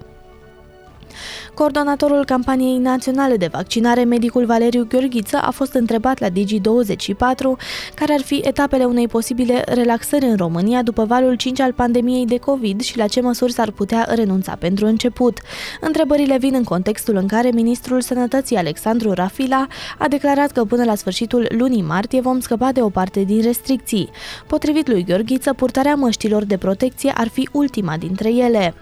Coordonatorul 1.55 2.25
campaniei 2.25 2.79
naționale 2.79 3.37
de 3.37 3.49
vaccinare, 3.53 4.05
medicul 4.05 4.45
Valeriu 4.45 4.87
Gheorghiță, 4.89 5.37
a 5.37 5.51
fost 5.51 5.73
întrebat 5.73 6.19
la 6.19 6.29
Digi24 6.29 7.59
care 7.95 8.13
ar 8.13 8.21
fi 8.21 8.41
etapele 8.45 8.85
unei 8.85 9.09
posibile 9.09 9.65
relaxări 9.67 10.25
în 10.25 10.37
România 10.37 10.83
după 10.83 11.05
valul 11.05 11.35
5 11.35 11.61
al 11.61 11.73
pandemiei 11.73 12.27
de 12.27 12.37
COVID 12.39 12.81
și 12.81 12.97
la 12.97 13.07
ce 13.07 13.21
măsuri 13.21 13.53
s-ar 13.53 13.71
putea 13.71 14.07
renunța 14.15 14.57
pentru 14.59 14.87
început. 14.87 15.41
Întrebările 15.81 16.39
vin 16.39 16.55
în 16.55 16.65
contextul 16.65 17.17
în 17.17 17.27
care 17.27 17.51
ministrul 17.55 18.01
Sănătății 18.01 18.57
Alexandru 18.57 19.13
Rafila 19.13 19.67
a 19.99 20.09
declarat 20.09 20.51
că 20.51 20.65
până 20.65 20.85
la 20.85 20.95
sfârșitul 20.95 21.47
lunii 21.59 21.83
martie 21.83 22.21
vom 22.21 22.41
scăpa 22.41 22.73
de 22.73 22.83
o 22.83 22.89
parte 22.89 23.23
din 23.23 23.43
restricții. 23.43 24.11
Potrivit 24.47 24.89
lui 24.89 25.05
Gheorghiță, 25.05 25.53
purtarea 25.53 25.95
măștilor 25.95 26.45
de 26.45 26.57
protecție 26.57 27.13
ar 27.15 27.29
fi 27.29 27.49
ultima 27.53 27.97
dintre 27.97 28.29
ele. 28.29 28.75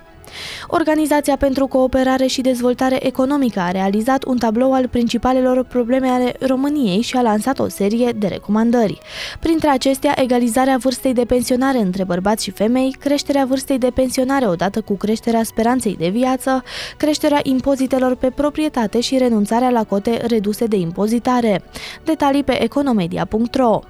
Organizația 0.66 1.36
pentru 1.36 1.66
Cooperare 1.66 2.26
și 2.26 2.40
Dezvoltare 2.40 3.06
Economică 3.06 3.60
a 3.60 3.70
realizat 3.70 4.24
un 4.24 4.38
tablou 4.38 4.72
al 4.72 4.88
principalelor 4.88 5.64
probleme 5.64 6.08
ale 6.08 6.34
României 6.40 7.00
și 7.00 7.16
a 7.16 7.22
lansat 7.22 7.58
o 7.58 7.68
serie 7.68 8.12
de 8.16 8.26
recomandări. 8.26 8.98
Printre 9.40 9.68
acestea, 9.68 10.14
egalizarea 10.16 10.76
vârstei 10.76 11.12
de 11.12 11.24
pensionare 11.24 11.78
între 11.78 12.04
bărbați 12.04 12.44
și 12.44 12.50
femei, 12.50 12.96
creșterea 13.00 13.44
vârstei 13.44 13.78
de 13.78 13.90
pensionare 13.94 14.46
odată 14.46 14.80
cu 14.80 14.96
creșterea 14.96 15.42
speranței 15.42 15.96
de 15.98 16.08
viață, 16.08 16.62
creșterea 16.96 17.40
impozitelor 17.42 18.14
pe 18.16 18.30
proprietate 18.30 19.00
și 19.00 19.18
renunțarea 19.18 19.70
la 19.70 19.84
cote 19.84 20.26
reduse 20.26 20.66
de 20.66 20.76
impozitare. 20.76 21.62
Detalii 22.04 22.44
pe 22.44 22.62
economedia.ro 22.62 23.80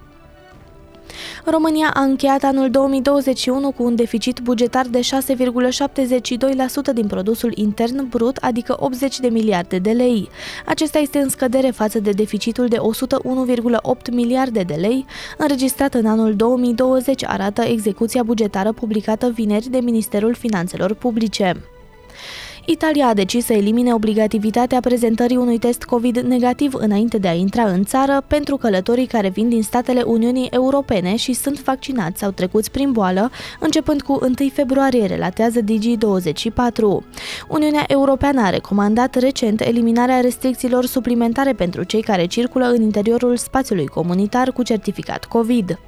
România 1.44 1.90
a 1.94 2.00
încheiat 2.00 2.42
anul 2.42 2.70
2021 2.70 3.70
cu 3.70 3.82
un 3.82 3.94
deficit 3.94 4.40
bugetar 4.40 4.86
de 4.86 5.00
6,72% 5.00 6.94
din 6.94 7.06
produsul 7.06 7.52
intern 7.54 8.08
brut, 8.08 8.36
adică 8.36 8.76
80 8.78 9.18
de 9.18 9.28
miliarde 9.28 9.78
de 9.78 9.90
lei. 9.90 10.28
Acesta 10.66 10.98
este 10.98 11.18
în 11.18 11.28
scădere 11.28 11.70
față 11.70 11.98
de 12.00 12.10
deficitul 12.10 12.68
de 12.68 12.76
101,8 12.76 14.12
miliarde 14.12 14.62
de 14.62 14.74
lei 14.74 15.06
înregistrat 15.38 15.94
în 15.94 16.06
anul 16.06 16.36
2020, 16.36 17.24
arată 17.24 17.62
execuția 17.62 18.22
bugetară 18.22 18.72
publicată 18.72 19.30
vineri 19.30 19.70
de 19.70 19.78
Ministerul 19.78 20.34
Finanțelor 20.34 20.94
Publice. 20.94 21.69
Italia 22.64 23.06
a 23.06 23.14
decis 23.14 23.44
să 23.44 23.52
elimine 23.52 23.94
obligativitatea 23.94 24.80
prezentării 24.80 25.36
unui 25.36 25.58
test 25.58 25.82
COVID 25.82 26.18
negativ 26.18 26.74
înainte 26.74 27.18
de 27.18 27.28
a 27.28 27.32
intra 27.32 27.62
în 27.62 27.84
țară 27.84 28.22
pentru 28.26 28.56
călătorii 28.56 29.06
care 29.06 29.28
vin 29.28 29.48
din 29.48 29.62
statele 29.62 30.02
Uniunii 30.02 30.48
Europene 30.50 31.16
și 31.16 31.32
sunt 31.32 31.62
vaccinați 31.62 32.18
sau 32.18 32.30
trecuți 32.30 32.70
prin 32.70 32.92
boală, 32.92 33.30
începând 33.60 34.02
cu 34.02 34.18
1 34.22 34.34
februarie, 34.52 35.06
relatează 35.06 35.60
Digi24. 35.60 37.04
Uniunea 37.48 37.84
Europeană 37.86 38.40
a 38.42 38.50
recomandat 38.50 39.14
recent 39.14 39.60
eliminarea 39.60 40.20
restricțiilor 40.20 40.86
suplimentare 40.86 41.52
pentru 41.52 41.82
cei 41.82 42.02
care 42.02 42.26
circulă 42.26 42.66
în 42.66 42.82
interiorul 42.82 43.36
spațiului 43.36 43.86
comunitar 43.86 44.52
cu 44.52 44.62
certificat 44.62 45.24
COVID 45.24 45.78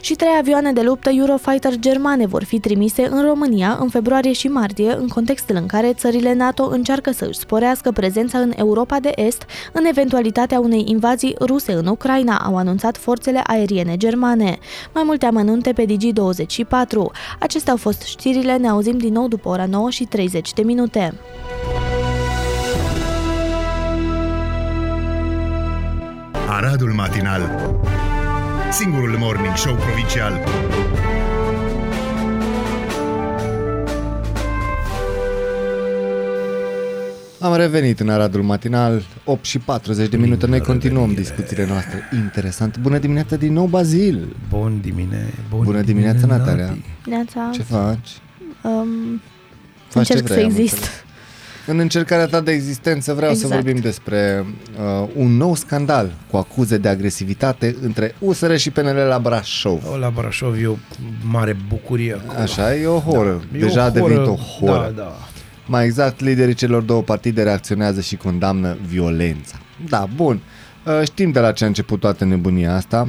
și 0.00 0.14
trei 0.14 0.36
avioane 0.38 0.72
de 0.72 0.82
luptă 0.82 1.10
Eurofighter 1.12 1.76
germane 1.76 2.26
vor 2.26 2.44
fi 2.44 2.60
trimise 2.60 3.08
în 3.10 3.22
România 3.22 3.78
în 3.80 3.88
februarie 3.88 4.32
și 4.32 4.48
martie, 4.48 4.94
în 4.94 5.08
contextul 5.08 5.56
în 5.56 5.66
care 5.66 5.92
țările 5.92 6.34
NATO 6.34 6.68
încearcă 6.70 7.12
să 7.12 7.24
își 7.24 7.38
sporească 7.38 7.90
prezența 7.90 8.38
în 8.38 8.52
Europa 8.56 9.00
de 9.00 9.12
Est 9.14 9.44
în 9.72 9.84
eventualitatea 9.84 10.60
unei 10.60 10.84
invazii 10.86 11.36
ruse 11.40 11.72
în 11.72 11.86
Ucraina, 11.86 12.36
au 12.36 12.56
anunțat 12.56 12.96
forțele 12.96 13.40
aeriene 13.46 13.96
germane. 13.96 14.58
Mai 14.94 15.02
multe 15.06 15.26
amănunte 15.26 15.72
pe 15.72 15.84
Digi24. 15.84 17.12
Acestea 17.38 17.72
au 17.72 17.78
fost 17.78 18.02
știrile, 18.02 18.56
ne 18.56 18.68
auzim 18.68 18.98
din 18.98 19.12
nou 19.12 19.28
după 19.28 19.48
ora 19.48 19.66
9 19.66 19.90
și 19.90 20.04
30 20.04 20.52
de 20.52 20.62
minute. 20.62 21.14
Aradul 26.48 26.92
Matinal, 26.92 27.40
singurul 28.70 29.16
morning 29.18 29.56
show 29.56 29.74
provincial. 29.74 30.40
Am 37.40 37.54
revenit 37.56 38.00
în 38.00 38.08
Aradul 38.08 38.42
Matinal, 38.42 39.02
8 39.24 39.44
și 39.44 39.58
40 39.58 40.08
de 40.08 40.16
minute. 40.16 40.46
Noi 40.46 40.60
continuăm 40.60 40.98
revenire. 41.08 41.22
discuțiile 41.22 41.66
noastre 41.66 42.08
interesante. 42.14 42.78
Bună 42.82 42.98
dimineața 42.98 43.36
din 43.36 43.52
nou, 43.52 43.66
Bazil! 43.66 44.36
Bun 44.48 44.78
dimine, 44.82 45.32
bun 45.50 45.64
Bună 45.64 45.80
dimineața, 45.82 46.18
dimine, 46.18 46.36
Natalia. 46.38 46.64
Nati. 46.64 46.84
Neața, 47.06 47.50
Ce 47.52 47.62
faci? 47.62 48.08
um, 48.62 49.20
Faci 49.88 50.06
ce 50.06 50.12
încerc 50.12 50.26
să 50.26 50.32
vrei, 50.32 50.44
am 50.44 50.50
exist. 50.50 51.04
Înțeles. 51.60 51.74
În 51.76 51.78
încercarea 51.78 52.26
ta 52.26 52.40
de 52.40 52.52
existență 52.52 53.12
vreau 53.14 53.34
să 53.34 53.44
Exact. 53.44 53.62
vorbim 53.62 53.80
despre 53.82 54.44
uh, 55.02 55.08
un 55.14 55.36
nou 55.36 55.54
scandal 55.54 56.12
cu 56.30 56.36
acuze 56.36 56.78
de 56.78 56.88
agresivitate 56.88 57.76
între 57.82 58.14
USR 58.18 58.54
și 58.54 58.70
PNL 58.70 58.96
la 59.08 59.18
Brașov. 59.18 59.82
O, 59.92 59.96
La 59.96 60.10
Brașov 60.14 60.54
e 60.62 60.66
o 60.66 60.74
mare 61.22 61.56
bucurie 61.68 62.12
acolo. 62.24 62.38
Așa, 62.42 62.74
e 62.76 62.86
o 62.86 62.98
horă. 62.98 63.40
E 63.54 63.58
Deja 63.58 63.80
o 63.82 63.84
a 63.84 63.90
devenit 63.90 64.16
horă, 64.16 64.30
o 64.30 64.34
horă. 64.66 64.92
Da, 64.96 65.02
da. 65.02 65.16
Mai 65.66 65.84
exact, 65.84 66.20
liderii 66.20 66.54
celor 66.54 66.82
două 66.82 67.02
partide 67.02 67.42
reacționează 67.42 68.00
și 68.00 68.16
condamnă 68.16 68.76
violența. 68.86 69.56
Da, 69.88 70.08
bun. 70.14 70.40
Uh, 70.86 71.00
Știm 71.04 71.30
de 71.30 71.40
la 71.40 71.52
ce 71.52 71.64
a 71.64 71.66
început 71.66 72.00
toată 72.00 72.24
nebunia 72.24 72.74
asta. 72.76 73.08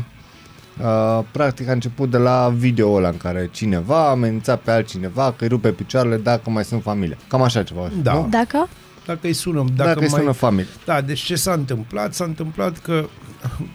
Uh, 0.84 1.24
Practic 1.32 1.70
a 1.70 1.72
început 1.72 2.10
de 2.10 2.18
la 2.18 2.54
video 2.56 2.94
ăla 2.94 3.08
în 3.10 3.18
care 3.18 3.50
cineva 3.52 4.10
amenința 4.10 4.56
pe 4.56 4.72
altcineva 4.72 5.34
că 5.38 5.44
îi 5.44 5.48
rupe 5.48 5.72
picioarele 5.72 6.18
dacă 6.18 6.50
mai 6.50 6.64
sunt 6.64 6.82
familie. 6.82 7.18
Cam 7.28 7.42
așa 7.42 7.64
ceva. 7.64 7.92
Da. 8.02 8.14
nu? 8.14 8.28
Dacă? 8.30 8.68
Dacă 9.06 9.20
îi 9.22 9.34
sunăm, 9.34 9.70
Dacă, 9.76 9.90
dacă, 9.90 10.00
îi 10.04 10.10
mai... 10.10 10.20
sună 10.20 10.32
familie. 10.32 10.72
Da, 10.86 11.02
deci 11.02 11.20
ce 11.20 11.36
s-a 11.36 11.54
întâmplat? 11.54 12.14
S-a 12.14 12.24
întâmplat 12.24 12.78
că, 12.78 13.06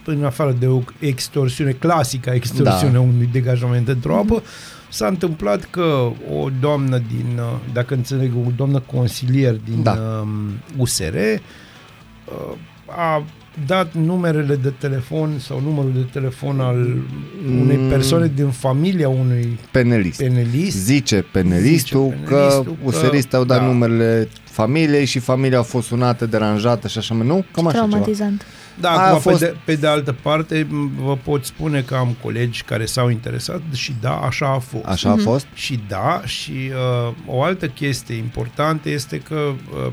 în 0.05 0.25
afară 0.25 0.51
de 0.59 0.67
o 0.67 0.79
extorsiune 0.99 1.71
clasică, 1.71 2.29
extorsiune 2.29 2.93
Da. 2.93 2.99
da. 2.99 3.05
unui 3.05 3.29
degajament 3.31 3.87
într-o 3.87 4.17
apă, 4.17 4.43
s-a 4.89 5.07
întâmplat 5.07 5.63
că 5.69 6.11
o 6.33 6.49
doamnă 6.59 6.97
din, 6.97 7.39
uh, 7.39 7.59
dacă 7.73 7.93
înțeleg, 7.93 8.31
o 8.47 8.51
doamnă 8.55 8.79
consilier 8.79 9.55
din 9.55 9.83
Da. 9.83 9.93
da. 9.95 10.01
um, 10.21 10.29
USR 10.77 11.15
uh, 11.15 12.55
a 12.85 13.23
dat 13.65 13.93
numerele 13.93 14.55
de 14.55 14.69
telefon 14.69 15.39
sau 15.39 15.61
numărul 15.61 15.91
de 15.95 16.05
telefon 16.11 16.59
al 16.59 16.75
unei 17.61 17.77
Mm. 17.77 17.89
persoane 17.89 18.31
din 18.35 18.47
familia 18.49 19.09
unui 19.09 19.59
Penelist. 19.71 20.17
penelist. 20.21 20.77
Zice 20.77 21.25
penelistul 21.31 21.99
Zice 22.07 22.23
că 22.25 22.35
penelistul 22.35 22.75
că- 22.75 22.87
useriștii 22.87 23.37
au 23.37 23.43
dat 23.43 23.59
da. 23.59 23.65
numerele 23.65 24.27
familiei 24.43 25.05
și 25.05 25.19
familia 25.19 25.59
a 25.59 25.61
fost 25.61 25.87
sunată, 25.87 26.25
deranjată 26.25 26.87
și 26.87 26.97
așa 26.97 27.13
mai. 27.13 27.27
Nu? 27.27 27.45
Cam 27.51 27.67
așa 27.67 27.75
ceva. 27.75 27.87
Traumatizant. 27.87 28.45
Da, 28.79 28.89
Aia 28.89 28.99
a 29.01 29.07
acum, 29.07 29.19
fost- 29.19 29.39
pe, 29.39 29.45
de, 29.45 29.55
pe 29.65 29.75
de 29.75 29.87
altă 29.87 30.15
parte, 30.21 30.67
m, 30.69 30.91
vă 31.03 31.17
pot 31.23 31.45
spune 31.45 31.81
că 31.81 31.95
am 31.95 32.15
colegi 32.23 32.63
care 32.63 32.85
s-au 32.85 33.09
interesat 33.09 33.61
și 33.73 33.95
da, 34.01 34.11
așa 34.15 34.45
a 34.53 34.57
fost. 34.59 34.85
Așa 34.85 35.09
a 35.11 35.15
fost? 35.15 35.45
Și 35.53 35.79
da, 35.87 36.21
și 36.25 36.51
uh, 37.07 37.13
o 37.25 37.43
altă 37.43 37.67
chestie 37.67 38.15
importantă 38.15 38.89
este 38.89 39.17
că, 39.17 39.35
uh, 39.85 39.91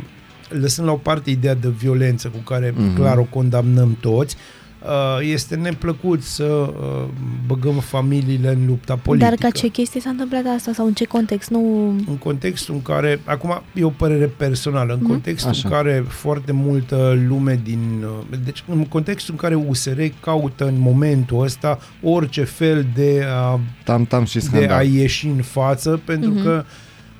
lăsând 0.61 0.87
la 0.87 0.93
o 0.93 0.97
parte 0.97 1.31
ideea 1.31 1.55
de 1.55 1.69
violență 1.69 2.29
cu 2.29 2.39
care 2.39 2.75
Mhm. 2.77 2.93
mm-hmm. 2.93 2.97
clar 2.97 3.19
o 3.19 3.23
condamnăm 3.23 3.97
toți, 4.01 4.37
uh, 4.83 5.29
este 5.33 5.55
neplăcut 5.55 6.23
să 6.23 6.45
uh, 6.45 7.05
băgăm 7.47 7.75
familiile 7.75 8.49
în 8.49 8.67
lupta 8.67 8.95
politică. 8.97 9.29
Dar 9.31 9.39
ca 9.39 9.51
ce 9.59 9.69
chestie 9.69 10.01
s-a 10.01 10.11
întâmplat 10.11 10.43
asta 10.57 10.73
sau 10.73 10.87
în 10.87 10.93
ce 10.93 11.05
context? 11.05 11.51
Nu... 11.51 11.89
În 12.09 12.17
contextul 12.19 12.75
în 12.75 12.83
care, 12.83 13.21
acum 13.25 13.63
e 13.75 13.85
o 13.85 13.89
părere 13.89 14.25
personală, 14.27 14.93
în 14.93 14.99
Mhm. 15.03 15.09
contextul 15.09 15.51
Așa. 15.51 15.69
în 15.69 15.75
care 15.75 16.05
foarte 16.09 16.53
multă 16.53 17.19
lume 17.29 17.61
din... 17.65 18.05
uh, 18.31 18.39
Deci 18.45 18.65
în 18.69 18.85
contextul 18.85 19.35
în 19.35 19.41
care 19.41 19.55
USR 19.69 20.01
caută 20.21 20.67
în 20.67 20.75
momentul 20.79 21.43
ăsta 21.43 21.79
orice 22.03 22.45
fel 22.45 22.87
de 22.95 23.25
a, 23.35 23.61
Tam-tam 23.85 24.25
și 24.25 24.39
de 24.39 24.41
a 24.45 24.49
scandal. 24.49 24.87
ieși 24.87 25.27
în 25.27 25.43
față, 25.43 26.01
pentru 26.05 26.31
Mhm. 26.31 26.43
că 26.43 26.65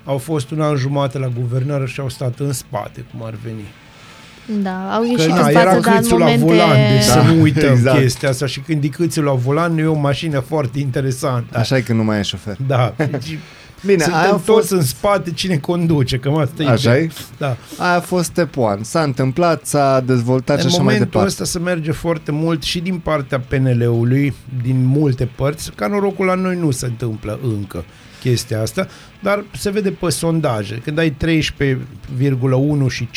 au 0.05 0.19
fost 0.19 0.51
un 0.51 0.61
an 0.61 0.77
jumate 0.77 1.19
la 1.19 1.29
guvernare 1.41 1.87
și 1.87 2.01
au 2.01 2.09
stat 2.09 2.39
în 2.39 2.53
spate, 2.53 3.05
cum 3.11 3.27
ar 3.27 3.35
veni. 3.45 3.65
Da, 4.63 4.95
au 4.95 5.01
Că 5.01 5.07
ieșit 5.09 5.29
na, 5.29 5.41
în 5.41 5.49
era 5.49 5.61
față, 5.61 5.81
dar 5.81 5.95
în 5.95 6.01
câțul 6.01 6.19
la 6.19 6.25
momente... 6.25 6.45
volan, 6.45 6.77
deci 6.97 7.07
Da, 7.07 7.13
să 7.13 7.21
nu 7.33 7.41
uităm 7.41 7.73
exact. 7.73 7.99
chestia 8.01 8.29
asta. 8.29 8.47
Și 8.47 8.61
când 8.61 8.85
e 8.85 8.89
câțul 8.89 9.25
la 9.25 9.33
volan, 9.33 9.79
e 9.79 9.85
o 9.87 9.95
mașină 9.99 10.39
foarte 10.41 10.79
interesantă. 10.79 11.59
Așa 11.59 11.77
e 11.77 11.81
că 11.81 11.93
nu 11.93 12.05
mai 12.05 12.19
e 12.19 12.23
șofer. 12.23 12.57
Da, 12.67 12.95
deci 13.11 13.39
Bine, 13.87 14.03
suntem 14.03 14.21
aia 14.21 14.29
a 14.29 14.31
toți 14.31 14.45
fost... 14.45 14.71
în 14.71 14.83
spate, 14.83 15.31
cine 15.31 15.57
conduce, 15.57 16.19
cam 16.19 16.37
asta 16.37 16.63
e 16.63 16.67
Așa 16.69 16.91
ideea. 16.91 16.97
e? 17.05 17.11
Da. 17.39 17.57
Aia 17.79 17.97
a 17.97 18.01
fost 18.01 18.25
step 18.25 18.57
one. 18.57 18.83
S-a 18.83 19.03
întâmplat, 19.03 19.67
s-a 19.67 20.01
dezvoltat 20.07 20.59
și 20.59 20.63
În 20.65 20.69
așa 20.71 20.77
mai 20.83 20.85
momentul 20.85 21.07
departe. 21.11 21.29
ăsta 21.29 21.45
se 21.45 21.59
merge 21.59 21.93
foarte 21.93 22.33
mult 22.33 22.63
și 22.63 22.81
din 22.81 22.99
partea 22.99 23.41
PNL-ului, 23.41 24.35
din 24.63 24.85
multe 24.85 25.29
părți. 25.37 25.71
Ca 25.75 25.87
norocul 25.87 26.27
la 26.27 26.35
noi 26.35 26.57
nu 26.57 26.71
se 26.71 26.87
întâmplă 26.87 27.39
încă 27.59 27.85
chestia 28.21 28.61
asta, 28.63 28.87
dar 29.25 29.45
se 29.53 29.71
vede 29.71 29.91
pe 29.91 30.09
sondaje. 30.09 30.75
Când 30.85 30.99
ai 30.99 31.11
13,1 31.11 31.17
și 32.89 33.09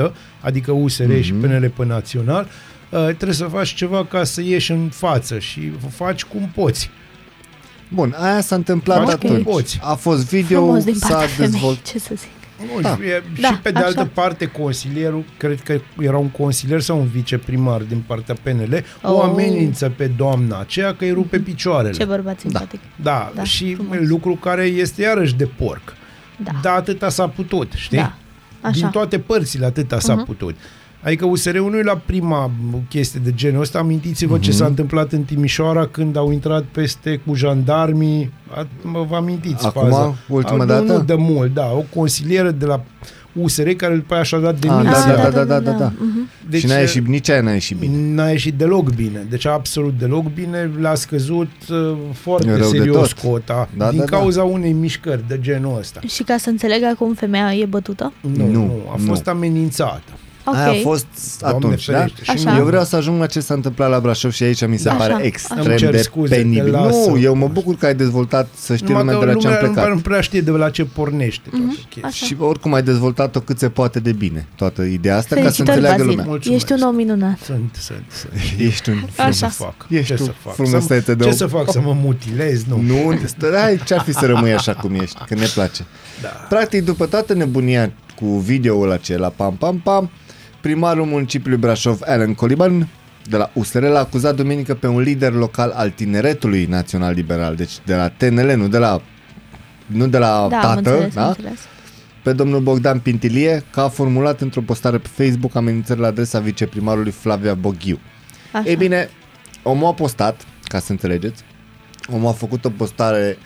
15,2%, 0.00 0.12
adică 0.40 0.72
USR 0.72 1.02
mm-hmm. 1.04 1.22
și 1.22 1.32
PNL 1.32 1.72
pe 1.76 1.84
național, 1.84 2.48
uh, 2.90 3.04
trebuie 3.04 3.32
să 3.32 3.44
faci 3.44 3.74
ceva 3.74 4.04
ca 4.04 4.24
să 4.24 4.42
ieși 4.42 4.70
în 4.70 4.88
față 4.88 5.38
și 5.38 5.60
faci 5.90 6.24
cum 6.24 6.50
poți. 6.54 6.90
Bun, 7.88 8.14
aia 8.18 8.40
s-a 8.40 8.54
întâmplat 8.54 9.02
Ok. 9.02 9.08
atunci. 9.08 9.42
Poți. 9.44 9.78
A 9.82 9.94
fost 9.94 10.28
video, 10.28 10.64
Frumos 10.64 10.84
din 10.84 10.94
s-a 10.94 11.08
partea 11.08 11.26
femeii, 11.26 11.52
dezvoltat. 11.52 11.84
ce 11.84 11.98
să 11.98 12.14
zic. 12.16 12.41
Nu, 12.74 12.80
Da. 12.80 12.88
da. 13.00 13.04
E, 13.04 13.22
Da, 13.40 13.48
și 13.48 13.58
pe 13.58 13.70
de 13.70 13.78
așa. 13.78 13.86
altă 13.86 14.10
parte, 14.14 14.46
consilierul, 14.46 15.24
cred 15.36 15.60
că 15.60 15.80
era 16.00 16.16
un 16.16 16.28
consilier 16.30 16.80
sau 16.80 16.98
un 17.00 17.06
viceprimar 17.06 17.80
din 17.80 18.02
partea 18.06 18.34
PNL, 18.42 18.84
oh. 19.02 19.10
o 19.10 19.14
Oh. 19.14 19.22
amenință 19.24 19.92
pe 19.96 20.06
doamna 20.06 20.58
aceea 20.60 20.94
că 20.94 21.04
îi 21.04 21.10
rupe 21.12 21.38
picioarele. 21.38 21.96
Ce 21.96 22.04
bărbat 22.04 22.40
simpatic. 22.40 22.80
Da, 23.02 23.32
Da, 23.34 23.44
și 23.44 23.74
frumos. 23.74 23.96
lucru 24.00 24.34
care 24.34 24.64
este 24.64 25.02
iarăși 25.02 25.34
de 25.34 25.46
porc. 25.46 25.94
Da. 26.36 26.50
Da, 26.62 26.72
atâta 26.72 27.08
s-a 27.08 27.28
putut, 27.28 27.72
știi? 27.76 27.98
Da. 27.98 28.14
Așa. 28.60 28.72
Din 28.72 28.88
toate 28.88 29.18
părțile 29.18 29.66
atâta 29.66 29.98
s-a 29.98 30.14
Mhm. 30.14 30.24
putut. 30.24 30.56
Adică 31.04 31.24
USR-ul 31.26 31.70
nu 31.70 31.76
e 31.78 31.82
la 31.82 32.00
prima 32.06 32.50
chestie 32.88 33.20
de 33.24 33.32
genul 33.34 33.60
ăsta. 33.60 33.78
Amintiți-vă 33.78 34.34
Mhm. 34.34 34.42
ce 34.42 34.52
s-a 34.52 34.66
întâmplat 34.66 35.12
în 35.12 35.22
Timișoara 35.22 35.86
când 35.86 36.16
au 36.16 36.30
intrat 36.32 36.62
peste 36.62 37.20
cu 37.26 37.34
jandarmii. 37.34 38.32
A- 38.56 38.66
Mă, 38.82 39.06
vă 39.08 39.16
amintiți 39.16 39.66
Acum, 39.66 39.82
faza. 39.82 40.14
ultima 40.28 40.62
A, 40.62 40.66
dată? 40.66 40.82
Nu, 40.82 40.96
nu 40.96 41.02
de 41.04 41.14
mult, 41.14 41.54
da. 41.54 41.72
O 41.76 41.84
consilieră 41.94 42.50
de 42.50 42.64
la 42.66 42.84
USR 43.32 43.68
care 43.68 43.94
după 43.94 44.14
aia 44.14 44.22
și-a 44.22 44.38
dat 44.38 44.54
Ah, 44.54 44.60
demisia. 44.60 45.16
da, 45.16 45.30
da, 45.30 45.44
da, 45.44 45.60
da, 45.60 45.70
da. 45.70 45.92
Mhm. 45.98 46.28
Deci, 46.50 46.60
și 46.60 46.66
n-a 46.66 46.74
ieșit, 46.78 47.06
nici 47.06 47.28
aia 47.30 47.40
n-a 47.40 47.52
ieșit 47.52 47.76
bine. 47.76 47.96
N-a 48.14 48.28
ieșit 48.28 48.54
deloc 48.54 48.94
bine. 48.94 49.26
Deci 49.30 49.46
absolut 49.46 49.98
deloc 49.98 50.32
bine. 50.34 50.70
L-a 50.80 50.94
scăzut 50.94 51.50
uh, 51.70 51.96
foarte 52.12 52.46
Rău 52.46 52.70
de 52.70 52.76
serios 52.78 53.08
tot. 53.08 53.30
cota. 53.30 53.68
Da, 53.76 53.88
din 53.88 53.98
da, 53.98 54.04
da. 54.04 54.16
cauza 54.16 54.42
unei 54.42 54.72
mișcări 54.72 55.24
de 55.28 55.38
genul 55.40 55.78
ăsta. 55.78 56.00
Și 56.08 56.22
ca 56.22 56.36
să 56.36 56.48
înțeleg 56.48 56.82
acum 56.92 57.14
femeia 57.14 57.54
e 57.54 57.64
bătută? 57.64 58.12
Nu, 58.20 58.46
Nu, 58.46 58.50
nu, 58.52 58.72
a 58.92 58.94
nu. 58.98 59.04
fost 59.04 59.28
amenințată. 59.28 60.02
Ok. 60.44 60.54
Aia 60.54 60.70
a 60.70 60.74
fost 60.82 61.06
Doamne 61.40 61.56
atunci, 61.66 61.86
da? 61.86 61.96
ferește, 61.98 62.22
și 62.24 62.30
Așa. 62.30 62.56
Eu 62.58 62.64
vreau 62.64 62.84
să 62.84 62.96
ajung 62.96 63.20
la 63.20 63.26
ce 63.26 63.40
s-a 63.40 63.54
întâmplat 63.54 63.90
la 63.90 64.00
Brașov 64.00 64.30
și 64.32 64.42
aici 64.42 64.66
mi 64.66 64.76
se 64.76 64.88
Da. 64.88 64.94
pare 64.94 65.12
Așa. 65.12 65.22
extrem 65.24 65.64
Îmi 65.64 65.76
cer 65.76 65.90
de 65.90 65.96
scuze, 66.02 66.34
te 66.34 66.40
penibil. 66.40 66.70
las 66.70 66.94
Nu, 67.06 67.14
să- 67.14 67.18
eu 67.20 67.34
mă 67.34 67.48
bucur 67.48 67.74
că 67.76 67.86
ai 67.86 67.94
dezvoltat, 67.94 68.48
să 68.56 68.74
știi 68.76 68.86
Numai 68.88 69.02
lumea 69.02 69.18
că 69.18 69.24
de 69.24 69.32
la 69.32 69.38
ce 69.38 69.46
am 69.46 69.52
lumea 69.52 69.66
nu 69.66 69.72
prea, 69.72 69.82
plecat. 69.82 69.96
nu 69.96 70.08
prea 70.10 70.20
știe 70.20 70.40
de 70.40 70.50
la 70.50 70.70
ce 70.70 70.84
pornește 70.84 71.48
toată 71.50 71.64
Mhm, 71.64 71.74
chestia. 71.88 72.02
așa. 72.08 72.26
Și 72.26 72.36
oricum 72.38 72.72
ai 72.74 72.82
dezvoltat-o 72.82 73.40
cât 73.40 73.58
se 73.58 73.68
poate 73.68 74.00
de 74.00 74.12
bine, 74.12 74.46
toată 74.56 74.82
ideea 74.82 75.16
asta, 75.16 75.34
ca 75.34 75.40
să 75.40 75.42
Felicitări, 75.42 75.76
înțeleagă 75.76 75.96
Bazil. 76.02 76.10
lumea. 76.16 76.24
Mulțumesc. 76.30 76.62
Ești 76.70 76.82
un 76.82 76.88
om 76.88 76.94
minunat. 76.94 77.38
Sunt, 77.44 77.76
sunt, 77.80 78.04
sunt. 78.20 78.32
Ești 78.68 78.90
un... 78.90 78.96
Ce 79.14 79.22
Așa. 79.22 79.32
să 79.32 79.46
fac? 79.46 79.74
Ești 79.88 80.06
ce 80.06 80.14
tu 80.14 80.22
să 80.24 80.32
fac? 80.42 80.54
frumusețe 80.54 81.00
să, 81.04 81.14
de 81.14 81.22
ce 81.22 81.28
om. 81.28 81.34
să 81.36 81.46
fac? 81.46 81.70
Să 81.70 81.80
mă 81.80 81.96
mutilez? 82.02 82.64
Nu. 82.64 82.80
Nu, 82.80 83.18
stai, 83.24 83.80
ce-ar 83.84 84.00
fi 84.00 84.12
să 84.12 84.26
rămâi 84.26 84.52
așa 84.52 84.74
cum 84.74 84.94
ești, 84.94 85.18
că 85.26 85.34
ne 85.34 85.46
place. 85.54 85.84
Da. 86.22 86.28
Practic, 86.28 86.84
după 86.84 87.06
toată 87.06 87.34
nebunia 87.34 87.92
cu 88.16 88.26
videoul 88.26 88.92
acela, 88.92 89.28
pam, 89.28 89.54
pam, 89.54 89.78
pam, 89.78 90.10
primarul 90.62 91.04
municipiului 91.06 91.58
Brașov, 91.60 91.98
Alan 92.04 92.34
Coliban, 92.34 92.88
de 93.28 93.36
la 93.36 93.50
USR, 93.54 93.82
l-a 93.82 93.98
acuzat 93.98 94.34
duminică 94.34 94.74
pe 94.74 94.86
un 94.86 95.00
lider 95.00 95.32
local 95.32 95.70
al 95.70 95.90
tineretului 95.90 96.64
național 96.66 97.12
liberal, 97.14 97.54
deci 97.54 97.72
de 97.84 97.94
la 97.94 98.08
TNL, 98.08 98.52
nu 98.56 98.68
de 98.68 98.78
la 98.78 99.02
nu 99.86 100.06
de 100.06 100.18
la 100.18 100.46
Da, 100.50 100.56
am 100.56 100.60
tată, 100.60 100.76
înțeles, 100.76 101.02
am 101.16 101.22
da? 101.22 101.26
înțeles. 101.28 101.58
pe 102.22 102.32
domnul 102.32 102.60
Bogdan 102.60 102.98
Pintilie, 102.98 103.62
că 103.70 103.80
a 103.80 103.88
formulat 103.88 104.40
într-o 104.40 104.60
postare 104.60 104.98
pe 104.98 105.08
Facebook 105.24 105.56
amenințări 105.56 106.00
la 106.00 106.06
adresa 106.06 106.38
viceprimarului 106.38 107.10
Flavia 107.12 107.54
Boghiu. 107.54 107.98
Așa. 108.52 108.68
Ei 108.68 108.76
bine, 108.76 109.08
omul 109.62 109.86
a 109.86 109.92
postat, 109.94 110.40
ca 110.64 110.78
să 110.78 110.92
înțelegeți, 110.92 111.42
omul 112.12 112.28
a 112.28 112.32
făcut 112.32 112.64
o 112.64 112.70
postare 112.70 113.38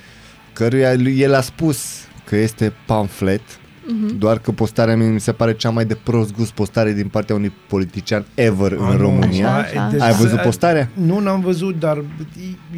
căruia 0.53 0.95
lui- 0.95 1.21
el 1.21 1.35
a 1.35 1.41
spus 1.41 1.87
că 2.25 2.37
este 2.37 2.73
pamflet, 2.87 3.41
Mhm. 3.89 4.19
doar 4.19 4.39
că 4.39 4.51
postarea 4.53 4.97
mie 4.97 5.07
mi 5.09 5.21
se 5.21 5.33
pare 5.33 5.55
cea 5.55 5.71
mai 5.71 5.85
de 5.85 5.95
prost 5.95 6.35
gust 6.37 6.51
postare 6.53 6.93
din 6.93 7.09
partea 7.09 7.35
unui 7.35 7.53
politician 7.69 8.25
ever 8.35 8.73
A, 8.81 8.89
în 8.91 8.97
nu, 8.97 9.03
România. 9.03 9.55
Așa, 9.57 9.61
așa. 9.81 9.89
deci- 9.91 10.01
Ai 10.01 10.13
văzut 10.13 10.41
postarea? 10.41 10.89
Nu, 10.95 11.19
n-am 11.21 11.41
văzut, 11.41 11.79
dar 11.79 12.05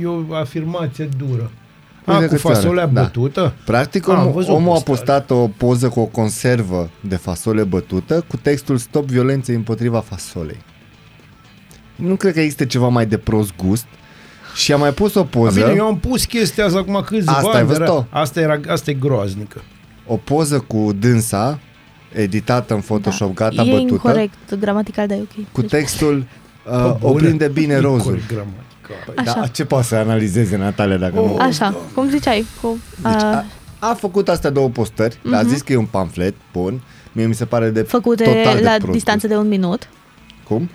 e 0.03 0.07
o 0.07 0.35
afirmație 0.35 1.09
dură. 1.17 1.51
A, 2.05 2.13
Uite 2.13 2.25
cu 2.27 2.31
că 2.33 2.37
ți-o 2.37 2.49
arăt. 2.49 2.61
fasolea 2.61 2.87
Da. 2.87 3.03
bătută? 3.03 3.55
Practic, 3.65 4.09
Am 4.09 4.19
omul, 4.19 4.33
văzut 4.33 4.55
omul 4.55 4.69
a 4.77 4.81
postarea. 4.81 4.95
postat 5.23 5.31
o 5.31 5.49
poză 5.57 5.89
cu 5.89 6.01
o 6.01 6.05
conservă 6.05 6.91
de 7.01 7.17
fasole 7.17 7.63
bătută 7.65 8.25
cu 8.29 8.37
textul 8.37 8.77
Stop 8.77 9.05
violenței 9.07 9.55
împotriva 9.55 10.01
fasolei. 10.01 10.59
Nu 11.97 12.15
cred 12.17 12.33
că 12.33 12.41
există 12.41 12.65
ceva 12.65 12.89
mai 12.89 13.07
de 13.07 13.17
prost 13.19 13.53
gust 13.57 13.87
și 14.55 14.73
a 14.73 14.77
mai 14.77 14.91
pus 14.93 15.15
o 15.15 15.21
A, 15.21 15.25
poză, 15.25 15.61
bine, 15.61 15.75
eu 15.77 15.87
am 15.87 15.99
pus 15.99 16.25
chestia 16.25 16.65
asta 16.65 16.79
acum 16.79 17.03
câțiva 17.07 17.33
Asta 17.33 17.49
ani, 17.49 17.57
ai 17.59 17.65
dar 17.67 17.77
văzut-o? 17.77 18.05
Asta, 18.11 18.41
era, 18.41 18.61
asta 18.69 18.91
e 18.91 18.95
groaznică. 18.95 19.63
O 20.09 20.17
poză 20.17 20.61
cu 20.61 20.93
dânsa 20.99 21.59
editată 22.13 22.75
în 22.75 22.81
Photoshop, 22.81 23.35
gata, 23.35 23.63
e 23.63 23.71
bătută, 23.71 23.93
incorrect 23.93 24.55
gramatical, 24.61 25.07
dar 25.07 25.17
e 25.17 25.21
ok. 25.21 25.47
cu 25.53 25.61
Deci, 25.61 25.71
textul 25.71 26.17
uh, 26.17 26.73
Bă, 26.73 26.97
oprinde 27.01 27.49
bine 27.49 27.75
e 27.75 27.79
rozul. 27.79 28.03
corect 28.03 28.27
gramatical. 28.29 28.65
Așa. 29.17 29.41
Da, 29.41 29.47
ce 29.47 29.65
poate 29.65 29.87
să 29.87 29.95
analizeze 29.95 30.57
Natalia 30.57 30.97
dacă 30.97 31.15
nu... 31.15 31.37
Așa, 31.39 31.77
cum 31.95 32.09
ziceai. 32.09 32.47
Cu, 32.63 32.79
Deci 33.03 33.13
a, 33.13 33.45
a, 33.79 33.89
a 33.89 33.95
făcut 33.95 34.29
astea 34.29 34.51
două 34.51 34.69
postări, 34.69 35.15
uh-huh. 35.17 35.35
a 35.37 35.43
zis 35.43 35.61
că 35.63 35.73
e 35.73 35.77
un 35.77 35.87
pamflet, 35.87 36.35
bun. 36.53 36.81
Mie 37.13 37.27
mi 37.27 37.35
se 37.35 37.45
pare 37.45 37.71
de 37.71 37.83
făcute 37.83 38.25
total 38.25 38.57
de 38.57 38.63
la 38.63 38.75
prost. 38.79 38.93
distanță 38.93 39.27
de 39.27 39.37
un 39.37 39.49
minut. 39.49 39.89
Cum? 40.49 40.71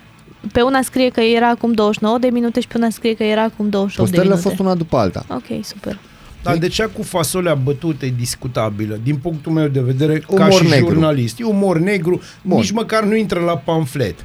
Pe 0.51 0.61
una 0.61 0.81
scrie 0.81 1.09
că 1.09 1.19
era 1.21 1.49
acum 1.49 1.71
29 1.71 2.17
de 2.17 2.27
minute 2.27 2.59
și 2.59 2.67
pe 2.67 2.77
una 2.77 2.89
scrie 2.89 3.13
că 3.13 3.23
era 3.23 3.41
acum 3.43 3.69
28 3.69 3.95
Postările 4.09 4.23
de 4.23 4.29
au 4.29 4.37
minute. 4.37 4.55
fost 4.55 4.59
una 4.59 4.75
după 4.75 4.97
alta. 4.97 5.25
Ok, 5.29 5.65
super. 5.65 5.99
Dar 6.43 6.57
de 6.57 6.67
cea 6.67 6.87
cu 6.87 7.03
fasolea 7.03 7.53
bătută 7.53 8.05
e 8.05 8.13
discutabilă, 8.17 8.99
din 9.03 9.15
punctul 9.15 9.51
meu 9.51 9.67
de 9.67 9.79
vedere, 9.81 10.23
Umor 10.27 10.47
ca 10.49 10.55
și 10.55 10.67
negru. 10.67 10.89
jurnalist. 10.89 11.39
E 11.39 11.43
umor 11.43 11.79
negru, 11.79 12.21
Bun. 12.41 12.57
nici 12.57 12.71
măcar 12.71 13.03
nu 13.03 13.15
intră 13.15 13.39
la 13.39 13.57
pamflet. 13.57 14.15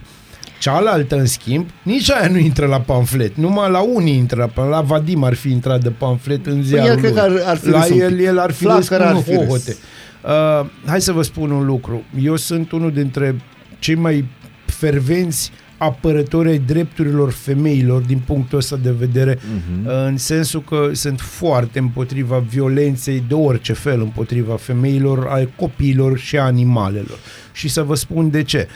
Cealaltă, 0.60 1.16
în 1.16 1.26
schimb, 1.26 1.66
nici 1.82 2.10
aia 2.10 2.28
nu 2.28 2.38
intră 2.38 2.66
la 2.66 2.80
pamflet. 2.80 3.36
Numai 3.36 3.70
la 3.70 3.80
unii 3.80 4.14
intră 4.16 4.38
la 4.38 4.46
pamflet. 4.46 4.74
La 4.76 4.80
Vadim 4.82 5.24
ar 5.24 5.34
fi 5.34 5.50
intrat 5.50 5.82
de 5.82 5.90
pamflet 5.90 6.46
în 6.46 6.62
ziarul 6.62 6.88
el 6.90 6.96
cred 6.96 7.12
lui. 7.12 7.20
că 7.20 7.20
ar- 7.20 7.42
ar 7.46 7.56
fi 7.56 7.68
La 7.68 7.80
râs 7.80 7.90
un 7.90 8.00
el, 8.00 8.14
pic. 8.16 8.26
el 8.26 8.38
ar 8.38 8.50
fi 8.50 8.62
Flacăr 8.62 8.98
râs 8.98 9.06
ar 9.08 9.14
cu 9.14 9.20
fi 9.20 9.30
râs. 9.30 9.38
hohote. 9.46 9.76
Uh, 10.24 10.66
hai 10.86 11.00
să 11.00 11.12
vă 11.12 11.22
spun 11.22 11.50
un 11.50 11.64
lucru. 11.66 12.02
Eu 12.22 12.36
sunt 12.36 12.72
unul 12.72 12.92
dintre 12.92 13.40
cei 13.78 13.94
mai 13.94 14.24
fervenți 14.64 15.50
apărători 15.78 16.48
ai 16.48 16.58
drepturilor 16.58 17.30
femeilor 17.30 18.02
din 18.02 18.18
punctul 18.26 18.58
ăsta 18.58 18.76
de 18.76 18.90
vedere, 18.90 19.34
uh-huh. 19.34 20.06
în 20.06 20.16
sensul 20.16 20.62
că 20.62 20.90
sunt 20.92 21.20
foarte 21.20 21.78
împotriva 21.78 22.38
violenței 22.38 23.24
de 23.28 23.34
orice 23.34 23.72
fel 23.72 24.00
împotriva 24.00 24.56
femeilor, 24.56 25.26
ai 25.26 25.48
copiilor 25.56 26.18
și 26.18 26.38
a 26.38 26.42
animalelor. 26.42 27.18
Și 27.52 27.68
să 27.68 27.82
vă 27.82 27.94
spun 27.94 28.30
de 28.30 28.42
ce. 28.42 28.68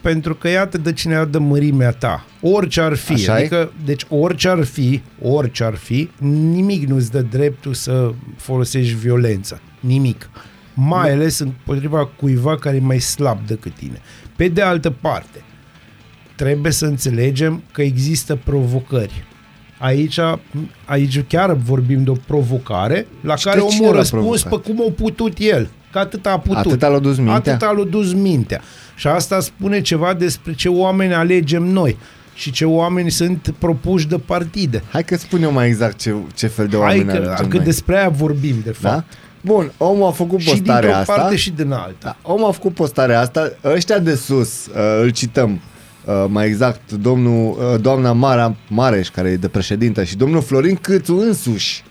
Pentru 0.00 0.34
că 0.34 0.48
iată 0.48 0.78
de 0.78 0.92
cineva 0.92 1.24
de 1.24 1.38
mărimea 1.38 1.90
ta. 1.90 2.26
Orice 2.40 2.80
ar 2.80 2.94
fi. 2.94 3.12
Așa 3.12 3.32
e? 3.32 3.40
adică, 3.40 3.72
deci 3.84 4.02
orice 4.08 4.48
ar 4.48 4.64
fi, 4.64 5.02
orice 5.22 5.64
ar 5.64 5.74
fi, 5.74 6.10
nimic 6.18 6.88
nu-ți 6.88 7.10
dă 7.10 7.20
dreptul 7.20 7.74
să 7.74 8.12
folosești 8.36 8.94
violența. 8.94 9.60
Nimic. 9.80 10.30
Mai 10.74 11.12
ales 11.12 11.38
împotriva 11.38 12.06
cuiva 12.06 12.56
care 12.56 12.76
e 12.76 12.80
mai 12.80 12.98
slab 12.98 13.38
decât 13.46 13.74
tine. 13.74 14.00
Pe 14.36 14.48
de 14.48 14.62
altă 14.62 14.90
parte, 14.90 15.42
trebuie 16.36 16.72
să 16.72 16.84
înțelegem 16.86 17.62
că 17.72 17.82
există 17.82 18.38
provocări. 18.44 19.24
Aici, 19.78 20.18
aici 20.84 21.20
chiar 21.28 21.52
vorbim 21.52 22.04
de 22.04 22.10
o 22.10 22.14
provocare 22.26 23.06
la 23.20 23.36
Și 23.36 23.44
care 23.44 23.60
de 23.60 23.66
cine 23.66 23.80
omul 23.80 23.92
a 23.92 23.94
l-a 23.94 24.00
răspuns 24.00 24.42
pe 24.42 24.48
provocat? 24.48 24.74
cum 24.76 24.84
a 24.88 24.92
putut 24.96 25.36
el. 25.38 25.68
Că 25.92 25.98
atât 25.98 26.26
a 26.26 26.38
putut. 26.38 26.56
Atât 26.56 26.82
a 26.82 26.98
dus 26.98 27.16
mintea? 27.16 27.34
Atât 27.54 27.62
a 27.68 27.84
dus 27.90 28.12
mintea. 28.12 28.60
Și 28.96 29.06
asta 29.06 29.40
spune 29.40 29.80
ceva 29.80 30.14
despre 30.14 30.52
ce 30.54 30.68
oameni 30.68 31.14
alegem 31.14 31.62
noi 31.62 31.96
și 32.34 32.50
ce 32.50 32.64
oameni 32.64 33.10
sunt 33.10 33.54
propuși 33.58 34.06
de 34.08 34.18
partide. 34.18 34.82
Hai 34.90 35.04
că 35.04 35.16
spun 35.16 35.42
eu 35.42 35.52
mai 35.52 35.66
exact 35.66 35.98
ce, 35.98 36.14
ce 36.34 36.46
fel 36.46 36.66
de 36.66 36.76
Hai 36.76 36.84
oameni 36.84 37.04
că, 37.04 37.10
alegem 37.26 37.48
că 37.48 37.56
noi. 37.56 37.64
despre 37.64 37.98
aia 37.98 38.08
vorbim, 38.08 38.56
de 38.64 38.74
Da? 38.80 38.88
fapt. 38.90 39.12
Bun, 39.40 39.72
omul 39.76 40.06
a 40.06 40.10
făcut 40.10 40.40
Și 40.40 40.48
postarea 40.48 40.80
dintr-o 40.80 40.98
asta. 41.00 41.14
parte 41.14 41.36
și 41.36 41.50
din 41.50 41.72
alta. 41.72 41.94
Da, 42.02 42.16
omul 42.22 42.48
a 42.48 42.50
făcut 42.52 42.74
postarea 42.74 43.20
asta. 43.20 43.52
Ăștia 43.64 43.98
de 43.98 44.14
sus, 44.14 44.66
uh, 44.66 44.72
îl 45.02 45.08
cităm 45.10 45.60
uh, 46.06 46.24
mai 46.28 46.46
exact, 46.46 46.92
domnul, 46.92 47.56
uh, 47.74 47.80
doamna 47.80 48.12
Mara 48.12 48.54
Mareș, 48.68 49.08
care 49.08 49.28
e 49.28 49.36
de 49.36 49.48
președintă, 49.48 50.04
și 50.04 50.16
domnul 50.16 50.42
Florin 50.42 50.74
Câțu 50.76 51.16
însuși 51.16 51.82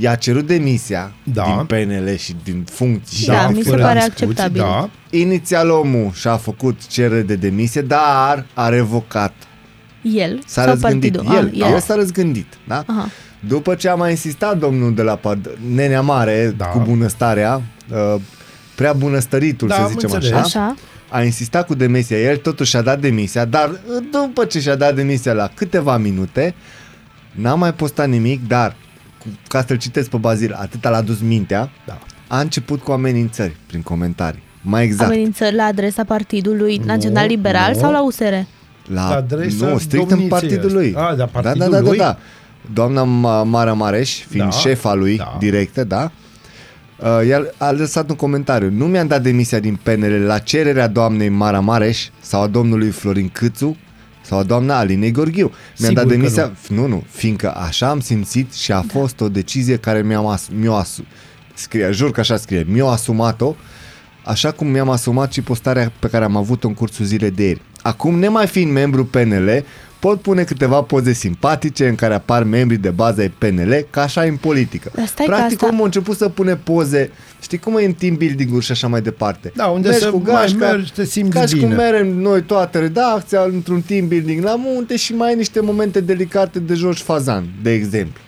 i-a 0.00 0.14
cerut 0.14 0.46
demisia 0.46 1.12
Da. 1.22 1.42
din 1.44 1.64
PNL 1.86 2.16
și 2.16 2.36
din 2.44 2.64
funcții. 2.70 3.26
Da, 3.26 3.48
mi 3.48 3.62
se 3.62 3.70
fără 3.70 3.82
pare 3.82 3.98
discuții, 3.98 4.26
acceptabil. 4.26 4.60
Da. 4.60 4.90
Inițial 5.18 5.70
omul 5.70 6.10
și-a 6.14 6.36
făcut 6.36 6.86
cerere 6.86 7.22
de 7.22 7.34
demisie, 7.34 7.80
dar 7.80 8.46
a 8.54 8.68
revocat. 8.68 9.32
El 10.02 10.38
S-a 10.46 10.62
sau 10.62 10.72
răzgândit. 10.72 11.16
partidul? 11.16 11.36
El, 11.58 11.62
Ah, 11.64 11.72
el 11.72 11.80
s-a 11.80 11.94
răzgândit. 11.94 12.46
Da? 12.68 12.84
Aha. 12.86 13.08
După 13.48 13.74
ce 13.74 13.88
a 13.88 13.94
mai 13.94 14.10
insistat 14.10 14.58
domnul 14.58 14.94
de 14.94 15.02
la 15.02 15.14
Pad, 15.14 15.50
Nenea 15.74 16.00
Mare, 16.00 16.54
Da. 16.56 16.64
cu 16.66 16.78
bunăstarea, 16.88 17.62
uh, 17.92 18.20
prea 18.74 18.92
bunăstăritul, 18.92 19.68
Da, 19.68 19.74
să 19.74 19.80
am 19.80 19.88
zicem 19.88 20.10
înțeles. 20.12 20.36
așa, 20.38 20.60
Așa. 20.60 20.74
A 21.08 21.22
insistat 21.22 21.66
cu 21.66 21.74
demisia. 21.74 22.18
El 22.20 22.36
totuși 22.36 22.76
a 22.76 22.82
dat 22.82 23.00
demisia, 23.00 23.44
dar 23.44 23.68
uh, 23.70 23.76
după 24.10 24.44
ce 24.44 24.60
și-a 24.60 24.74
dat 24.74 24.94
demisia 24.94 25.32
la 25.32 25.50
câteva 25.54 25.96
minute, 25.96 26.54
n-a 27.32 27.54
mai 27.54 27.72
postat 27.74 28.08
nimic, 28.08 28.46
dar, 28.46 28.76
cu, 29.18 29.26
ca 29.48 29.64
să-l 29.66 29.76
citesc 29.78 30.08
pe 30.10 30.16
Bazil, 30.16 30.52
atât 30.52 30.84
l-a 30.84 31.00
dus 31.00 31.20
mintea, 31.20 31.70
Da. 31.86 31.98
a 32.28 32.40
început 32.40 32.82
cu 32.82 32.92
amenințări 32.92 33.56
prin 33.66 33.82
comentarii. 33.82 34.42
Mai 34.62 34.84
exact. 34.84 35.10
Amenințări 35.10 35.54
la 35.54 35.64
adresa 35.64 36.04
Partidului 36.04 36.76
Național 36.84 37.26
Liberal 37.26 37.72
nu. 37.72 37.78
sau 37.78 37.92
la 37.92 38.04
USR? 38.04 38.22
La, 38.22 39.08
La 39.08 39.14
adresa 39.16 39.66
nu, 39.68 39.78
strict 39.78 40.02
în 40.02 40.08
domniției 40.18 40.28
partidul 40.40 40.72
lui. 40.72 40.86
ăsta. 40.86 41.00
A, 41.00 41.08
da, 41.10 41.14
da, 41.16 41.24
partidul 41.26 41.70
da, 41.70 41.76
da, 41.80 41.88
lui? 41.88 41.96
da, 41.98 42.04
da. 42.04 42.18
Doamna 42.72 43.02
Ma- 43.02 43.44
Mara 43.48 43.72
Mareș, 43.72 44.24
fiind 44.28 44.50
Da, 44.50 44.56
șefa 44.58 44.94
lui 44.94 45.16
da. 45.16 45.36
directă, 45.38 45.84
da, 45.84 46.10
uh, 47.00 47.28
el 47.28 47.54
a 47.56 47.70
lăsat 47.70 48.10
un 48.10 48.16
comentariu. 48.16 48.70
Nu 48.70 48.86
mi-am 48.86 49.06
dat 49.06 49.22
demisia 49.22 49.58
din 49.58 49.78
PNL 49.82 50.24
la 50.26 50.38
cererea 50.38 50.86
doamnei 50.86 51.28
Mara 51.28 51.60
Mareș 51.60 52.08
sau 52.20 52.42
a 52.42 52.46
domnului 52.46 52.90
Florin 52.90 53.28
Câțu 53.28 53.76
sau 54.22 54.38
a 54.38 54.42
doamna 54.42 54.78
Alinei 54.78 55.10
Gorghiu. 55.10 55.46
Mi-am 55.46 55.54
Sigur 55.74 55.94
dat 55.94 56.04
că 56.04 56.10
demisia, 56.10 56.52
nu. 56.68 56.86
nu, 56.86 57.04
fiindcă 57.10 57.54
așa 57.56 57.88
am 57.88 58.00
simțit 58.00 58.52
și 58.52 58.72
a 58.72 58.80
fost 58.80 59.20
o 59.20 59.28
decizie 59.28 59.76
care 59.76 60.02
mi-am 60.02 60.26
as, 60.26 60.48
mi-o 60.54 60.74
asu, 60.74 61.04
scrie, 61.54 61.90
jur 61.90 62.10
că 62.10 62.20
așa 62.20 62.36
scrie, 62.36 62.66
mi-o 62.68 62.88
asumat-o 62.88 63.54
așa 64.28 64.50
cum 64.52 64.66
mi-am 64.66 64.88
asumat 64.88 65.32
și 65.32 65.42
postarea 65.42 65.92
pe 65.98 66.08
care 66.08 66.24
am 66.24 66.36
avut-o 66.36 66.68
în 66.68 66.74
cursul 66.74 67.04
zilei 67.04 67.30
de 67.30 67.44
ieri. 67.44 67.60
Acum, 67.82 68.18
nemai 68.18 68.46
fiind 68.46 68.72
membru 68.72 69.04
PNL, 69.04 69.64
pot 70.00 70.20
pune 70.20 70.44
câteva 70.44 70.82
poze 70.82 71.12
simpatice 71.12 71.88
în 71.88 71.94
care 71.94 72.14
apar 72.14 72.42
membrii 72.42 72.78
de 72.78 72.90
bază 72.90 73.20
ai 73.20 73.28
PNL, 73.38 73.86
ca 73.90 74.02
așa 74.02 74.24
e 74.24 74.28
în 74.28 74.36
politică. 74.36 74.90
Dar 74.94 75.06
stai 75.06 75.26
că 75.26 75.32
Practic, 75.32 75.56
asta- 75.56 75.66
omul 75.66 75.80
a 75.82 75.84
început 75.84 76.16
să 76.16 76.28
pune 76.28 76.56
poze, 76.56 77.10
știi 77.42 77.58
cum 77.58 77.76
e 77.76 77.84
în 77.84 77.92
team 77.92 78.14
building-uri 78.14 78.64
și 78.64 78.72
așa 78.72 78.86
mai 78.88 79.00
departe. 79.02 79.52
Da, 79.54 79.66
unde 79.66 79.88
Mergi 79.88 80.02
să 80.04 80.10
cu 80.10 80.22
mai 80.24 80.32
gașca, 80.34 80.66
mergi, 80.72 80.92
te 80.92 81.04
simți 81.04 81.30
ca 81.30 81.46
și 81.46 81.54
bine. 81.54 81.66
cum 81.66 81.76
merem 81.76 82.06
noi 82.08 82.42
toată 82.42 82.78
redacția 82.78 83.40
într-un 83.52 83.80
team 83.80 84.08
building 84.08 84.44
la 84.44 84.56
munte 84.56 84.96
și 84.96 85.14
mai 85.14 85.28
ai 85.28 85.34
niște 85.34 85.60
momente 85.60 86.00
delicate 86.00 86.58
de 86.58 86.74
George 86.74 87.02
Fazan, 87.02 87.44
de 87.62 87.72
exemplu. 87.72 88.20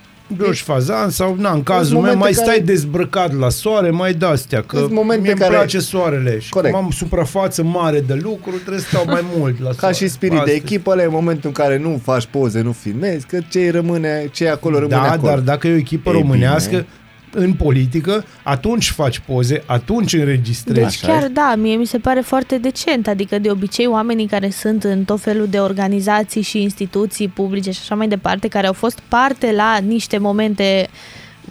Joși 0.45 0.63
fazan 0.63 1.11
sau, 1.11 1.37
na, 1.39 1.53
în 1.53 1.63
cazul 1.63 1.95
momente 1.95 2.15
meu, 2.17 2.23
mai 2.25 2.33
care- 2.33 2.45
stai 2.47 2.61
dezbrăcat 2.61 3.39
la 3.39 3.49
soare, 3.49 3.91
mai 3.91 4.13
de-astea, 4.15 4.63
că 4.63 4.77
Sunt 4.79 4.93
momente 4.93 5.23
mie 5.23 5.31
îmi 5.31 5.41
care- 5.41 5.55
place 5.55 5.79
soarele 5.79 6.39
și 6.39 6.51
Corect. 6.51 6.75
cum 6.75 6.85
am 6.85 6.91
suprafață 6.91 7.63
mare 7.63 8.01
de 8.01 8.15
lucru, 8.15 8.51
trebuie 8.51 8.79
să 8.81 8.87
stau 8.89 9.05
mai 9.07 9.25
mult 9.37 9.61
la 9.61 9.69
Ca 9.69 9.75
soare. 9.79 9.95
și 9.95 10.09
spirit 10.09 10.35
de 10.35 10.39
Asta 10.41 10.51
e. 10.51 10.55
echipă, 10.55 10.91
ăla 10.91 11.03
e 11.03 11.07
momentul 11.07 11.43
în 11.47 11.53
care 11.65 11.79
nu 11.79 12.01
faci 12.05 12.27
poze, 12.27 12.61
nu 12.61 12.73
filmezi, 12.73 13.27
că 13.27 13.39
ce 13.51 13.71
rămâne, 13.71 14.29
ce 14.33 14.45
e 14.45 14.51
acolo 14.51 14.75
rămâne 14.79 14.97
Da, 14.97 15.11
acolo. 15.11 15.29
dar 15.29 15.39
dacă 15.39 15.67
e 15.69 15.73
o 15.73 15.77
echipă 15.77 16.11
Ei 16.11 16.21
românească, 16.21 16.71
bine. 16.71 16.87
În 17.33 17.53
politică, 17.53 18.25
atunci 18.43 18.91
faci 18.91 19.19
poze, 19.19 19.63
atunci 19.67 20.13
înregistrezi. 20.13 20.81
Deci 20.81 21.05
Așa 21.05 21.13
chiar 21.13 21.23
e. 21.23 21.33
da, 21.33 21.55
mie 21.57 21.77
mi 21.77 21.87
se 21.87 21.99
pare 21.99 22.21
foarte 22.21 22.59
decent, 22.59 23.07
adică 23.07 23.39
de 23.39 23.51
obicei 23.51 23.87
oamenii 23.87 24.27
care 24.27 24.51
sunt 24.51 24.85
în 24.85 25.05
tot 25.05 25.21
felul 25.21 25.47
de 25.47 25.59
organizații 25.59 26.43
și 26.43 26.63
instituții 26.63 27.29
publice 27.29 27.71
și 27.71 27.79
așa 27.83 27.95
mai 27.95 28.09
departe, 28.09 28.49
care 28.49 28.67
au 28.67 28.73
fost 28.73 28.99
parte 29.09 29.53
la 29.53 29.79
niște 29.87 30.19
momente 30.19 30.89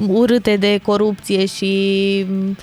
urâte 0.08 0.56
de 0.56 0.80
corupție 0.84 1.46
și 1.46 2.26
m, 2.30 2.58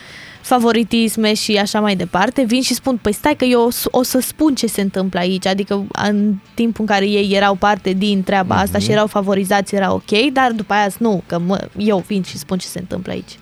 favoritisme 0.47 1.35
și 1.35 1.57
așa 1.57 1.81
mai 1.81 1.97
departe, 1.97 2.45
vin 2.45 2.63
și 2.63 2.75
spun, 2.75 2.99
păi 3.03 3.13
stai 3.13 3.35
că 3.37 3.45
eu 3.45 3.61
o, 3.65 3.71
s- 3.71 3.87
o 3.91 4.03
să 4.03 4.19
spun 4.21 4.55
ce 4.55 4.67
se 4.67 4.81
întâmplă 4.81 5.19
aici, 5.21 5.47
adică 5.47 5.87
în 5.93 6.35
timpul 6.55 6.85
în 6.89 6.95
care 6.95 7.07
ei 7.07 7.31
erau 7.35 7.55
parte 7.55 7.93
din 7.93 8.23
treaba 8.23 8.55
asta 8.55 8.79
și 8.79 8.91
erau 8.91 9.07
favorizați, 9.07 9.75
era 9.75 9.93
ok, 9.93 10.11
dar 10.33 10.53
după 10.53 10.73
aia 10.73 10.89
nu, 10.99 11.23
că 11.27 11.39
mă, 11.39 11.69
eu 11.77 12.05
vin 12.07 12.23
și 12.23 12.39
spun 12.39 12.59
ce 12.59 12.67
se 12.67 12.79
întâmplă 12.79 13.13
aici. 13.13 13.39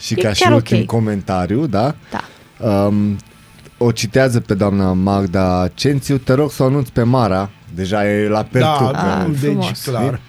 Și 0.00 0.14
E 0.16 0.22
ca 0.22 0.32
și 0.32 0.42
chiar 0.42 0.52
ultim 0.52 0.78
ok. 0.78 0.84
comentariu, 0.86 1.66
da? 1.66 1.94
Da. 2.10 2.24
Um, 2.68 3.16
o 3.78 3.90
citează 3.92 4.40
pe 4.40 4.54
doamna 4.54 4.92
Magda 4.92 5.68
Cențiu, 5.74 6.16
te 6.18 6.32
rog 6.32 6.50
să 6.52 6.62
o 6.62 6.66
anunț 6.66 6.88
pe 6.88 7.02
Mara, 7.02 7.50
deja 7.74 8.08
e 8.10 8.28
la 8.28 8.42
pertuc, 8.42 8.90
Da, 8.92 9.18
Ah, 9.20 9.26
deci 9.30 9.38
frumos. 9.50 9.80
clar. 9.84 10.20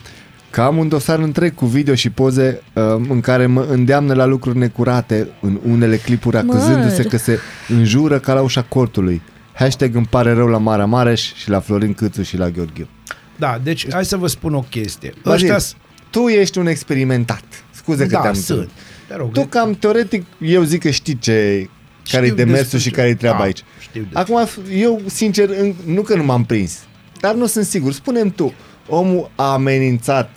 Că 0.49 0.61
am 0.61 0.77
un 0.77 0.87
dosar 0.87 1.19
întreg 1.19 1.53
cu 1.55 1.65
video 1.65 1.95
și 1.95 2.09
poze 2.09 2.61
um, 2.73 3.05
în 3.09 3.19
care 3.21 3.45
mă 3.45 3.65
îndeamnă 3.69 4.13
la 4.13 4.25
lucruri 4.25 4.57
necurate 4.57 5.27
în 5.41 5.59
unele 5.69 5.97
clipuri 5.97 6.37
acuzându-se 6.37 7.01
Măr. 7.01 7.05
că 7.05 7.17
se 7.17 7.39
înjură 7.67 8.19
ca 8.19 8.33
la 8.33 8.41
ușa 8.41 8.61
cortului. 8.61 9.21
Hashtag 9.53 9.95
îmi 9.95 10.05
pare 10.09 10.33
rău 10.33 10.47
la 10.47 10.57
Mara 10.57 10.85
Mareș 10.85 11.33
și 11.33 11.49
la 11.49 11.59
Florin 11.59 11.93
Câțu 11.93 12.21
și 12.21 12.37
la 12.37 12.49
Gheorghiu. 12.49 12.87
Da, 13.35 13.59
deci 13.63 13.85
hai 13.91 14.05
să 14.05 14.17
vă 14.17 14.27
spun 14.27 14.53
o 14.53 14.59
chestie. 14.69 15.13
Bazil, 15.23 15.53
Ăștia 15.53 15.77
tu 16.09 16.27
ești 16.27 16.57
un 16.57 16.67
experimentat. 16.67 17.43
Scuze 17.71 18.03
că 18.05 18.09
da, 18.11 18.19
te-am 18.19 18.33
sunt. 18.33 18.49
întrebat. 18.59 18.73
Te 19.07 19.15
rog, 19.15 19.31
Tu 19.31 19.45
cam 19.45 19.73
teoretic, 19.73 20.25
eu 20.41 20.63
zic 20.63 20.81
că 20.81 20.89
știi 20.89 21.17
ce 21.17 21.69
care 22.11 22.23
e 22.23 22.29
Știu 22.29 22.35
demersul 22.43 22.61
despre 22.61 22.77
și 22.77 22.89
ce- 22.89 22.95
care 22.95 23.07
e 23.07 23.15
treaba 23.15 23.37
da, 23.37 23.43
aici. 23.43 23.63
știu 23.79 24.01
de 24.01 24.19
Acum, 24.19 24.47
eu, 24.71 25.01
sincer, 25.05 25.49
în- 25.59 25.73
nu 25.85 26.01
că 26.01 26.15
nu 26.15 26.23
m-am 26.23 26.43
prins, 26.43 26.79
dar 27.19 27.33
nu 27.35 27.45
sunt 27.45 27.65
sigur. 27.65 27.91
Spune-mi 27.93 28.31
tu, 28.31 28.53
omul 28.89 29.31
a 29.35 29.51
amenințat 29.53 30.29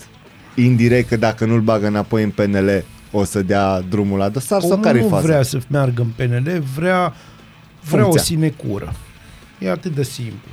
indirect 0.54 1.08
că 1.08 1.16
dacă 1.16 1.44
nu-l 1.44 1.60
bagă 1.60 1.86
înapoi 1.86 2.22
în 2.22 2.30
PNL 2.30 2.84
o 3.10 3.24
să 3.24 3.42
dea 3.42 3.80
drumul 3.80 4.18
la 4.18 4.28
dosar 4.28 4.60
sau 4.60 4.70
Omul 4.70 4.84
care 4.84 4.98
e 4.98 5.02
nu 5.02 5.08
faza? 5.08 5.26
vrea 5.26 5.42
să 5.42 5.58
meargă 5.68 6.02
în 6.02 6.08
PNL, 6.26 6.62
vrea 6.76 7.14
Vreau 7.84 8.02
Funcția. 8.04 8.20
o 8.20 8.24
sinecură. 8.24 8.94
E 9.58 9.70
atât 9.70 9.94
de 9.94 10.02
simplu. 10.02 10.50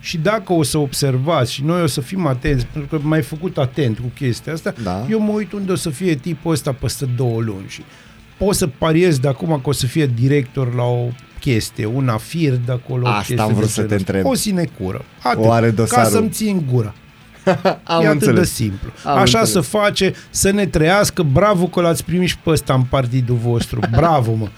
Și 0.00 0.18
dacă 0.18 0.52
o 0.52 0.62
să 0.62 0.78
observați 0.78 1.52
și 1.52 1.64
noi 1.64 1.82
o 1.82 1.86
să 1.86 2.00
fim 2.00 2.26
atenți, 2.26 2.66
pentru 2.72 2.98
că 2.98 3.04
m-ai 3.06 3.22
făcut 3.22 3.58
atent 3.58 3.98
cu 3.98 4.10
chestia 4.14 4.52
asta, 4.52 4.74
Da. 4.82 5.06
eu 5.10 5.20
mă 5.20 5.32
uit 5.32 5.52
unde 5.52 5.72
o 5.72 5.74
să 5.74 5.90
fie 5.90 6.14
tipul 6.14 6.52
ăsta 6.52 6.72
peste 6.72 7.04
două 7.16 7.40
luni 7.40 7.64
și 7.68 7.82
pot 8.38 8.54
să 8.54 8.66
pariez 8.66 9.18
de 9.18 9.28
acum 9.28 9.48
că 9.62 9.68
o 9.68 9.72
să 9.72 9.86
fie 9.86 10.06
director 10.06 10.74
la 10.74 10.82
o 10.84 11.06
chestie, 11.40 11.86
un 11.86 12.08
afir 12.08 12.52
de 12.52 12.72
acolo. 12.72 13.04
o 13.04 13.08
Asta 13.08 13.18
chestie 13.20 13.40
am 13.44 13.52
vrut 13.52 13.62
de 13.66 13.68
să 13.72 13.80
te 13.82 13.86
genul 13.86 13.96
ăsta. 14.00 14.12
întreb. 14.12 14.30
O 14.32 14.34
sinecură. 14.34 15.04
Atât. 15.22 15.44
O 15.44 15.50
are 15.52 15.66
Ca 15.68 15.72
dosarul. 15.74 16.10
să-mi 16.10 16.28
țin 16.30 16.64
gura. 16.72 16.94
Am 17.84 18.02
e 18.02 18.06
atât 18.06 18.12
înțeles. 18.12 18.38
de 18.38 18.44
simplu. 18.44 18.90
Am 19.04 19.10
Așa 19.18 19.38
înțeles. 19.38 19.50
să 19.50 19.60
face, 19.60 20.12
să 20.30 20.50
ne 20.50 20.66
trăiască. 20.66 21.22
Bravo 21.22 21.66
că 21.66 21.80
l-ați 21.80 22.04
primit 22.04 22.28
și 22.28 22.38
pe 22.38 22.50
ăsta 22.50 22.74
în 22.74 22.82
partidul 22.82 23.36
vostru. 23.36 23.80
Bravo, 23.96 24.32
mă. 24.34 24.48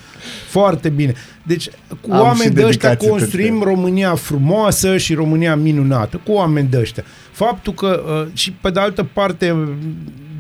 Foarte 0.49 0.89
bine. 0.89 1.13
Deci, 1.43 1.69
cu 2.01 2.13
Am 2.13 2.21
oameni 2.21 2.41
și 2.41 2.49
de 2.49 2.65
ăștia 2.65 2.89
dedicație 2.89 3.09
construim 3.09 3.49
pentru 3.59 3.69
România 3.69 4.15
frumoasă 4.15 4.97
și 4.97 5.15
România 5.15 5.57
minunată. 5.57 6.21
Cu 6.27 6.33
oameni 6.33 6.69
de 6.69 6.79
ăștia. 6.79 7.05
Faptul 7.33 7.73
că, 7.73 8.03
uh, 8.27 8.27
și 8.33 8.53
pe 8.53 8.71
de 8.71 8.81
altă 8.81 9.05
parte, 9.13 9.57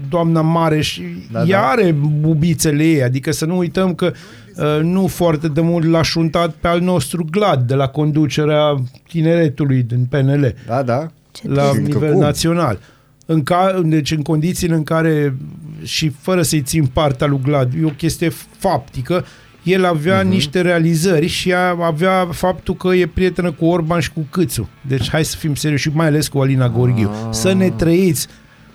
doamna 0.08 0.40
Mareș, 0.40 0.98
Da, 1.30 1.38
da, 1.38 1.46
ea 1.46 1.60
da. 1.60 1.66
are 1.68 1.94
bubițele 2.20 2.84
ei, 2.84 3.02
adică 3.02 3.32
să 3.32 3.44
nu 3.44 3.56
uităm 3.56 3.94
că 3.94 4.12
uh, 4.56 4.80
nu 4.82 5.06
foarte 5.06 5.48
de 5.48 5.60
mult 5.60 5.86
l-a 5.90 6.02
șuntat 6.02 6.50
pe 6.60 6.68
al 6.68 6.80
nostru 6.80 7.24
glad 7.30 7.60
de 7.66 7.74
la 7.74 7.86
conducerea 7.88 8.74
tineretului 9.08 9.82
din 9.82 10.06
PNL 10.10 10.54
Da, 10.66 10.82
da. 10.82 11.06
La 11.42 11.68
Încă 11.68 11.80
nivel 11.80 12.12
cum? 12.12 12.20
național. 12.20 12.78
În 13.26 13.42
ca, 13.42 13.80
deci 13.84 14.10
în 14.10 14.22
condițiile 14.22 14.74
în 14.74 14.82
care 14.82 15.36
și 15.82 16.12
fără 16.20 16.42
să-i 16.42 16.62
țin 16.62 16.86
partea 16.86 17.26
lui 17.26 17.40
Glad, 17.42 17.72
e 17.80 17.84
o 17.84 17.88
chestie 17.88 18.28
faptică, 18.58 19.24
el 19.62 19.84
avea 19.84 20.22
uh-huh. 20.22 20.28
niște 20.28 20.60
realizări 20.60 21.26
și 21.26 21.52
a, 21.52 21.76
avea 21.80 22.28
faptul 22.30 22.74
că 22.74 22.94
e 22.94 23.06
prietenă 23.06 23.52
cu 23.52 23.64
Orban 23.64 24.00
și 24.00 24.12
cu 24.12 24.26
Câțu. 24.30 24.68
Deci 24.86 25.10
hai 25.10 25.24
să 25.24 25.36
fim 25.36 25.54
serioși 25.54 25.88
și 25.88 25.96
mai 25.96 26.06
ales 26.06 26.28
cu 26.28 26.38
Alina 26.38 26.68
Gorghiu. 26.68 27.10
Ah. 27.10 27.28
Să 27.30 27.52
ne 27.52 27.70
trăiți, 27.70 28.26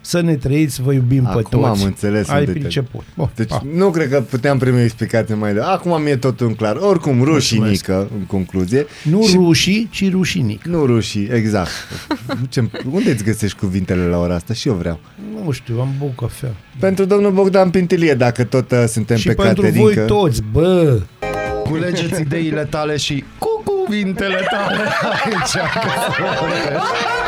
să 0.08 0.22
ne 0.22 0.36
trăiți, 0.36 0.82
vă 0.82 0.93
iubim 0.93 1.24
pe 1.24 1.30
Acum 1.30 1.62
toți. 1.62 1.82
am 1.82 1.86
înțeles 1.86 2.30
Ai 2.30 2.39
unde 2.39 2.51
te- 2.51 2.60
priceput. 2.60 3.03
Bun, 3.16 3.30
Deci 3.36 3.47
pa. 3.47 3.62
nu 3.76 3.89
cred 3.89 4.10
că 4.10 4.22
puteam 4.22 4.58
primi 4.58 4.78
o 4.78 4.82
explicație 4.84 5.36
mai 5.36 5.53
de. 5.53 5.60
Acum 5.60 6.01
mi-e 6.01 6.16
totul 6.18 6.47
în 6.47 6.53
clar. 6.53 6.76
Oricum, 6.76 7.24
rușinică, 7.24 8.08
în 8.20 8.26
concluzie. 8.26 8.86
Nu 9.03 9.24
și- 9.26 9.36
rușii, 9.36 9.88
ci 9.91 10.12
rușinic. 10.12 10.64
Nu 10.66 10.86
rușii, 10.86 11.30
exact. 11.34 11.70
Ce, 12.49 12.64
unde 12.91 13.12
îți 13.12 13.24
găsești 13.24 13.58
cuvintele 13.58 14.03
la 14.03 14.18
ora 14.18 14.36
asta? 14.36 14.53
Și 14.53 14.68
eu 14.68 14.74
vreau. 14.74 14.99
Nu 15.45 15.51
știu, 15.51 15.80
am 15.80 15.89
băut 15.99 16.16
cafea. 16.16 16.49
Pentru 16.80 17.05
domnul 17.05 17.32
Bogdan 17.32 17.70
Pintilie, 17.70 18.14
dacă 18.14 18.43
tot 18.43 18.72
uh, 18.72 18.84
suntem 18.88 19.18
și 19.18 19.28
pe 19.28 19.34
pentru 19.34 19.62
Caterinca. 19.62 19.84
voi 19.95 20.05
toți, 20.05 20.41
bă! 20.51 20.99
Culegeți 21.64 22.22
ideile 22.22 22.66
tale 22.70 22.97
și 22.97 23.24
cu 23.38 23.64
cuvintele 23.66 24.39
tale 24.49 24.78
aici. 25.14 25.55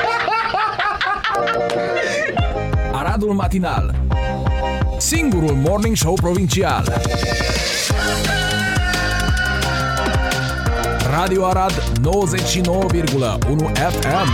Aradul 3.20 3.38
Matinal 3.38 3.96
Singurul 5.00 5.56
Morning 5.56 5.96
Show 5.96 6.14
Provincial 6.14 6.84
Radio 11.12 11.46
Arad 11.46 11.72
99,1 11.72 11.82
FM 13.76 14.30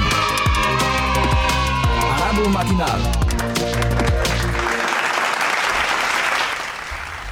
Aradul 2.19 2.51
Matinal 2.51 2.99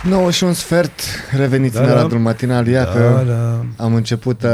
9 0.04 0.32
și 0.32 0.44
un 0.44 0.54
sfert, 0.54 1.02
reveniți 1.36 1.74
Da, 1.76 1.82
în 1.82 1.88
da. 1.88 1.92
Aradul 1.94 2.20
Matinal. 2.20 2.68
Ia 2.68 2.84
Da, 2.84 2.92
că 2.92 3.24
da. 3.28 3.84
am 3.84 3.94
început 3.96 4.44
uh, 4.44 4.50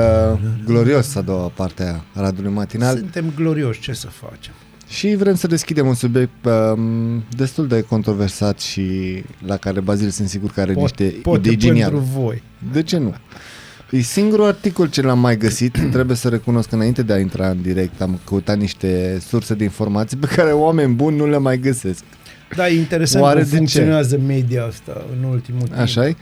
glorios 0.66 1.16
a 1.16 1.22
doua 1.22 1.52
parte 1.56 1.84
a 1.84 2.20
Aradului 2.20 2.52
Matinal 2.52 2.97
Suntem 2.97 3.34
glorioși, 3.36 3.82
ce 3.82 3.93
să 3.93 4.08
facem? 4.08 4.54
Și 4.90 5.16
vrem 5.16 5.36
să 5.36 5.48
deschidem 5.48 5.88
un 5.88 5.94
subiect 5.94 6.46
um, 6.46 7.24
destul 7.36 7.68
de 7.68 7.82
controversat 7.82 8.60
și 8.60 8.84
la 9.46 9.58
care 9.58 9.80
Bazil 9.80 10.10
sunt 10.10 10.30
sigur 10.30 10.52
că 10.52 10.62
are 10.62 10.74
niște 10.74 11.04
poate 11.22 11.40
idei 11.40 11.56
geniale. 11.58 11.92
pentru 11.94 12.20
voi. 12.22 12.44
De 12.74 12.84
ce 12.84 12.98
nu? 12.98 13.16
E 13.92 14.00
singurul 14.02 14.46
articol 14.46 14.90
ce 14.90 15.02
l-am 15.02 15.20
mai 15.20 15.38
găsit, 15.38 15.78
trebuie 15.92 16.16
să 16.16 16.30
recunosc 16.30 16.70
că 16.70 16.76
înainte 16.76 17.02
de 17.04 17.14
a 17.14 17.20
intra 17.20 17.50
în 17.50 17.62
direct 17.62 18.02
am 18.02 18.20
căutat 18.26 18.58
niște 18.58 19.20
surse 19.28 19.54
de 19.54 19.64
informații 19.64 20.18
pe 20.18 20.28
care 20.36 20.52
oameni 20.52 20.94
buni 20.94 21.18
nu 21.18 21.28
le 21.28 21.38
mai 21.38 21.60
găsesc. 21.60 22.04
Da, 22.56 22.68
e 22.70 22.78
interesant 22.80 23.24
Oare 23.24 23.36
cum 23.40 23.44
de 23.44 23.50
ce? 23.50 23.56
funcționează 23.58 24.20
media 24.28 24.64
asta 24.66 25.06
în 25.18 25.30
ultimul 25.30 25.62
timp. 25.62 25.78
așa 25.80 26.10
-i? 26.10 26.16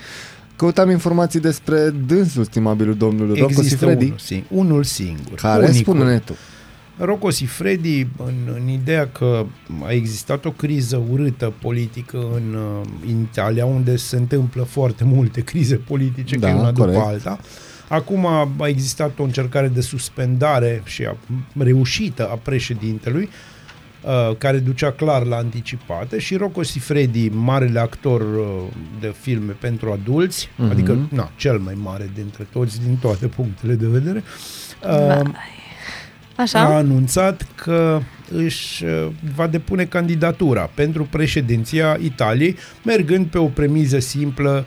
Căutam 0.55 0.89
informații 0.89 1.39
despre 1.39 1.89
dânsul, 2.07 2.43
stimabilul 2.43 2.95
domnul 2.95 3.27
Rocco 3.27 3.43
Există 3.43 3.67
Sifredi, 3.69 4.05
unul, 4.05 4.17
sing- 4.19 4.47
unul 4.49 4.83
singur. 4.83 5.35
care, 5.35 5.65
unicul. 5.65 5.93
spune-ne 5.93 6.17
tu, 6.19 6.35
Rocco 6.99 7.29
Sifredi, 7.29 7.99
în, 8.17 8.33
în 8.61 8.67
ideea 8.67 9.07
că 9.07 9.45
a 9.83 9.91
existat 9.91 10.45
o 10.45 10.51
criză 10.51 11.03
urâtă 11.11 11.53
politică 11.61 12.17
în, 12.17 12.53
uh, 12.53 12.87
în 13.07 13.19
Italia, 13.21 13.65
unde 13.65 13.95
se 13.95 14.15
întâmplă 14.15 14.63
foarte 14.63 15.03
multe 15.03 15.41
crize 15.41 15.75
politice, 15.75 16.35
Da, 16.37 16.47
că 16.47 16.53
e 16.53 16.59
una 16.59 16.71
corect. 16.73 16.97
după 16.97 17.07
alta. 17.09 17.39
Acum 17.89 18.25
a 18.25 18.49
a 18.59 18.67
existat 18.67 19.19
o 19.19 19.23
încercare 19.23 19.67
de 19.67 19.81
suspendare 19.81 20.81
și 20.85 21.03
a, 21.05 21.17
reușită 21.57 22.27
a 22.31 22.35
președintelui, 22.35 23.29
uh, 24.03 24.35
care 24.37 24.57
ducea 24.57 24.91
clar 24.91 25.25
la 25.25 25.35
anticipate 25.35 26.19
și 26.19 26.35
Rocco 26.35 26.63
Sifredi, 26.63 27.29
marele 27.29 27.79
actor 27.79 28.21
uh, 28.21 28.45
de 28.99 29.13
filme 29.21 29.51
pentru 29.51 29.91
adulți, 29.91 30.49
Mhm. 30.57 30.67
uh-huh. 30.67 30.71
adică 30.71 31.07
na, 31.11 31.31
cel 31.35 31.57
mai 31.59 31.73
mare 31.81 32.09
dintre 32.13 32.47
toți, 32.51 32.81
din 32.81 32.97
toate 33.01 33.27
punctele 33.27 33.73
de 33.73 33.87
vedere, 33.87 34.23
uh, 34.89 35.21
Așa? 36.37 36.59
a 36.59 36.75
anunțat 36.75 37.47
că 37.55 38.01
își 38.31 38.83
uh, 38.83 39.07
va 39.35 39.47
depune 39.47 39.85
candidatura 39.85 40.69
pentru 40.73 41.07
președinția 41.09 41.97
Italiei, 42.03 42.55
mergând 42.83 43.25
pe 43.25 43.37
o 43.37 43.45
premiză 43.45 43.99
simplă 43.99 44.65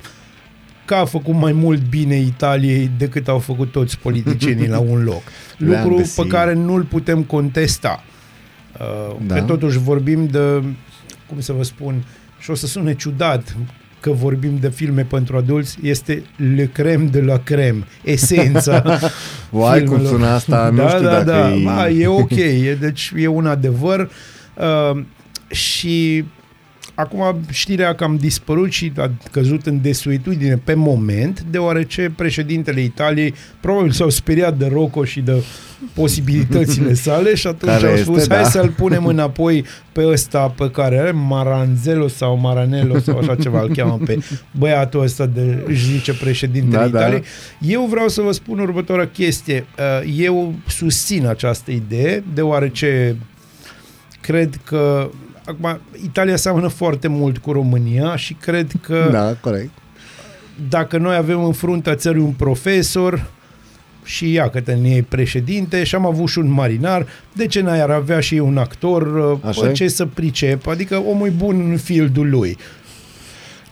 că 0.85 0.95
a 0.95 1.05
făcut 1.05 1.35
mai 1.35 1.53
mult 1.53 1.89
bine 1.89 2.17
Italiei 2.17 2.91
decât 2.99 3.29
au 3.29 3.39
făcut 3.39 3.71
toți 3.73 3.99
politicienii 3.99 4.69
la 4.69 4.79
un 4.79 5.03
loc. 5.03 5.23
Le-am 5.57 5.83
Lucru 5.83 5.97
găsit. 5.97 6.23
pe 6.23 6.29
care 6.29 6.53
nu-l 6.53 6.83
putem 6.83 7.23
contesta. 7.23 8.05
Uh, 8.81 9.17
Da. 9.27 9.35
Că 9.35 9.41
totuși 9.41 9.79
vorbim 9.79 10.27
de, 10.27 10.63
cum 11.27 11.41
să 11.41 11.53
vă 11.53 11.63
spun, 11.63 12.05
și 12.39 12.51
o 12.51 12.55
să 12.55 12.67
sune 12.67 12.95
ciudat 12.95 13.57
că 14.01 14.11
vorbim 14.11 14.57
de 14.61 14.69
filme 14.69 15.03
pentru 15.03 15.37
adulți, 15.37 15.79
este 15.83 16.23
le 16.55 16.71
creme 16.73 17.05
de 17.05 17.21
la 17.21 17.39
creme, 17.39 17.85
esența 18.05 18.83
Uai, 19.51 19.85
cum 19.85 19.97
filmelor. 19.97 20.13
sună 20.13 20.27
asta, 20.27 20.69
nu 20.73 20.77
da, 20.77 20.89
știu 20.89 21.03
da, 21.03 21.11
dacă 21.11 21.25
da. 21.25 21.55
e... 21.55 21.63
Ba, 21.65 21.89
e 21.89 22.07
ok, 22.07 22.31
e, 22.31 22.77
deci 22.81 23.13
e 23.17 23.27
un 23.27 23.47
adevăr. 23.47 24.11
Uh, 24.55 25.03
și 25.51 26.25
acum 26.95 27.41
știrea 27.51 27.89
a 27.89 27.95
cam 27.95 28.17
dispărut 28.17 28.71
și 28.71 28.93
a 28.97 29.11
căzut 29.31 29.67
în 29.67 29.81
desuetudine 29.83 30.57
pe 30.65 30.75
moment, 30.75 31.45
deoarece 31.51 32.13
președintele 32.17 32.81
Italiei 32.81 33.35
probabil 33.61 33.91
s-au 33.91 34.09
speriat 34.09 34.59
de 34.59 34.67
Rocco 34.73 35.05
și 35.05 35.21
de 35.21 35.43
posibilitățile 35.95 36.95
sale 37.05 37.35
și 37.35 37.47
atunci 37.47 37.73
Care 37.73 37.87
au 37.87 37.93
este, 37.93 38.05
spus 38.05 38.29
hai 38.29 38.43
da. 38.43 38.49
să-l 38.49 38.69
punem 38.69 39.07
înapoi 39.07 39.65
pe 39.93 40.07
ăsta 40.07 40.55
pe 40.57 40.71
care 40.71 40.99
are 40.99 41.11
Maranzello 41.11 42.09
sau 42.09 42.37
Maranello 42.37 42.99
sau 42.99 43.19
așa 43.19 43.37
ceva 43.37 43.61
îl 43.61 43.75
cheamă 43.75 43.99
pe 44.05 44.19
băiatul 44.51 45.03
ăsta 45.03 45.27
de 45.27 45.65
își 45.67 45.85
zice 45.85 46.15
președintele 46.15 46.83
Da, 46.83 46.89
da, 46.89 46.99
da. 46.99 46.99
Italiei. 46.99 47.25
Eu 47.61 47.87
vreau 47.91 48.09
să 48.09 48.21
vă 48.21 48.33
spun 48.33 48.59
următoarea 48.59 49.07
chestie. 49.07 49.67
Uh, 49.79 50.15
Eu 50.17 50.55
susțin 50.67 51.27
această 51.27 51.71
idee, 51.71 52.25
deoarece 52.35 53.17
cred 54.21 54.61
că 54.65 55.11
acum 55.51 55.81
Italia 56.05 56.37
seamănă 56.37 56.69
foarte 56.69 57.09
mult 57.09 57.39
cu 57.39 57.53
România 57.53 58.17
și 58.17 58.35
cred 58.35 58.73
că 58.81 59.09
Da, 59.13 59.35
corect. 59.41 59.71
dacă 60.69 60.99
noi 60.99 61.17
avem 61.17 61.45
în 61.45 61.53
fruntea 61.53 61.95
țării 61.95 62.23
un 62.23 62.33
profesor 62.33 63.31
și 64.05 64.33
ia 64.33 64.49
că 64.49 64.61
e 64.71 65.05
președinte 65.09 65.85
și 65.85 65.95
am 65.95 66.07
avut 66.07 66.29
și 66.29 66.39
un 66.39 66.51
marinar, 66.51 67.07
de 67.33 67.47
ce 67.47 67.61
n-ai 67.61 67.81
ar 67.81 67.91
avea 67.91 68.21
și 68.21 68.35
un 68.35 68.57
actor, 68.57 69.31
uh, 69.33 69.39
Așa 69.43 69.61
bă, 69.61 69.69
e? 69.69 69.73
ce 69.73 69.89
să 69.89 70.07
pricep, 70.07 70.67
adică 70.67 70.97
omul 70.97 71.27
e 71.27 71.31
bun 71.31 71.71
în 71.71 71.77
fieldul 71.77 72.31
lui. 72.31 72.57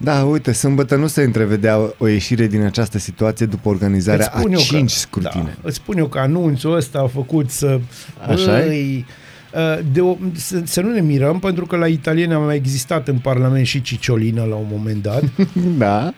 Da, 0.00 0.24
uite, 0.24 0.52
sâmbătă 0.52 0.96
nu 0.96 1.06
se 1.06 1.22
întrevedea 1.22 1.78
o 1.98 2.06
ieșire 2.06 2.46
din 2.46 2.62
această 2.62 2.98
situație 2.98 3.46
după 3.46 3.68
organizarea 3.68 4.30
Îți 4.30 4.38
spun 4.38 4.50
a 4.50 4.54
eu 4.54 4.60
cinci 4.60 4.92
că, 4.92 4.98
scrutine. 4.98 5.56
Da, 5.62 5.68
îți 5.68 5.76
spun 5.76 5.98
eu 5.98 6.06
că 6.06 6.18
anunțul 6.18 6.76
ăsta 6.76 6.98
a 6.98 7.06
făcut 7.06 7.50
să... 7.50 7.80
Așa 8.28 8.64
e? 8.64 9.04
Băi, 9.52 9.62
uh, 9.78 9.84
de 9.92 10.00
o, 10.00 10.16
să, 10.34 10.60
să 10.64 10.80
nu 10.80 10.92
ne 10.92 11.00
mirăm, 11.00 11.38
pentru 11.38 11.66
că 11.66 11.76
la 11.76 11.86
italieni 11.86 12.32
a 12.32 12.38
mai 12.38 12.56
existat 12.56 13.08
în 13.08 13.18
Parlament 13.18 13.66
și 13.66 13.82
Cicciolina 13.82 14.44
la 14.44 14.54
un 14.54 14.66
moment 14.70 15.02
dat. 15.02 15.22
Da, 15.78 16.12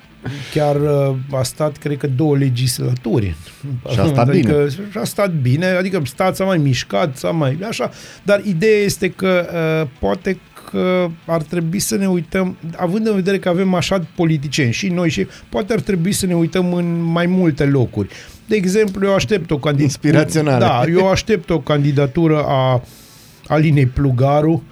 Chiar 0.52 0.76
uh, 0.76 1.16
a 1.38 1.42
stat, 1.42 1.76
cred 1.76 1.96
că, 1.96 2.06
două 2.06 2.36
legislaturi. 2.36 3.36
în 3.84 3.90
Și 3.92 3.98
a 3.98 4.02
stat 4.02 4.14
Parlament. 4.14 4.44
bine. 4.46 4.54
Adică, 4.54 4.82
și 4.90 4.98
a 4.98 5.04
stat 5.04 5.32
bine, 5.32 5.66
adică 5.66 6.02
stat 6.04 6.36
s-a 6.36 6.44
mai 6.44 6.58
mișcat, 6.58 7.16
s-a 7.16 7.30
mai... 7.30 7.58
așa. 7.68 7.90
Dar 8.22 8.42
ideea 8.44 8.78
este 8.84 9.08
că 9.08 9.46
uh, 9.82 9.88
poate 9.98 10.38
că 10.70 11.08
ar 11.26 11.42
trebui 11.42 11.78
să 11.78 11.96
ne 11.96 12.06
uităm, 12.08 12.56
având 12.76 13.06
în 13.06 13.14
vedere 13.14 13.38
că 13.38 13.48
avem 13.48 13.74
așa 13.74 14.06
politicieni 14.14 14.72
și 14.72 14.88
noi 14.88 15.10
și 15.10 15.26
poate 15.48 15.72
ar 15.72 15.80
trebui 15.80 16.12
să 16.12 16.26
ne 16.26 16.34
uităm 16.34 16.72
în 16.72 17.02
mai 17.02 17.26
multe 17.26 17.64
locuri. 17.64 18.08
De 18.46 18.56
exemplu, 18.56 19.06
eu 19.06 19.14
aștept 19.14 19.50
o 19.50 19.58
candidatură. 19.58 19.82
Inspiraționale. 19.82 20.58
Da, 20.58 20.82
eu 20.90 21.08
aștept 21.08 21.50
o 21.50 21.60
candidatură 21.60 22.44
a 22.46 22.82
Alinei 23.50 23.86
Plugaru, 23.86 24.62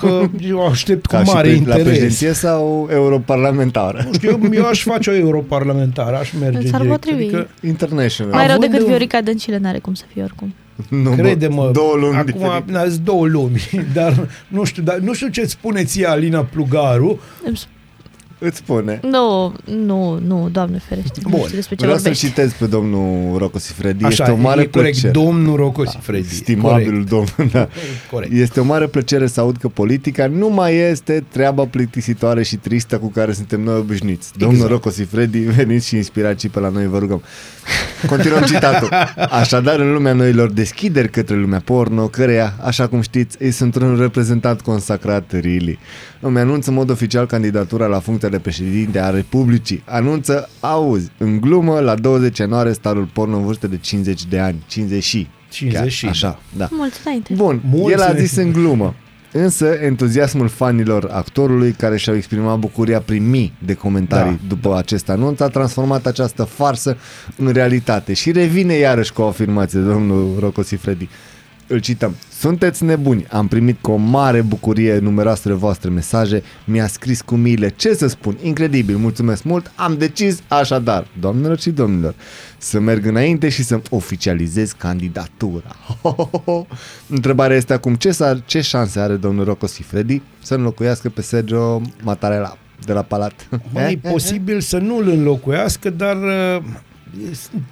că 0.00 0.28
eu 0.40 0.66
aștept 0.66 1.06
cu 1.06 1.14
Ca 1.14 1.24
și 1.24 1.30
mare 1.32 1.48
pre- 1.48 1.56
la 1.56 1.56
interes. 1.60 1.82
președinție 1.82 2.32
sau 2.32 2.88
europarlamentară? 2.92 4.02
Nu 4.06 4.12
știu, 4.12 4.30
eu, 4.30 4.52
eu 4.52 4.66
aș 4.66 4.82
face 4.82 5.10
o 5.10 5.14
europarlamentară, 5.14 6.16
aș 6.16 6.32
merge 6.40 6.68
S-ar 6.68 6.80
direct. 6.80 7.00
potrivi. 7.00 7.22
Adică, 7.22 7.48
International. 7.62 8.32
Mai 8.32 8.46
rău 8.46 8.54
Având 8.56 8.70
decât 8.70 8.86
în- 8.86 8.90
Viorica 8.92 9.20
Dăncilă 9.20 9.56
n-are 9.56 9.78
cum 9.78 9.94
să 9.94 10.04
fie 10.12 10.22
oricum. 10.22 10.54
Nu, 10.88 11.10
bă, 11.10 11.16
crede-mă, 11.16 11.70
două 11.72 11.94
lumi 11.96 12.14
acum 12.16 12.24
diferite. 12.32 12.62
na, 12.72 12.80
sunt 12.80 12.98
două 13.04 13.26
lumi, 13.26 13.60
dar 13.94 14.26
nu 14.48 14.64
știu, 14.64 14.82
dar 14.82 14.96
nu 14.98 15.12
știu 15.14 15.28
ce 15.28 15.44
spune 15.44 15.84
ție 15.84 16.06
Alina 16.08 16.40
Plugaru, 16.40 17.20
Îmi 17.46 17.56
sp- 17.56 17.68
Îți 18.38 18.56
spune. 18.56 19.00
Nu, 19.02 19.54
nu, 19.64 20.18
nu, 20.26 20.48
doamne 20.52 20.78
ferește. 20.88 21.20
Nu 21.22 21.28
Bun. 21.30 21.40
știu 21.44 21.54
despre 21.56 21.74
ce 21.74 21.82
Vreau 21.82 21.96
să 21.96 22.02
vorbești. 22.02 22.26
citez 22.26 22.52
pe 22.52 22.66
domnul 22.66 23.38
Rocco 23.38 23.58
Sifredi. 23.58 24.04
Așa, 24.04 24.22
este 24.24 24.34
o 24.38 24.42
mare 24.42 24.60
e 24.60 24.64
corect, 24.66 25.00
plăcere. 25.00 25.12
domnul 25.24 25.56
Rocco 25.56 25.84
Sifredi. 25.84 26.28
Stimabilul 26.34 27.04
domn, 27.04 27.26
da. 27.52 27.68
Corect. 28.10 28.32
Este 28.32 28.60
o 28.60 28.64
mare 28.64 28.86
plăcere 28.86 29.26
să 29.26 29.40
aud 29.40 29.56
că 29.56 29.68
politica 29.68 30.26
nu 30.26 30.48
mai 30.48 30.74
este 30.76 31.24
treaba 31.32 31.64
plictisitoare 31.64 32.42
și 32.42 32.56
tristă 32.56 32.98
cu 32.98 33.06
care 33.10 33.32
suntem 33.32 33.60
noi 33.60 33.76
obișnuiți. 33.78 34.30
Domnul 34.36 34.54
Exact. 34.56 34.72
Rocco 34.72 34.90
Sifredi, 34.90 35.38
veniți 35.56 35.86
și 35.86 35.96
inspirați 35.96 36.40
și 36.40 36.48
pe 36.48 36.60
la 36.60 36.68
noi, 36.68 36.86
vă 36.86 36.98
rugăm. 36.98 37.22
Continuăm 38.08 38.42
citatul. 38.52 38.88
Așadar, 39.30 39.80
în 39.80 39.92
lumea 39.92 40.12
noilor 40.12 40.50
deschideri 40.50 41.10
către 41.10 41.36
lumea 41.36 41.60
porno, 41.64 42.06
căreia, 42.08 42.54
așa 42.64 42.86
cum 42.86 43.00
știți, 43.00 43.36
îi 43.40 43.50
sunt 43.50 43.74
un 43.74 43.96
reprezentant 44.00 44.60
consacrat, 44.60 45.30
really. 45.32 45.78
Îmi 46.20 46.38
anunță 46.38 46.70
în 46.70 46.76
mod 46.76 46.90
oficial 46.90 47.26
candidatura 47.26 47.86
la 47.86 47.98
funcția 47.98 48.25
de 48.28 48.38
președinte 48.38 49.00
a 49.00 49.10
Republicii. 49.10 49.82
Anunță, 49.86 50.48
auzi, 50.60 51.10
în 51.18 51.40
glumă, 51.40 51.80
la 51.80 51.94
20 51.94 52.38
ianuarie, 52.38 52.72
starul 52.72 53.08
porno 53.12 53.36
în 53.36 53.44
vârstă 53.44 53.66
de 53.66 53.76
50 53.76 54.24
de 54.24 54.38
ani. 54.38 54.64
50 54.66 55.02
și. 55.02 55.26
50 55.50 55.92
și, 55.92 56.02
Chiar, 56.02 56.10
așa, 56.12 56.40
da. 56.56 56.68
Mulți 56.70 57.00
înainte. 57.04 57.34
Bun, 57.34 57.60
Mulți 57.70 57.92
el 57.92 58.00
a 58.00 58.04
înainte. 58.04 58.24
zis 58.26 58.36
în 58.36 58.52
glumă. 58.52 58.94
Însă, 59.32 59.66
entuziasmul 59.66 60.48
fanilor 60.48 61.08
actorului 61.12 61.72
care 61.72 61.96
și-au 61.96 62.16
exprimat 62.16 62.58
bucuria 62.58 63.00
prin 63.00 63.30
mii 63.30 63.52
de 63.64 63.74
comentarii 63.74 64.30
da, 64.40 64.46
după 64.48 64.76
acest 64.76 65.08
anunț 65.08 65.40
a 65.40 65.48
transformat 65.48 66.06
această 66.06 66.42
farsă 66.44 66.96
în 67.36 67.48
realitate 67.52 68.12
și 68.12 68.32
revine 68.32 68.74
iarăși 68.74 69.12
cu 69.12 69.22
o 69.22 69.26
afirmație, 69.26 69.78
domnul 69.80 70.36
Rocco 70.40 70.62
Sifredi. 70.62 71.08
Îl 71.68 71.78
cităm. 71.78 72.14
Sunteți 72.38 72.84
nebuni. 72.84 73.26
Am 73.30 73.48
primit 73.48 73.78
cu 73.80 73.90
o 73.90 73.96
mare 73.96 74.40
bucurie 74.40 74.98
numeroasele 74.98 75.54
voastre 75.54 75.90
mesaje. 75.90 76.42
Mi-a 76.64 76.86
scris 76.86 77.20
cu 77.20 77.34
miile. 77.34 77.68
Ce 77.68 77.94
să 77.94 78.06
spun? 78.06 78.36
Incredibil. 78.42 78.96
Mulțumesc 78.96 79.42
mult. 79.42 79.72
Am 79.74 79.96
decis 79.98 80.42
așadar, 80.48 81.06
doamnelor 81.20 81.58
și 81.58 81.70
domnilor, 81.70 82.14
să 82.58 82.80
merg 82.80 83.06
înainte 83.06 83.48
și 83.48 83.62
să-mi 83.62 83.82
oficializez 83.90 84.72
candidatura. 84.72 85.76
Întrebarea 87.16 87.56
este 87.56 87.72
acum, 87.72 87.94
ce, 87.94 88.10
s-ar, 88.10 88.42
ce 88.44 88.60
șanse 88.60 89.00
are 89.00 89.14
domnul 89.14 89.44
Rocco 89.44 89.66
Sifredi 89.66 90.22
să 90.42 90.54
înlocuiască 90.54 91.08
pe 91.08 91.22
Sergio 91.22 91.80
Mattarella 92.02 92.58
de 92.84 92.92
la 92.92 93.02
Palat? 93.02 93.48
Mai 93.72 93.92
e 93.92 94.10
posibil 94.10 94.60
să 94.60 94.78
nu-l 94.78 95.08
înlocuiască, 95.08 95.90
dar 95.90 96.16
uh, 96.16 96.62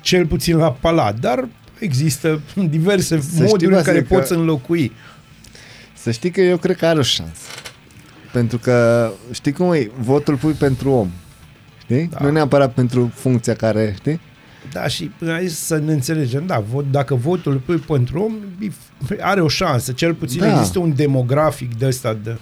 cel 0.00 0.26
puțin 0.26 0.56
la 0.56 0.70
palat, 0.70 1.18
dar 1.18 1.48
există 1.84 2.40
diverse 2.68 3.20
Să 3.20 3.26
știi, 3.30 3.40
moduri 3.42 3.64
în 3.64 3.70
Vasile, 3.70 3.92
care 3.92 4.04
că- 4.04 4.14
poți 4.14 4.32
înlocui. 4.32 4.92
Să 5.96 6.10
știi 6.10 6.30
că 6.30 6.40
eu 6.40 6.56
cred 6.56 6.76
că 6.76 6.86
are 6.86 6.98
o 6.98 7.02
șansă. 7.02 7.40
Pentru 8.32 8.58
că, 8.58 9.10
știi 9.32 9.52
cum 9.52 9.72
e, 9.72 9.90
votul 9.98 10.36
pui 10.36 10.52
pentru 10.52 10.90
om. 10.90 11.10
Știi? 11.82 12.06
Da. 12.12 12.18
Nu 12.20 12.30
neapărat 12.30 12.72
pentru 12.74 13.10
funcția 13.14 13.54
care, 13.54 13.94
știi? 13.98 14.20
Da, 14.72 14.86
și 14.86 15.10
hai 15.26 15.48
să 15.48 15.76
ne 15.76 15.92
înțelegem, 15.92 16.46
da, 16.46 16.58
vot, 16.70 16.90
dacă 16.90 17.14
votul 17.14 17.52
îl 17.52 17.58
pui 17.58 17.76
pentru 17.76 18.20
om, 18.22 18.34
are 19.20 19.40
o 19.40 19.48
șansă, 19.48 19.92
cel 19.92 20.14
puțin 20.14 20.40
Da. 20.40 20.46
da. 20.46 20.52
există 20.58 20.78
un 20.78 20.94
demografic 20.94 21.78
de 21.78 21.86
ăsta 21.86 22.18
de 22.22 22.36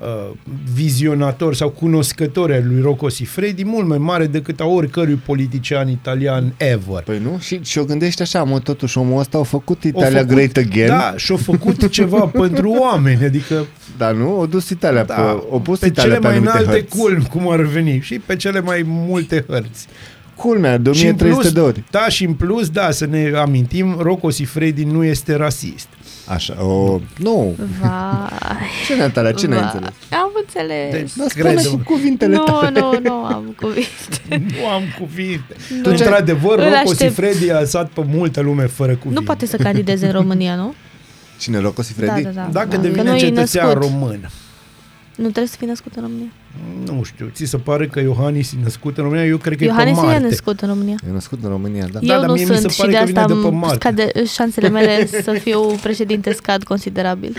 uh, 0.00 0.30
vizionator 0.74 1.54
sau 1.54 1.68
cunoscător 1.68 2.52
al 2.52 2.62
lui 2.66 2.80
Rocco 2.82 3.08
Sifredi 3.08 3.64
mult 3.64 3.86
mai 3.86 3.98
mare 3.98 4.26
decât 4.26 4.60
a 4.60 4.64
oricărui 4.64 5.14
politician 5.26 5.88
italian 5.88 6.54
ever. 6.56 7.02
Păi 7.04 7.18
nu? 7.22 7.38
Și, 7.40 7.60
și 7.62 7.78
o 7.78 7.84
gândești 7.84 8.22
așa, 8.22 8.42
mă, 8.42 8.58
totuși 8.58 8.98
omul 8.98 9.18
ăsta 9.20 9.38
a 9.38 9.42
făcut 9.42 9.82
Au 9.84 9.88
Italia 9.90 10.18
făcut- 10.20 10.34
Great 10.34 10.56
Again. 10.56 10.86
Da, 10.88 11.14
și-a 11.16 11.36
făcut 11.36 11.88
ceva 11.90 12.20
pentru 12.42 12.70
oameni, 12.80 13.24
adică 13.24 13.66
Dar 13.98 14.12
nu? 14.14 14.40
O 14.40 14.46
dus 14.46 14.68
Italia 14.70 15.04
da, 15.04 15.14
pe, 15.14 15.42
o 15.50 15.58
pus 15.58 15.78
pe 15.78 15.86
Italia 15.86 16.10
cele 16.10 16.20
pe 16.20 16.26
mai 16.26 16.36
anumite 16.36 16.58
înalte 16.58 16.78
hărți. 16.80 16.96
culmi, 16.96 17.26
cum 17.30 17.50
ar 17.50 17.60
veni, 17.60 18.00
și 18.00 18.18
pe 18.26 18.36
cele 18.36 18.60
mai 18.60 18.82
multe 18.86 19.44
hărți. 19.48 19.86
Culmea, 20.34 20.78
de 20.78 20.92
Și 20.92 21.04
în 21.06 21.10
1300 21.10 21.40
plus, 21.40 21.52
de 21.52 21.60
ori. 21.60 21.84
Da, 21.90 22.08
și 22.08 22.24
în 22.24 22.32
plus, 22.34 22.68
da, 22.68 22.90
să 22.90 23.06
ne 23.06 23.32
amintim, 23.36 23.96
Rocco 24.00 24.30
Sifredi 24.30 24.84
nu 24.84 25.04
este 25.04 25.34
rasist. 25.34 25.88
Așa, 26.28 26.64
o... 26.64 27.00
Nu. 27.18 27.56
Vai. 27.80 27.90
Ce, 28.86 28.96
Natalia, 28.96 29.32
ce 29.32 29.46
n-ai 29.46 29.58
vai. 29.58 29.70
înțeles? 29.72 29.94
Am 30.10 30.30
înțeles. 30.44 30.90
Deci, 30.92 31.10
Dar 31.16 31.28
spune 31.28 31.52
crede-mă. 31.52 31.76
cu 31.76 31.82
cuvintele 31.92 32.36
nu, 32.36 32.44
tale. 32.44 32.80
nu, 32.80 32.98
nu 33.02 33.12
am 33.14 33.54
cuvinte. 33.60 33.88
Nu 34.60 34.66
am 34.68 34.82
cuvinte. 34.98 35.54
Nu. 35.82 35.90
Într-adevăr, 35.90 36.58
Îl 36.58 36.64
Rocco 36.64 36.76
aștept. 36.76 36.96
Sifredi 37.14 37.50
a 37.50 37.58
lăsat 37.60 37.88
pe 37.88 38.04
multă 38.08 38.40
lume 38.40 38.66
fără 38.66 38.92
cuvinte. 38.96 39.18
Nu 39.20 39.24
poate 39.26 39.46
să 39.46 39.56
candideze 39.56 40.06
în 40.06 40.12
România, 40.12 40.54
nu? 40.54 40.74
Cine, 41.38 41.58
Rocco 41.58 41.82
Sifredi? 41.82 42.22
Da, 42.22 42.28
da, 42.30 42.40
da. 42.40 42.48
Dacă 42.52 42.68
da. 42.68 42.76
Că 42.76 42.80
devine 42.82 43.02
nu 43.10 43.14
e 43.14 43.18
cetățean 43.18 43.66
născut. 43.66 43.82
român. 43.90 44.30
Nu 45.16 45.22
trebuie 45.22 45.46
să 45.46 45.56
fii 45.58 45.66
născut 45.66 45.92
în 45.96 46.02
România. 46.02 46.32
Nu 46.84 47.02
știu, 47.02 47.30
ți 47.34 47.44
se 47.44 47.56
pare 47.56 47.86
că 47.86 48.00
Iohannis 48.00 48.52
e 48.52 48.56
născut 48.62 48.96
în 48.96 49.02
România? 49.02 49.24
Eu 49.24 49.36
cred 49.36 49.58
că 49.58 49.64
Iohannis 49.64 49.96
e 49.96 50.00
pe 50.00 50.06
nu 50.06 50.10
e 50.10 50.12
Marte. 50.12 50.28
născut 50.28 50.60
în 50.60 50.68
România. 50.68 50.96
E 51.08 51.12
născut 51.12 51.38
în 51.42 51.48
România, 51.50 51.86
da. 51.92 51.98
Da, 52.02 52.12
Eu 52.14 52.20
dar 52.20 52.28
nu 52.28 52.32
mie 52.34 52.44
mi 52.44 52.54
se 52.54 52.60
sunt 52.60 52.72
și 52.72 52.78
pare 52.80 52.90
de 52.90 52.96
că 52.96 53.02
asta 53.02 53.22
vine 53.24 53.34
de 53.34 53.40
pe 53.40 53.46
am 53.54 53.58
Marte. 53.58 53.76
scade, 53.80 54.12
șansele 54.26 54.68
mele 54.78 55.06
să 55.22 55.32
fiu 55.42 55.60
președinte 55.60 56.32
scad 56.32 56.62
considerabil. 56.62 57.36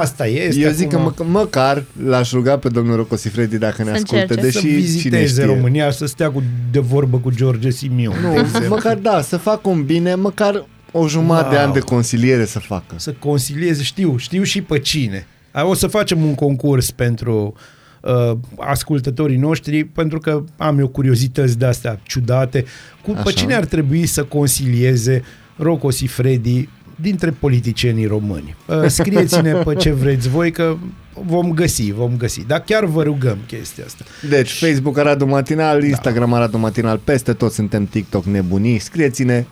Asta 0.00 0.26
este 0.26 0.60
Eu 0.60 0.70
zic 0.70 0.88
că 0.88 0.96
acum. 0.96 1.26
mă, 1.30 1.38
măcar 1.38 1.84
l-aș 2.06 2.32
ruga 2.32 2.58
pe 2.58 2.68
domnul 2.68 2.96
Rocco 2.96 3.16
Sifredi 3.16 3.58
dacă 3.58 3.82
ne 3.82 3.88
Să 3.88 3.94
ascultă, 3.94 4.20
încerce. 4.20 4.40
să 4.42 4.46
deși 4.46 4.58
cine 4.66 4.74
viziteze 4.80 5.26
știe. 5.26 5.44
România, 5.44 5.90
să 5.90 6.06
stea 6.06 6.30
cu, 6.30 6.42
de 6.72 6.78
vorbă 6.78 7.16
cu 7.18 7.30
George 7.30 7.70
Simion. 7.70 8.14
de 8.20 8.26
Nu, 8.26 8.38
exemplu. 8.38 8.68
măcar 8.68 8.94
da, 8.96 9.20
să 9.22 9.36
facă 9.36 9.68
un 9.68 9.84
bine, 9.84 10.14
măcar 10.14 10.66
o 10.92 11.08
jumătate 11.08 11.48
de 11.48 11.56
Wow. 11.56 11.64
an 11.66 11.72
de 11.72 11.78
consiliere 11.80 12.44
să 12.44 12.58
facă. 12.58 12.94
să 12.96 13.12
concilieze, 13.18 13.82
știu, 13.82 14.16
știu 14.16 14.42
și 14.42 14.62
pe 14.62 14.78
cine. 14.78 15.26
A, 15.52 15.64
O 15.64 15.74
să 15.74 15.86
facem 15.86 16.24
un 16.24 16.34
concurs 16.34 16.90
pentru 16.90 17.54
uh, 18.00 18.32
ascultătorii 18.58 19.36
noștri, 19.36 19.84
pentru 19.84 20.18
că 20.18 20.44
am 20.56 20.78
eu 20.78 20.88
curiozități 20.88 21.58
de 21.58 21.64
astea 21.64 22.00
ciudate. 22.02 22.64
Cu, 23.02 23.10
pe 23.10 23.18
Așa. 23.18 23.30
cine 23.30 23.54
ar 23.54 23.64
trebui 23.64 24.06
să 24.06 24.24
concilieze 24.24 25.22
Rocco 25.56 25.90
Sifredi 25.90 26.68
dintre 27.00 27.30
politicienii 27.30 28.06
români? 28.06 28.56
Uh, 28.66 28.84
scrieți-ne 28.86 29.52
pe 29.66 29.74
ce 29.74 29.92
vreți 29.92 30.28
voi, 30.28 30.50
că 30.50 30.76
vom 31.26 31.52
găsi, 31.52 31.92
vom 31.92 32.16
găsi. 32.16 32.46
Dar 32.46 32.60
chiar 32.60 32.84
vă 32.84 33.02
rugăm 33.02 33.38
chestia 33.46 33.84
asta. 33.84 34.04
Deci, 34.28 34.50
Facebook 34.50 34.98
Aradu 34.98 35.26
Matinal, 35.26 35.84
Instagram 35.84 36.32
Aradu 36.32 36.58
Matinal, 36.58 36.98
peste 37.04 37.32
tot 37.32 37.52
suntem 37.52 37.86
TikTok 37.86 38.24
nebunii. 38.24 38.78
Scrieți-ne 38.78 39.44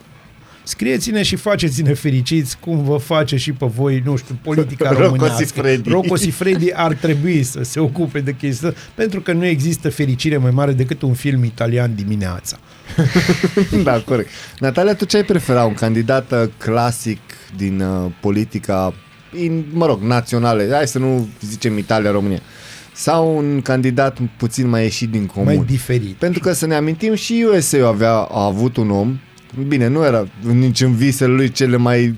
Scrieți-ne 0.63 1.23
și 1.23 1.37
faceți-ne 1.37 1.95
fericiți 1.95 2.59
cum 2.59 2.85
vă 2.85 2.97
face 2.97 3.37
și 3.37 3.53
pe 3.53 3.67
voi, 3.67 4.03
nu 4.05 4.17
știu, 4.17 4.39
politica 4.43 4.89
Rocco 4.91 5.03
românească. 5.03 5.45
Sifredi. 5.45 5.89
Rocco 5.91 6.17
Sifredi 6.17 6.75
ar 6.75 6.93
trebui 6.93 7.43
să 7.43 7.63
se 7.63 7.81
ocupe 7.81 8.21
de 8.21 8.35
chestia 8.35 8.75
pentru 8.95 9.21
că 9.21 9.33
nu 9.33 9.45
există 9.45 9.91
fericire 9.91 10.37
mai 10.37 10.51
mare 10.51 10.73
decât 10.73 11.03
un 11.03 11.15
film 11.15 11.45
italian 11.45 11.95
dimineața. 11.95 12.59
da, 13.85 14.01
corect. 14.01 14.29
Natalia, 14.59 14.95
tu 14.95 15.05
ce 15.05 15.17
ai 15.17 15.25
prefera? 15.25 15.65
Un 15.65 15.75
candidat 15.75 16.33
uh, 16.33 16.43
clasic 16.57 17.21
din 17.57 17.81
uh, 17.81 18.11
politica, 18.21 18.95
in, 19.37 19.65
mă 19.73 19.87
rog, 19.87 20.01
naționale, 20.01 20.69
hai 20.73 20.87
să 20.87 20.99
nu 20.99 21.29
zicem 21.41 21.79
Italia, 21.79 22.11
România, 22.11 22.41
sau 22.95 23.37
un 23.37 23.61
candidat 23.63 24.19
puțin 24.37 24.69
mai 24.69 24.83
ieșit 24.83 25.11
din 25.11 25.27
comun? 25.27 25.55
Mai 25.55 25.65
diferit. 25.67 26.15
Pentru 26.15 26.41
că 26.41 26.53
să 26.53 26.67
ne 26.67 26.75
amintim 26.75 27.15
și 27.15 27.47
USA 27.53 27.87
avea, 27.87 28.13
a 28.13 28.45
avut 28.45 28.77
un 28.77 28.91
om, 28.91 29.19
bine, 29.69 29.87
nu 29.89 30.05
era 30.05 30.27
nici 30.53 30.81
în 30.81 30.95
visele 30.95 31.33
lui 31.33 31.51
cele 31.51 31.77
mai 31.77 32.17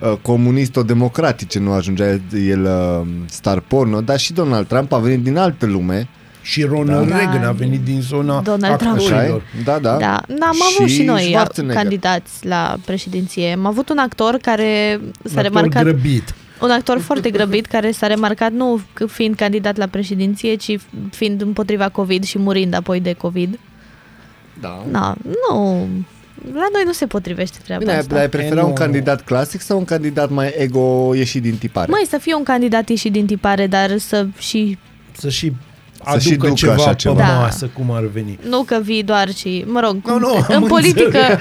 uh, 0.00 0.12
comunisto-democratice, 0.22 1.58
nu 1.58 1.72
ajungea 1.72 2.06
el, 2.08 2.20
el 2.48 2.64
uh, 2.64 3.06
star 3.26 3.60
porno, 3.60 4.00
dar 4.00 4.18
și 4.18 4.32
Donald 4.32 4.66
Trump 4.66 4.92
a 4.92 4.98
venit 4.98 5.22
din 5.22 5.36
altă 5.36 5.66
lume, 5.66 6.08
Și 6.42 6.62
Ronald 6.62 7.08
Da. 7.08 7.16
Reagan 7.16 7.44
a 7.44 7.52
venit 7.52 7.80
din 7.80 8.00
zona 8.00 8.40
Donald 8.40 8.76
Trump. 8.78 8.94
așa 8.96 9.04
e? 9.14 9.16
actorilor. 9.16 9.42
Da, 9.64 9.78
da. 9.78 9.96
Da, 9.96 10.20
da 10.28 10.46
am 10.46 10.56
avut 10.76 10.88
și 10.90 11.02
noi 11.02 11.22
Schwarzenegger. 11.22 11.76
candidați 11.82 12.46
la 12.46 12.76
președinție. 12.84 13.52
Am 13.52 13.66
avut 13.66 13.88
un 13.88 13.98
actor 13.98 14.36
care 14.36 15.00
s-a 15.00 15.30
Un 15.30 15.38
actor 15.38 15.42
remarcat, 15.42 15.82
grăbit. 15.82 16.34
un 16.60 16.70
actor 16.70 16.98
foarte 16.98 17.30
grăbit 17.30 17.66
care 17.66 17.90
s-a 17.90 18.06
remarcat 18.06 18.52
nu 18.52 18.80
că 18.92 19.06
fiind 19.06 19.34
candidat 19.34 19.76
la 19.76 19.86
președinție, 19.86 20.54
ci 20.54 20.76
fiind 21.10 21.40
împotriva 21.40 21.88
COVID 21.88 22.24
și 22.24 22.38
murind 22.38 22.74
apoi 22.74 23.00
de 23.00 23.12
COVID. 23.12 23.58
da. 24.60 24.82
Da, 24.90 25.14
nu, 25.50 25.88
La 26.52 26.66
noi 26.72 26.82
nu 26.84 26.92
se 26.92 27.06
potrivește 27.06 27.58
treaba 27.64 27.84
Bine, 27.84 27.96
asta. 27.96 28.12
dar 28.12 28.20
ai 28.22 28.28
prefera 28.28 28.60
E, 28.60 28.62
un 28.62 28.68
nu. 28.68 28.74
candidat 28.74 29.24
clasic 29.24 29.60
sau 29.60 29.78
un 29.78 29.84
candidat 29.84 30.30
mai 30.30 30.54
ego 30.56 31.14
ieșit 31.14 31.42
din 31.42 31.56
tipare? 31.56 31.90
Măi, 31.90 32.06
să 32.08 32.18
fie 32.18 32.34
un 32.34 32.42
candidat 32.42 32.88
ieșit 32.88 33.12
din 33.12 33.26
tipare, 33.26 33.66
dar 33.66 33.98
să 33.98 34.26
și... 34.38 34.78
Să 35.18 35.28
și 35.28 35.52
Să 36.10 36.18
și 36.18 36.28
aducă 36.28 36.46
ducă 36.46 36.58
ceva 36.58 36.72
așa 36.72 36.88
pe 36.90 36.94
ceva. 36.96 37.14
Da. 37.14 37.24
masă, 37.38 37.70
cum 37.72 37.90
ar 37.90 38.04
veni. 38.12 38.38
Nu 38.48 38.62
că 38.62 38.78
vii 38.82 39.02
doar 39.02 39.34
și, 39.34 39.64
mă 39.66 39.80
rog, 39.80 39.96
Nu, 40.06 40.18
nu, 40.18 40.44
în 40.48 40.54
am 40.54 40.62
politică... 40.62 41.18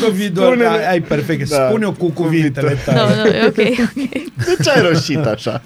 Că 0.00 0.10
vii 0.12 0.28
doar, 0.28 0.46
Spune-ne. 0.52 0.76
ai, 0.76 0.90
ai 0.90 1.00
perfect. 1.00 1.48
Da, 1.48 1.66
Spune-o 1.68 1.92
cu 1.92 2.10
cuvintele 2.10 2.78
Nu, 2.86 2.92
tale. 2.92 3.14
nu, 3.22 3.26
e 3.28 3.44
ok. 3.46 3.54
De 3.54 4.56
ce 4.62 4.70
ai 4.70 4.82
roșit 4.82 5.18
așa? 5.26 5.62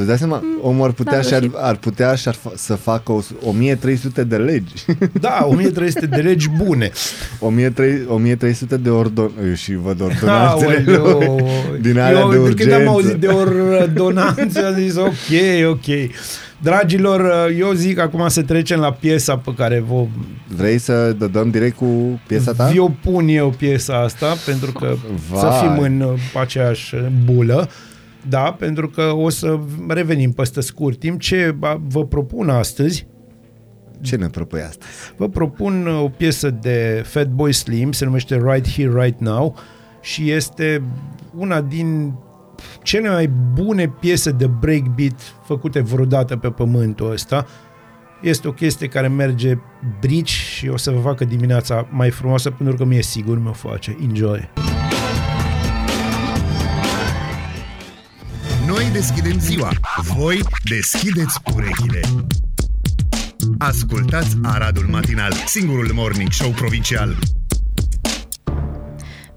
Tu 0.00 0.06
îți 0.06 0.18
dai 0.20 0.28
seama, 0.28 0.44
omul 0.62 0.84
ar 0.84 0.90
putea, 0.92 1.12
N-am 1.12 1.22
și 1.22 1.34
ar, 1.34 1.40
roșit. 1.40 1.56
ar 1.58 1.76
putea 1.76 2.14
și 2.14 2.28
ar 2.28 2.34
fa- 2.34 2.54
să 2.54 2.74
facă 2.74 3.12
o, 3.12 3.20
1300 3.48 4.24
de 4.24 4.36
legi. 4.36 4.72
Da, 5.20 5.46
1300 5.50 6.06
de 6.06 6.20
legi 6.20 6.48
bune. 6.64 6.90
1300 7.38 8.04
1300 8.08 8.76
de 8.76 8.88
ordon... 8.90 9.30
Eu 9.48 9.54
și 9.54 9.74
văd 9.74 10.00
ordonanțele 10.00 10.84
Aoleu. 10.98 11.48
din 11.80 11.98
alea 11.98 12.20
Eu, 12.20 12.30
de 12.30 12.36
urgență. 12.36 12.62
Când 12.76 12.86
am 12.86 12.92
auzit 12.92 13.14
de 13.14 13.26
ordonanță, 13.26 14.66
am 14.66 14.74
zis 14.78 14.96
ok, 14.96 15.68
ok. 15.70 16.10
Dragilor, 16.62 17.50
eu 17.58 17.72
zic 17.72 17.98
acum 17.98 18.28
să 18.28 18.42
trecem 18.42 18.80
la 18.80 18.92
piesa 18.92 19.36
pe 19.36 19.50
care 19.56 19.84
vă 19.88 20.04
Vrei 20.56 20.78
să 20.78 21.12
dă- 21.18 21.26
dăm 21.32 21.50
direct 21.50 21.76
cu 21.76 22.20
piesa 22.26 22.52
ta? 22.52 22.64
vi-o 22.66 22.88
pun 23.02 23.28
eu 23.28 23.48
piesa 23.58 24.00
asta, 24.02 24.36
pentru 24.46 24.72
că 24.72 24.94
Vai. 25.30 25.40
să 25.40 25.58
fim 25.62 25.82
în 25.82 26.00
uh, 26.00 26.18
aceeași 26.40 26.94
bulă. 27.24 27.68
Da, 28.28 28.56
pentru 28.58 28.88
că 28.88 29.02
o 29.02 29.28
să 29.28 29.58
revenim 29.88 30.32
peste 30.32 30.60
scurt 30.60 30.98
timp. 30.98 31.20
Ce 31.20 31.54
ba- 31.58 31.80
vă 31.88 32.04
propun 32.06 32.48
astăzi? 32.48 33.06
Ce 34.00 34.16
ne 34.16 34.26
propui 34.26 34.60
astăzi? 34.60 34.90
Vă 35.16 35.28
propun 35.28 35.86
uh, 35.86 36.02
o 36.02 36.08
piesă 36.08 36.50
de 36.50 37.02
Fatboy 37.06 37.52
Slim, 37.52 37.92
se 37.92 38.04
numește 38.04 38.36
Right 38.36 38.68
Here, 38.68 39.02
Right 39.02 39.20
Now 39.20 39.56
și 40.00 40.30
este 40.30 40.82
una 41.36 41.60
din 41.60 42.14
cele 42.82 43.08
mai 43.08 43.30
bune 43.54 43.88
piese 43.88 44.30
de 44.30 44.46
breakbeat 44.46 45.20
făcute 45.44 45.80
vreodată 45.80 46.36
pe 46.36 46.50
pământul 46.50 47.10
ăsta. 47.10 47.46
Este 48.22 48.48
o 48.48 48.52
chestie 48.52 48.86
care 48.86 49.08
merge 49.08 49.58
brici 50.00 50.28
și 50.28 50.68
o 50.68 50.76
să 50.76 50.90
vă 50.90 50.98
facă 51.00 51.24
dimineața 51.24 51.88
mai 51.90 52.10
frumoasă 52.10 52.50
pentru 52.50 52.76
că 52.76 52.84
mie 52.84 53.02
sigur 53.02 53.38
mi-o 53.38 53.52
face. 53.52 53.96
Enjoy! 54.02 54.50
Noi 58.80 58.90
deschidem 58.90 59.40
ziua, 59.40 59.70
voi 60.14 60.40
deschideți 60.64 61.38
urechile. 61.54 62.00
Ascultați 63.58 64.36
Aradul 64.42 64.86
Matinal, 64.86 65.32
singurul 65.46 65.90
morning 65.92 66.30
show 66.30 66.50
provincial. 66.50 67.16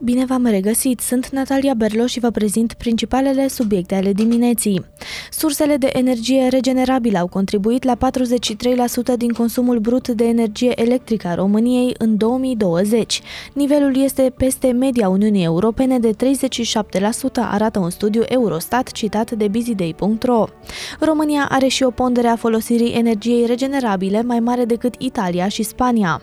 Bine 0.03 0.25
v-am 0.25 0.45
regăsit! 0.45 0.99
Sunt 0.99 1.29
Natalia 1.29 1.73
Berlo 1.73 2.05
și 2.05 2.19
vă 2.19 2.29
prezint 2.29 2.73
principalele 2.73 3.47
subiecte 3.47 3.95
ale 3.95 4.13
dimineții. 4.13 4.85
Sursele 5.31 5.77
de 5.77 5.89
energie 5.93 6.47
regenerabilă 6.47 7.17
au 7.17 7.27
contribuit 7.27 7.83
la 7.83 7.97
43% 7.97 9.17
din 9.17 9.31
consumul 9.31 9.79
brut 9.79 10.07
de 10.07 10.23
energie 10.23 10.81
electrică 10.81 11.27
a 11.27 11.35
României 11.35 11.95
în 11.97 12.17
2020. 12.17 13.21
Nivelul 13.53 13.97
este 13.97 14.33
peste 14.37 14.71
media 14.71 15.09
Uniunii 15.09 15.43
Europene 15.43 15.99
de 15.99 16.11
37%, 16.11 16.15
arată 17.35 17.79
un 17.79 17.89
studiu 17.89 18.21
Eurostat 18.25 18.91
citat 18.91 19.31
de 19.31 19.47
busyday.ro. 19.47 20.45
România 20.99 21.47
are 21.49 21.67
și 21.67 21.83
o 21.83 21.89
pondere 21.89 22.27
a 22.27 22.35
folosirii 22.35 22.93
energiei 22.93 23.45
regenerabile 23.45 24.21
mai 24.21 24.39
mare 24.39 24.65
decât 24.65 24.95
Italia 24.97 25.47
și 25.47 25.63
Spania. 25.63 26.21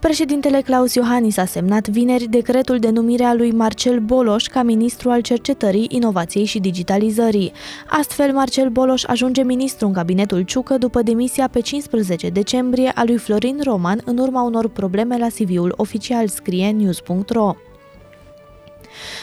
Președintele 0.00 0.60
Claus 0.60 0.94
Iohannis 0.94 1.36
a 1.36 1.44
semnat 1.44 1.88
vineri 1.88 2.28
decretul 2.28 2.78
de 2.78 2.90
numire 2.90 3.24
a 3.24 3.34
lui 3.34 3.52
Marcel 3.52 3.98
Boloș 3.98 4.46
ca 4.46 4.62
ministru 4.62 5.10
al 5.10 5.20
cercetării, 5.20 5.86
inovației 5.90 6.44
și 6.44 6.58
digitalizării. 6.58 7.52
Astfel, 7.86 8.32
Marcel 8.32 8.68
Boloș 8.68 9.04
ajunge 9.04 9.42
ministru 9.42 9.86
în 9.86 9.92
cabinetul 9.92 10.42
Ciucă 10.42 10.78
după 10.78 11.02
demisia 11.02 11.48
pe 11.48 11.60
15 11.60 12.28
decembrie 12.28 12.92
a 12.94 13.04
lui 13.04 13.16
Florin 13.16 13.60
Roman 13.62 14.00
în 14.04 14.18
urma 14.18 14.42
unor 14.42 14.68
probleme 14.68 15.16
la 15.18 15.26
CV-ul 15.26 15.74
oficial, 15.76 16.28
scrie 16.28 16.70
news.ro. 16.70 17.54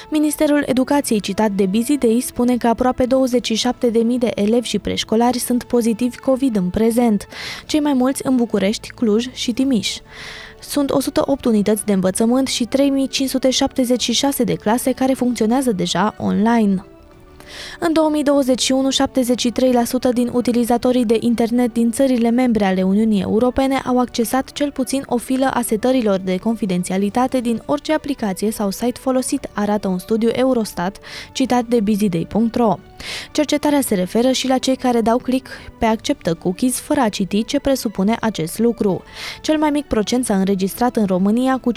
Ministerul 0.10 0.64
Educației 0.66 1.20
citat 1.20 1.52
de 1.52 1.66
Busy 1.66 1.98
Day 1.98 2.20
spune 2.26 2.58
că 2.58 2.68
aproape 2.68 3.06
27.000 3.06 3.10
de 4.20 4.32
elevi 4.36 4.68
și 4.68 4.80
preșcolari 4.80 5.40
sunt 5.40 5.64
pozitivi 5.64 6.18
COVID 6.18 6.56
în 6.56 6.70
prezent, 6.70 7.28
cei 7.66 7.80
mai 7.80 7.94
mulți 7.94 8.26
în 8.26 8.36
București, 8.36 8.90
Cluj 8.90 9.34
și 9.34 9.52
Timiș. 9.52 9.98
Sunt 10.60 10.92
108 10.92 11.46
unități 11.46 11.86
de 11.86 11.94
învățământ 11.94 12.48
și 12.48 12.66
3576 12.66 14.44
de 14.44 14.56
clase 14.56 14.92
care 14.92 15.14
funcționează 15.14 15.72
deja 15.72 16.16
online. 16.18 16.86
În 17.80 17.94
2021, 17.94 18.88
73% 20.10 20.14
din 20.14 20.30
utilizatorii 20.34 21.06
de 21.06 21.18
internet 21.20 21.74
din 21.74 21.92
țările 21.92 22.30
membre 22.30 22.66
ale 22.66 22.84
Uniunii 22.84 23.22
Europene 23.22 23.82
au 23.86 24.00
accesat 24.00 24.52
cel 24.52 24.72
puțin 24.72 25.04
o 25.08 25.18
filă 25.18 25.50
a 25.54 25.62
setărilor 25.62 26.18
de 26.18 26.38
confidențialitate 26.38 27.40
din 27.40 27.62
orice 27.66 27.94
aplicație 27.94 28.52
sau 28.52 28.70
site 28.70 29.00
folosit, 29.00 29.50
arată 29.54 29.88
un 29.88 29.98
studiu 29.98 30.30
Eurostat 30.34 30.98
citat 31.32 31.66
de 31.66 31.80
busyday.ro. 31.80 32.78
Cercetarea 33.32 33.82
se 33.82 33.96
referă 33.96 34.32
și 34.32 34.48
la 34.48 34.58
cei 34.58 34.76
care 34.76 35.02
dau 35.02 35.18
click 35.18 35.48
pe 35.78 35.86
acceptă 35.86 36.34
cookies 36.34 36.80
fără 36.80 37.00
a 37.00 37.10
citi 37.10 37.46
ce 37.46 37.60
presupune 37.60 38.18
acest 38.22 38.60
lucru. 38.60 39.04
Cel 39.42 39.58
mai 39.58 39.70
mic 39.70 39.86
procent 39.86 40.26
s-a 40.26 40.36
înregistrat 40.36 40.96
în 40.96 41.06
România 41.06 41.58
cu 41.58 41.72
56%, 41.72 41.76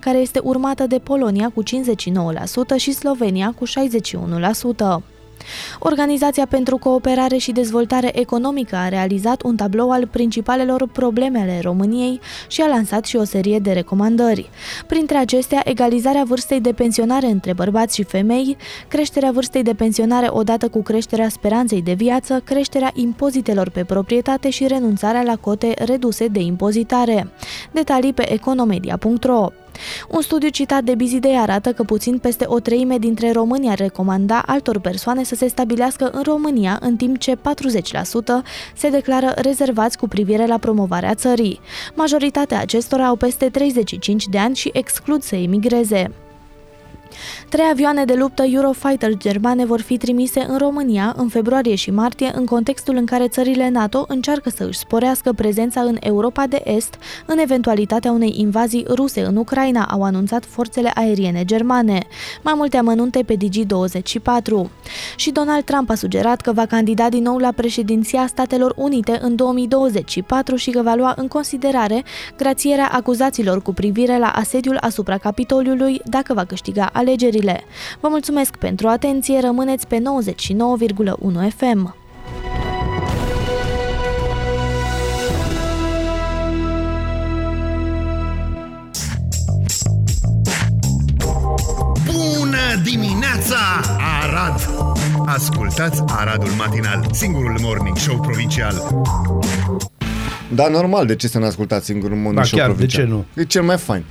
care 0.00 0.18
este 0.18 0.40
urmată 0.42 0.86
de 0.86 0.98
Polonia 0.98 1.48
cu 1.54 1.62
59% 1.62 1.66
și 2.76 2.92
Slovenia 2.92 3.54
cu 3.58 3.64
61%. 3.66 3.70
Organizația 5.78 6.46
pentru 6.46 6.78
Cooperare 6.78 7.36
și 7.36 7.52
Dezvoltare 7.52 8.18
Economică 8.18 8.76
a 8.76 8.88
realizat 8.88 9.42
un 9.42 9.56
tablou 9.56 9.90
al 9.90 10.06
principalelor 10.06 10.88
probleme 10.88 11.38
ale 11.38 11.60
României 11.62 12.20
și 12.48 12.60
a 12.60 12.66
lansat 12.66 13.04
și 13.04 13.16
o 13.16 13.24
serie 13.24 13.58
de 13.58 13.72
recomandări. 13.72 14.50
Printre 14.86 15.16
acestea, 15.16 15.62
egalizarea 15.64 16.24
vârstei 16.26 16.60
de 16.60 16.72
pensionare 16.72 17.26
între 17.26 17.52
bărbați 17.52 17.94
și 17.94 18.02
femei, 18.02 18.56
creșterea 18.88 19.30
vârstei 19.30 19.62
de 19.62 19.74
pensionare 19.74 20.26
odată 20.30 20.68
cu 20.68 20.82
creșterea 20.82 21.28
speranței 21.28 21.82
de 21.82 21.92
viață, 21.92 22.40
creșterea 22.44 22.90
impozitelor 22.94 23.70
pe 23.70 23.84
proprietate 23.84 24.50
și 24.50 24.66
renunțarea 24.66 25.22
la 25.22 25.36
cote 25.36 25.74
reduse 25.84 26.26
de 26.26 26.40
impozitare. 26.40 27.30
Detalii 27.72 28.12
pe 28.12 28.32
economedia.ro 28.32 29.48
un 30.08 30.20
studiu 30.20 30.48
citat 30.48 30.84
de 30.84 30.94
Bizidei 30.94 31.36
arată 31.36 31.72
că 31.72 31.82
puțin 31.82 32.18
peste 32.18 32.44
o 32.48 32.60
treime 32.60 32.98
dintre 32.98 33.32
români 33.32 33.68
ar 33.68 33.78
recomanda 33.78 34.42
altor 34.46 34.78
persoane 34.78 35.24
să 35.24 35.34
se 35.34 35.48
stabilească 35.48 36.10
în 36.12 36.22
România, 36.22 36.78
în 36.80 36.96
timp 36.96 37.18
ce 37.18 37.36
40% 37.36 37.38
se 38.74 38.88
declară 38.88 39.32
rezervați 39.36 39.98
cu 39.98 40.08
privire 40.08 40.46
la 40.46 40.58
promovarea 40.58 41.14
țării. 41.14 41.60
Majoritatea 41.94 42.60
acestora 42.60 43.06
au 43.06 43.16
peste 43.16 43.48
35 43.48 44.26
de 44.26 44.38
ani 44.38 44.56
și 44.56 44.70
exclud 44.72 45.22
să 45.22 45.36
emigreze. 45.36 46.10
Trei 47.48 47.68
avioane 47.70 48.04
de 48.04 48.14
luptă 48.14 48.42
Eurofighter 48.42 49.14
germane 49.16 49.64
vor 49.64 49.80
fi 49.80 49.96
trimise 49.96 50.46
în 50.48 50.58
România 50.58 51.14
în 51.16 51.28
februarie 51.28 51.74
și 51.74 51.90
martie, 51.90 52.30
în 52.34 52.44
contextul 52.44 52.96
în 52.96 53.04
care 53.04 53.28
țările 53.28 53.68
NATO 53.68 54.04
încearcă 54.08 54.50
să 54.50 54.64
își 54.64 54.78
sporească 54.78 55.32
prezența 55.32 55.80
în 55.80 55.96
Europa 56.00 56.46
de 56.46 56.62
Est, 56.64 56.94
în 57.26 57.38
eventualitatea 57.38 58.12
unei 58.12 58.34
invazii 58.36 58.86
ruse 58.88 59.20
în 59.20 59.36
Ucraina, 59.36 59.84
au 59.84 60.02
anunțat 60.02 60.44
forțele 60.44 60.90
aeriene 60.94 61.44
germane. 61.44 62.06
Mai 62.42 62.54
multe 62.56 62.76
amănunte 62.76 63.22
pe 63.22 63.36
Digi24. 63.36 64.70
Și 65.16 65.30
Donald 65.30 65.64
Trump 65.64 65.90
a 65.90 65.94
sugerat 65.94 66.40
că 66.40 66.52
va 66.52 66.66
candida 66.66 67.08
din 67.08 67.22
nou 67.22 67.36
la 67.36 67.52
președinția 67.52 68.26
Statelor 68.26 68.72
Unite 68.76 69.18
în 69.22 69.36
2024 69.36 70.56
și 70.56 70.70
că 70.70 70.82
va 70.82 70.94
lua 70.94 71.14
în 71.16 71.28
considerare 71.28 72.04
grațierea 72.36 72.88
acuzațiilor 72.92 73.62
cu 73.62 73.72
privire 73.72 74.18
la 74.18 74.28
asediul 74.28 74.76
asupra 74.80 75.18
Capitoliului 75.18 76.00
dacă 76.04 76.34
va 76.34 76.44
câștiga 76.44 76.90
alegerile. 77.00 77.60
Vă 78.00 78.08
mulțumesc 78.08 78.56
pentru 78.56 78.88
atenție, 78.88 79.40
rămâneți 79.40 79.86
pe 79.86 79.96
99,1 79.96 80.02
FM. 81.56 81.94
Bună 92.04 92.82
dimineața, 92.84 93.56
Arad! 94.22 94.70
Ascultați 95.26 96.02
Aradul 96.06 96.48
Matinal, 96.58 97.06
singurul 97.12 97.58
morning 97.60 97.96
show 97.96 98.20
provincial. 98.20 98.74
Da, 100.54 100.68
normal, 100.68 101.06
de 101.06 101.16
ce 101.16 101.28
să 101.28 101.38
ne 101.38 101.46
ascultați 101.46 101.84
singurul 101.86 102.16
morning 102.16 102.34
Ba 102.34 102.42
show 102.42 102.58
chiar, 102.58 102.68
de 102.68 102.72
provincial? 102.74 103.04
ce 103.06 103.10
nu? 103.12 103.24
E 103.34 103.44
cel 103.44 103.62
mai 103.62 103.76
fain. 103.78 104.04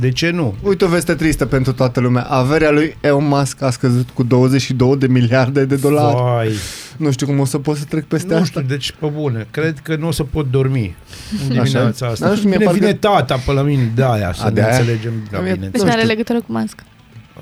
De 0.00 0.10
ce 0.10 0.30
nu? 0.30 0.54
Uite 0.62 0.84
o 0.84 0.88
veste 0.88 1.14
tristă 1.14 1.46
pentru 1.46 1.72
toată 1.72 2.00
lumea. 2.00 2.22
Averea 2.22 2.70
lui 2.70 2.96
Elon 3.00 3.26
Musk 3.26 3.62
a 3.62 3.70
scăzut 3.70 4.08
cu 4.10 4.22
22 4.22 4.96
de 4.96 5.06
miliarde 5.06 5.64
de 5.64 5.76
dolari. 5.76 6.16
Vai, 6.16 6.48
Nu 6.96 7.10
știu 7.12 7.26
cum 7.26 7.38
o 7.40 7.44
să 7.44 7.58
pot 7.58 7.76
să 7.76 7.84
trec 7.84 8.04
peste 8.04 8.26
Nu 8.28 8.34
asta. 8.34 8.46
știu, 8.46 8.60
deci 8.60 8.92
pe 9.00 9.06
bune, 9.06 9.46
cred 9.50 9.78
că 9.78 9.96
nu 9.96 10.06
o 10.06 10.10
să 10.10 10.22
pot 10.24 10.50
dormi 10.50 10.96
în 11.42 11.48
dimineața 11.48 12.06
asta. 12.06 12.14
Dar 12.18 12.28
nu 12.30 12.36
știu, 12.36 12.48
mie 12.48 12.58
Vine, 12.58 12.70
parcă- 12.70 12.80
vine 12.84 12.94
tata 12.94 13.36
pe 13.46 13.52
la 13.52 13.62
mine 13.62 13.90
de 13.94 14.04
aia, 14.04 14.32
să 14.32 14.42
A, 14.44 14.50
de 14.50 14.60
ne 14.60 14.66
aia? 14.66 14.76
înțelegem. 14.78 15.12
Da, 15.30 15.38
Mie- 15.40 15.52
bine. 15.52 15.66
Deci 15.66 15.80
Nu 15.80 15.86
nu 15.86 15.90
are 15.92 16.00
știu. 16.00 16.10
legătură 16.10 16.38
cu 16.40 16.52
mască. 16.52 16.82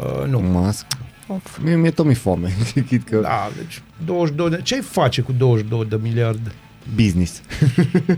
Uh, 0.00 0.28
nu. 0.30 0.40
Masc. 0.40 0.86
Of. 1.26 1.58
Mie, 1.62 1.76
mie 1.76 1.90
tot 1.90 2.04
mi-e 2.04 2.14
foame. 2.14 2.56
Chit 2.88 3.08
că 3.08 3.16
Da, 3.22 3.50
deci 3.56 3.82
22 4.06 4.50
de... 4.50 4.60
Ce 4.62 4.74
ai 4.74 4.80
face 4.80 5.20
cu 5.20 5.32
22 5.38 5.86
de 5.88 5.98
miliarde? 6.02 6.52
Business. 6.94 7.40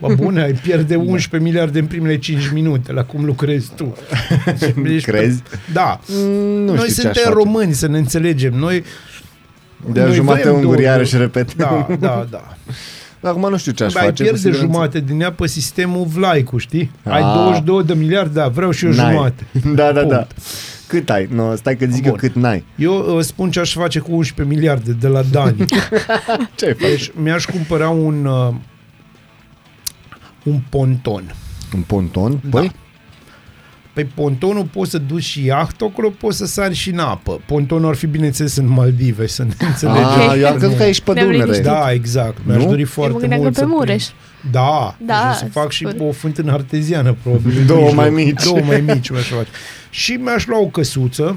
Bă, 0.01 0.15
bune, 0.15 0.43
ai 0.43 0.53
pierde 0.53 0.95
11 0.97 1.51
miliarde 1.51 1.79
în 1.79 1.87
primele 1.87 2.19
5 2.19 2.51
minute, 2.53 2.93
la 2.93 3.05
cum 3.05 3.25
lucrezi 3.25 3.71
tu. 3.77 3.97
Ești 4.85 5.11
Crezi? 5.11 5.43
Pe... 5.51 5.59
Da. 5.73 6.01
Mm, 6.09 6.65
nu 6.65 6.75
Noi 6.75 6.89
știu 6.89 7.03
ce 7.03 7.09
aș 7.09 7.15
suntem 7.15 7.23
face. 7.33 7.35
români, 7.35 7.73
să 7.73 7.87
ne 7.89 7.99
înțelegem. 7.99 8.53
Noi 8.55 8.85
De 9.93 10.01
noi 10.03 10.15
jumate 10.15 10.41
vrem 10.43 10.55
unguri, 10.55 10.77
două- 10.77 10.89
iarăși 10.89 11.17
repet. 11.17 11.55
Da, 11.55 11.87
da, 12.01 12.27
da. 12.31 12.57
Acum 13.25 13.51
nu 13.51 13.57
știu 13.57 13.73
ce 13.73 13.85
aș 13.85 13.93
Bă, 13.93 13.99
ai 13.99 14.05
face. 14.05 14.23
cu 14.23 14.29
pierde 14.29 14.39
siguranță. 14.39 14.73
jumate 14.73 15.01
din 15.01 15.21
ea 15.21 15.33
pe 15.33 15.47
sistemul 15.47 16.05
Vlaicu, 16.07 16.59
știi? 16.59 16.91
Ai 17.05 17.21
Ah. 17.23 17.35
22 17.35 17.85
de 17.85 17.95
miliarde, 17.95 18.33
da, 18.33 18.49
vreau 18.49 18.71
și 18.71 18.85
eu 18.85 18.93
N-ai. 18.93 19.13
jumate. 19.13 19.47
Da, 19.75 19.93
da, 19.93 20.03
da. 20.05 20.17
Punct. 20.17 20.33
Cât 20.87 21.11
ai? 21.11 21.29
No, 21.31 21.55
stai 21.55 21.77
că 21.77 21.87
zic 21.87 22.03
Bun. 22.03 22.11
eu 22.11 22.15
cât 22.17 22.35
n-ai. 22.35 22.65
Eu 22.77 23.17
uh, 23.17 23.23
spun 23.25 23.51
ce 23.51 23.61
aș 23.61 23.73
face 23.75 23.99
cu 23.99 24.13
11 24.15 24.55
miliarde 24.55 24.93
de 24.93 25.07
la 25.09 25.23
Dani. 25.31 25.57
Ce 26.57 26.67
ai 26.67 26.75
face? 26.75 26.89
Deci 26.89 27.11
mi-aș 27.23 27.45
cumpăra 27.45 27.89
un 27.89 28.25
uh, 28.25 28.55
un 30.43 30.61
ponton. 30.69 31.35
Un 31.75 31.81
ponton? 31.81 32.41
Da. 32.51 32.61
Păi? 33.95 34.05
Pe 34.05 34.11
pontonul 34.15 34.65
poți 34.65 34.91
să 34.91 34.99
duci 34.99 35.23
și 35.23 35.45
iahtul 35.45 35.87
acolo, 35.87 36.09
poți 36.11 36.37
să 36.37 36.47
sari 36.47 36.75
și 36.75 36.91
în 36.91 36.99
apă. 36.99 37.41
Pontonul 37.47 37.89
ar 37.89 37.95
fi, 37.95 38.07
bineînțeles, 38.07 38.57
în 38.57 38.69
Maldive, 38.69 39.27
să 39.27 39.43
ne 39.45 39.53
înțelegem. 39.67 40.05
Ah, 40.05 40.37
eu 40.39 40.47
am 40.47 40.53
crezut 40.57 40.71
Nu. 40.71 40.77
că 40.77 40.83
ești 40.89 41.03
pe 41.03 41.13
Ne-am 41.13 41.27
Dunăre. 41.27 41.43
liniștit. 41.45 41.67
Da, 41.67 41.93
exact. 41.93 42.37
Mi-aș 42.47 42.63
Nu? 42.63 42.69
dori 42.69 42.81
Eu 42.81 42.87
mă 42.87 42.93
foarte 42.93 43.19
gândeam 43.19 43.41
mult 43.41 43.55
că 43.55 43.61
pe 43.61 43.67
să 43.67 43.75
Mureș. 43.77 44.05
prind. 44.05 44.53
Da, 44.53 44.97
Da, 45.07 45.15
deci 45.15 45.33
o 45.43 45.45
să 45.45 45.45
fac 45.51 45.71
și 45.71 45.87
sigur. 45.91 46.09
o 46.09 46.13
fântână 46.13 46.53
arteziană, 46.53 47.17
probabil. 47.23 47.59
în 47.59 47.67
Două 47.67 47.79
mijloc. 47.81 47.97
mai 48.01 48.11
mici. 48.11 48.43
Două 48.45 48.61
mai 48.65 48.81
mici 48.81 49.09
mi-aș 49.11 49.29
face. 49.29 49.49
Și 49.91 50.13
mi-aș 50.13 50.47
lua 50.47 50.61
o 50.61 50.67
căsuță, 50.67 51.37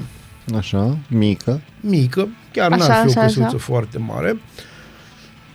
Așa, 0.56 0.96
mică. 1.08 1.60
mică, 1.80 2.28
chiar 2.52 2.72
Așa, 2.72 2.86
n-ar 2.86 3.00
fi 3.00 3.08
așa, 3.08 3.20
o 3.20 3.22
căsuță 3.22 3.44
așa. 3.46 3.56
foarte 3.58 3.98
mare. 3.98 4.38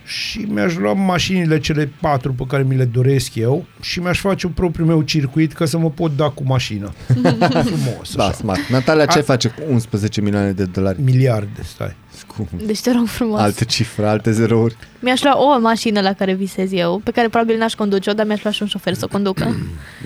Și 0.04 0.38
mi-aș 0.48 0.76
lua 0.76 0.92
mașinile 0.92 1.58
cele 1.60 1.90
patru 2.00 2.32
pe 2.32 2.44
care 2.48 2.62
mi 2.62 2.76
le 2.76 2.84
doresc 2.84 3.34
eu 3.34 3.64
și 3.80 4.00
mi-aș 4.00 4.20
face 4.20 4.46
un 4.46 4.52
propriul 4.52 4.86
meu 4.86 5.02
circuit 5.02 5.52
ca 5.52 5.64
să 5.64 5.78
mă 5.78 5.90
pot 5.90 6.16
da 6.16 6.28
cu 6.28 6.42
mașina. 6.46 6.92
Frumos, 7.64 8.14
Da, 8.16 8.24
așa. 8.24 8.32
smart. 8.32 8.60
Natalia, 8.68 9.06
ce 9.06 9.18
A- 9.18 9.22
face 9.22 9.48
cu 9.48 9.62
11 9.70 10.20
milioane 10.20 10.52
de 10.52 10.64
dolari? 10.64 11.00
Miliarde, 11.02 11.62
stai. 11.74 11.94
Cu 12.26 12.48
Deci 12.66 12.80
te 12.80 12.92
rog 12.92 13.06
frumos. 13.06 13.40
alte 13.40 13.64
cifre, 13.64 14.06
alte 14.06 14.32
zerouri. 14.32 14.76
Mi-aș 15.00 15.22
lua 15.22 15.38
o 15.38 15.58
mașină 15.60 16.00
la 16.00 16.12
care 16.12 16.34
visez 16.34 16.72
eu, 16.72 17.00
pe 17.04 17.10
care 17.10 17.28
probabil 17.28 17.58
n-aș 17.58 17.74
conduce-o, 17.74 18.12
dar 18.12 18.26
mi-aș 18.26 18.42
lua 18.42 18.52
și 18.52 18.62
un 18.62 18.68
șofer 18.68 18.94
să 18.94 19.04
o 19.04 19.08
conducă. 19.08 19.56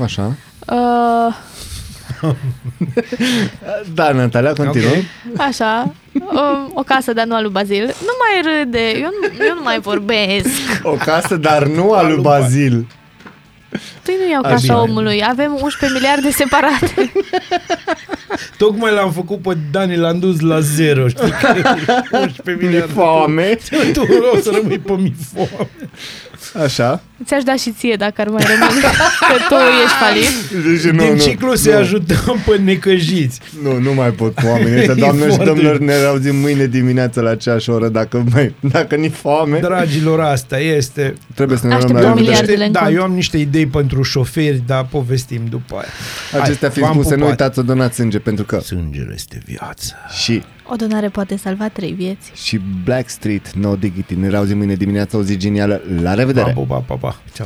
Așa. 0.02 0.36
Uh, 0.66 1.34
Da, 3.94 4.12
Natalia, 4.12 4.52
continuă. 4.52 4.90
Ok. 4.90 5.40
așa, 5.40 5.94
uh, 6.12 6.70
o 6.74 6.82
casă, 6.82 7.12
dar 7.12 7.26
nu 7.26 7.34
a 7.34 7.40
lui 7.40 7.50
Bazil. 7.50 7.84
Nu 7.84 8.12
mai 8.18 8.52
râde, 8.58 8.90
eu 8.94 9.08
nu, 9.20 9.44
eu 9.44 9.54
nu 9.54 9.62
mai 9.62 9.80
vorbesc. 9.80 10.48
O 10.82 10.90
casă, 10.90 11.36
dar 11.36 11.66
nu 11.66 11.92
a 11.92 12.02
lui 12.02 12.20
Bazil. 12.20 12.86
Tu 14.02 14.10
nu 14.24 14.30
iau 14.30 14.42
Așa. 14.44 14.54
casa 14.54 14.80
omului, 14.82 15.22
avem 15.28 15.58
11 15.62 15.98
miliarde 15.98 16.30
separate. 16.30 17.12
Tocmai 18.58 18.92
l-am 18.92 19.12
făcut 19.12 19.42
pe 19.42 19.56
Dani, 19.70 19.96
l-am 19.96 20.18
dus 20.18 20.40
la 20.40 20.60
zero, 20.60 21.08
știi? 21.08 21.30
Că 21.40 21.46
11 22.20 22.42
Mi-e 22.44 22.54
miliarde. 22.54 22.92
foame. 22.92 23.58
Tu 23.92 24.00
o 24.34 24.40
să 24.40 24.50
rămâi 24.54 24.78
pe 24.78 24.92
mi 24.92 25.14
foame. 25.34 25.68
Așa. 26.64 27.00
Ți-aș 27.24 27.42
da 27.42 27.54
și 27.56 27.70
ție 27.72 27.94
dacă 27.98 28.20
ar 28.20 28.28
mai 28.28 28.42
rămâne, 28.46 28.80
că 29.28 29.36
tu 29.48 29.54
ești 29.84 29.96
falit. 30.00 30.64
Deci, 30.82 30.92
nu, 30.92 31.02
Din 31.04 31.12
nu, 31.12 31.18
ciclu 31.20 31.54
să-i 31.54 31.72
nu. 31.72 31.78
ajutăm 31.78 32.42
pe 32.46 32.56
necăjiți. 32.56 33.40
Nu, 33.62 33.78
nu 33.78 33.94
mai 33.94 34.10
pot 34.10 34.34
cu 34.34 34.46
oamenii 34.46 34.78
ăștia. 34.78 34.94
E 34.96 35.00
Doamne 35.00 35.20
și 35.22 35.26
foarte- 35.28 35.44
domnilor, 35.44 35.78
ne 35.78 35.92
auzim 35.94 36.36
mâine 36.36 36.66
dimineață 36.66 37.20
la 37.20 37.30
aceeași 37.30 37.70
oră. 37.70 37.88
Dacă, 37.88 38.24
mai, 38.32 38.54
dacă 38.60 38.94
ni 38.94 39.08
foame, 39.08 39.58
Dragilor, 39.58 40.20
asta 40.20 40.58
este. 40.58 41.14
trebuie 41.34 41.58
să 41.58 41.66
ne 41.66 41.74
Aștept 41.74 41.92
luăm 41.92 42.02
la 42.04 42.08
două 42.08 42.18
revedere. 42.18 42.42
miliarde. 42.44 42.52
miliardele 42.52 42.64
în 42.66 42.72
da, 42.72 42.80
cont. 42.80 42.94
eu 42.96 43.02
am 43.02 43.12
niște 43.12 43.36
idei 43.38 43.66
pentru 43.66 44.02
șoferi, 44.02 44.62
dar 44.66 44.86
povestim 44.90 45.40
după 45.50 45.74
aia. 45.74 46.42
Acestea 46.42 46.68
Hai, 46.68 46.76
fiind 46.76 46.88
v-am 46.88 46.98
spuse, 47.00 47.14
nu 47.14 47.20
pupat. 47.20 47.30
uitați 47.40 47.54
să 47.54 47.62
donați 47.62 47.94
sânge 47.94 48.18
pentru 48.18 48.44
că 48.44 48.60
Sângele 48.60 49.12
este 49.14 49.42
viață. 49.46 49.94
și 50.22 50.42
O 50.70 50.76
donare 50.76 51.08
poate 51.08 51.36
salva 51.36 51.68
trei 51.68 51.92
vieți. 51.92 52.30
și 52.34 52.60
Black 52.84 53.08
Street, 53.08 53.52
No 53.52 53.76
Diggity. 53.76 54.14
Ne 54.14 54.28
reauzim 54.28 54.56
mâine 54.56 54.74
dimineața, 54.74 55.18
o 55.18 55.22
zi 55.22 55.36
genială. 55.36 55.80
La 56.02 56.14
revedere! 56.14 56.52
Pa, 56.52 56.60
pa, 56.68 56.78
pa, 56.86 56.94
pa. 56.94 57.08
Ceau. 57.08 57.36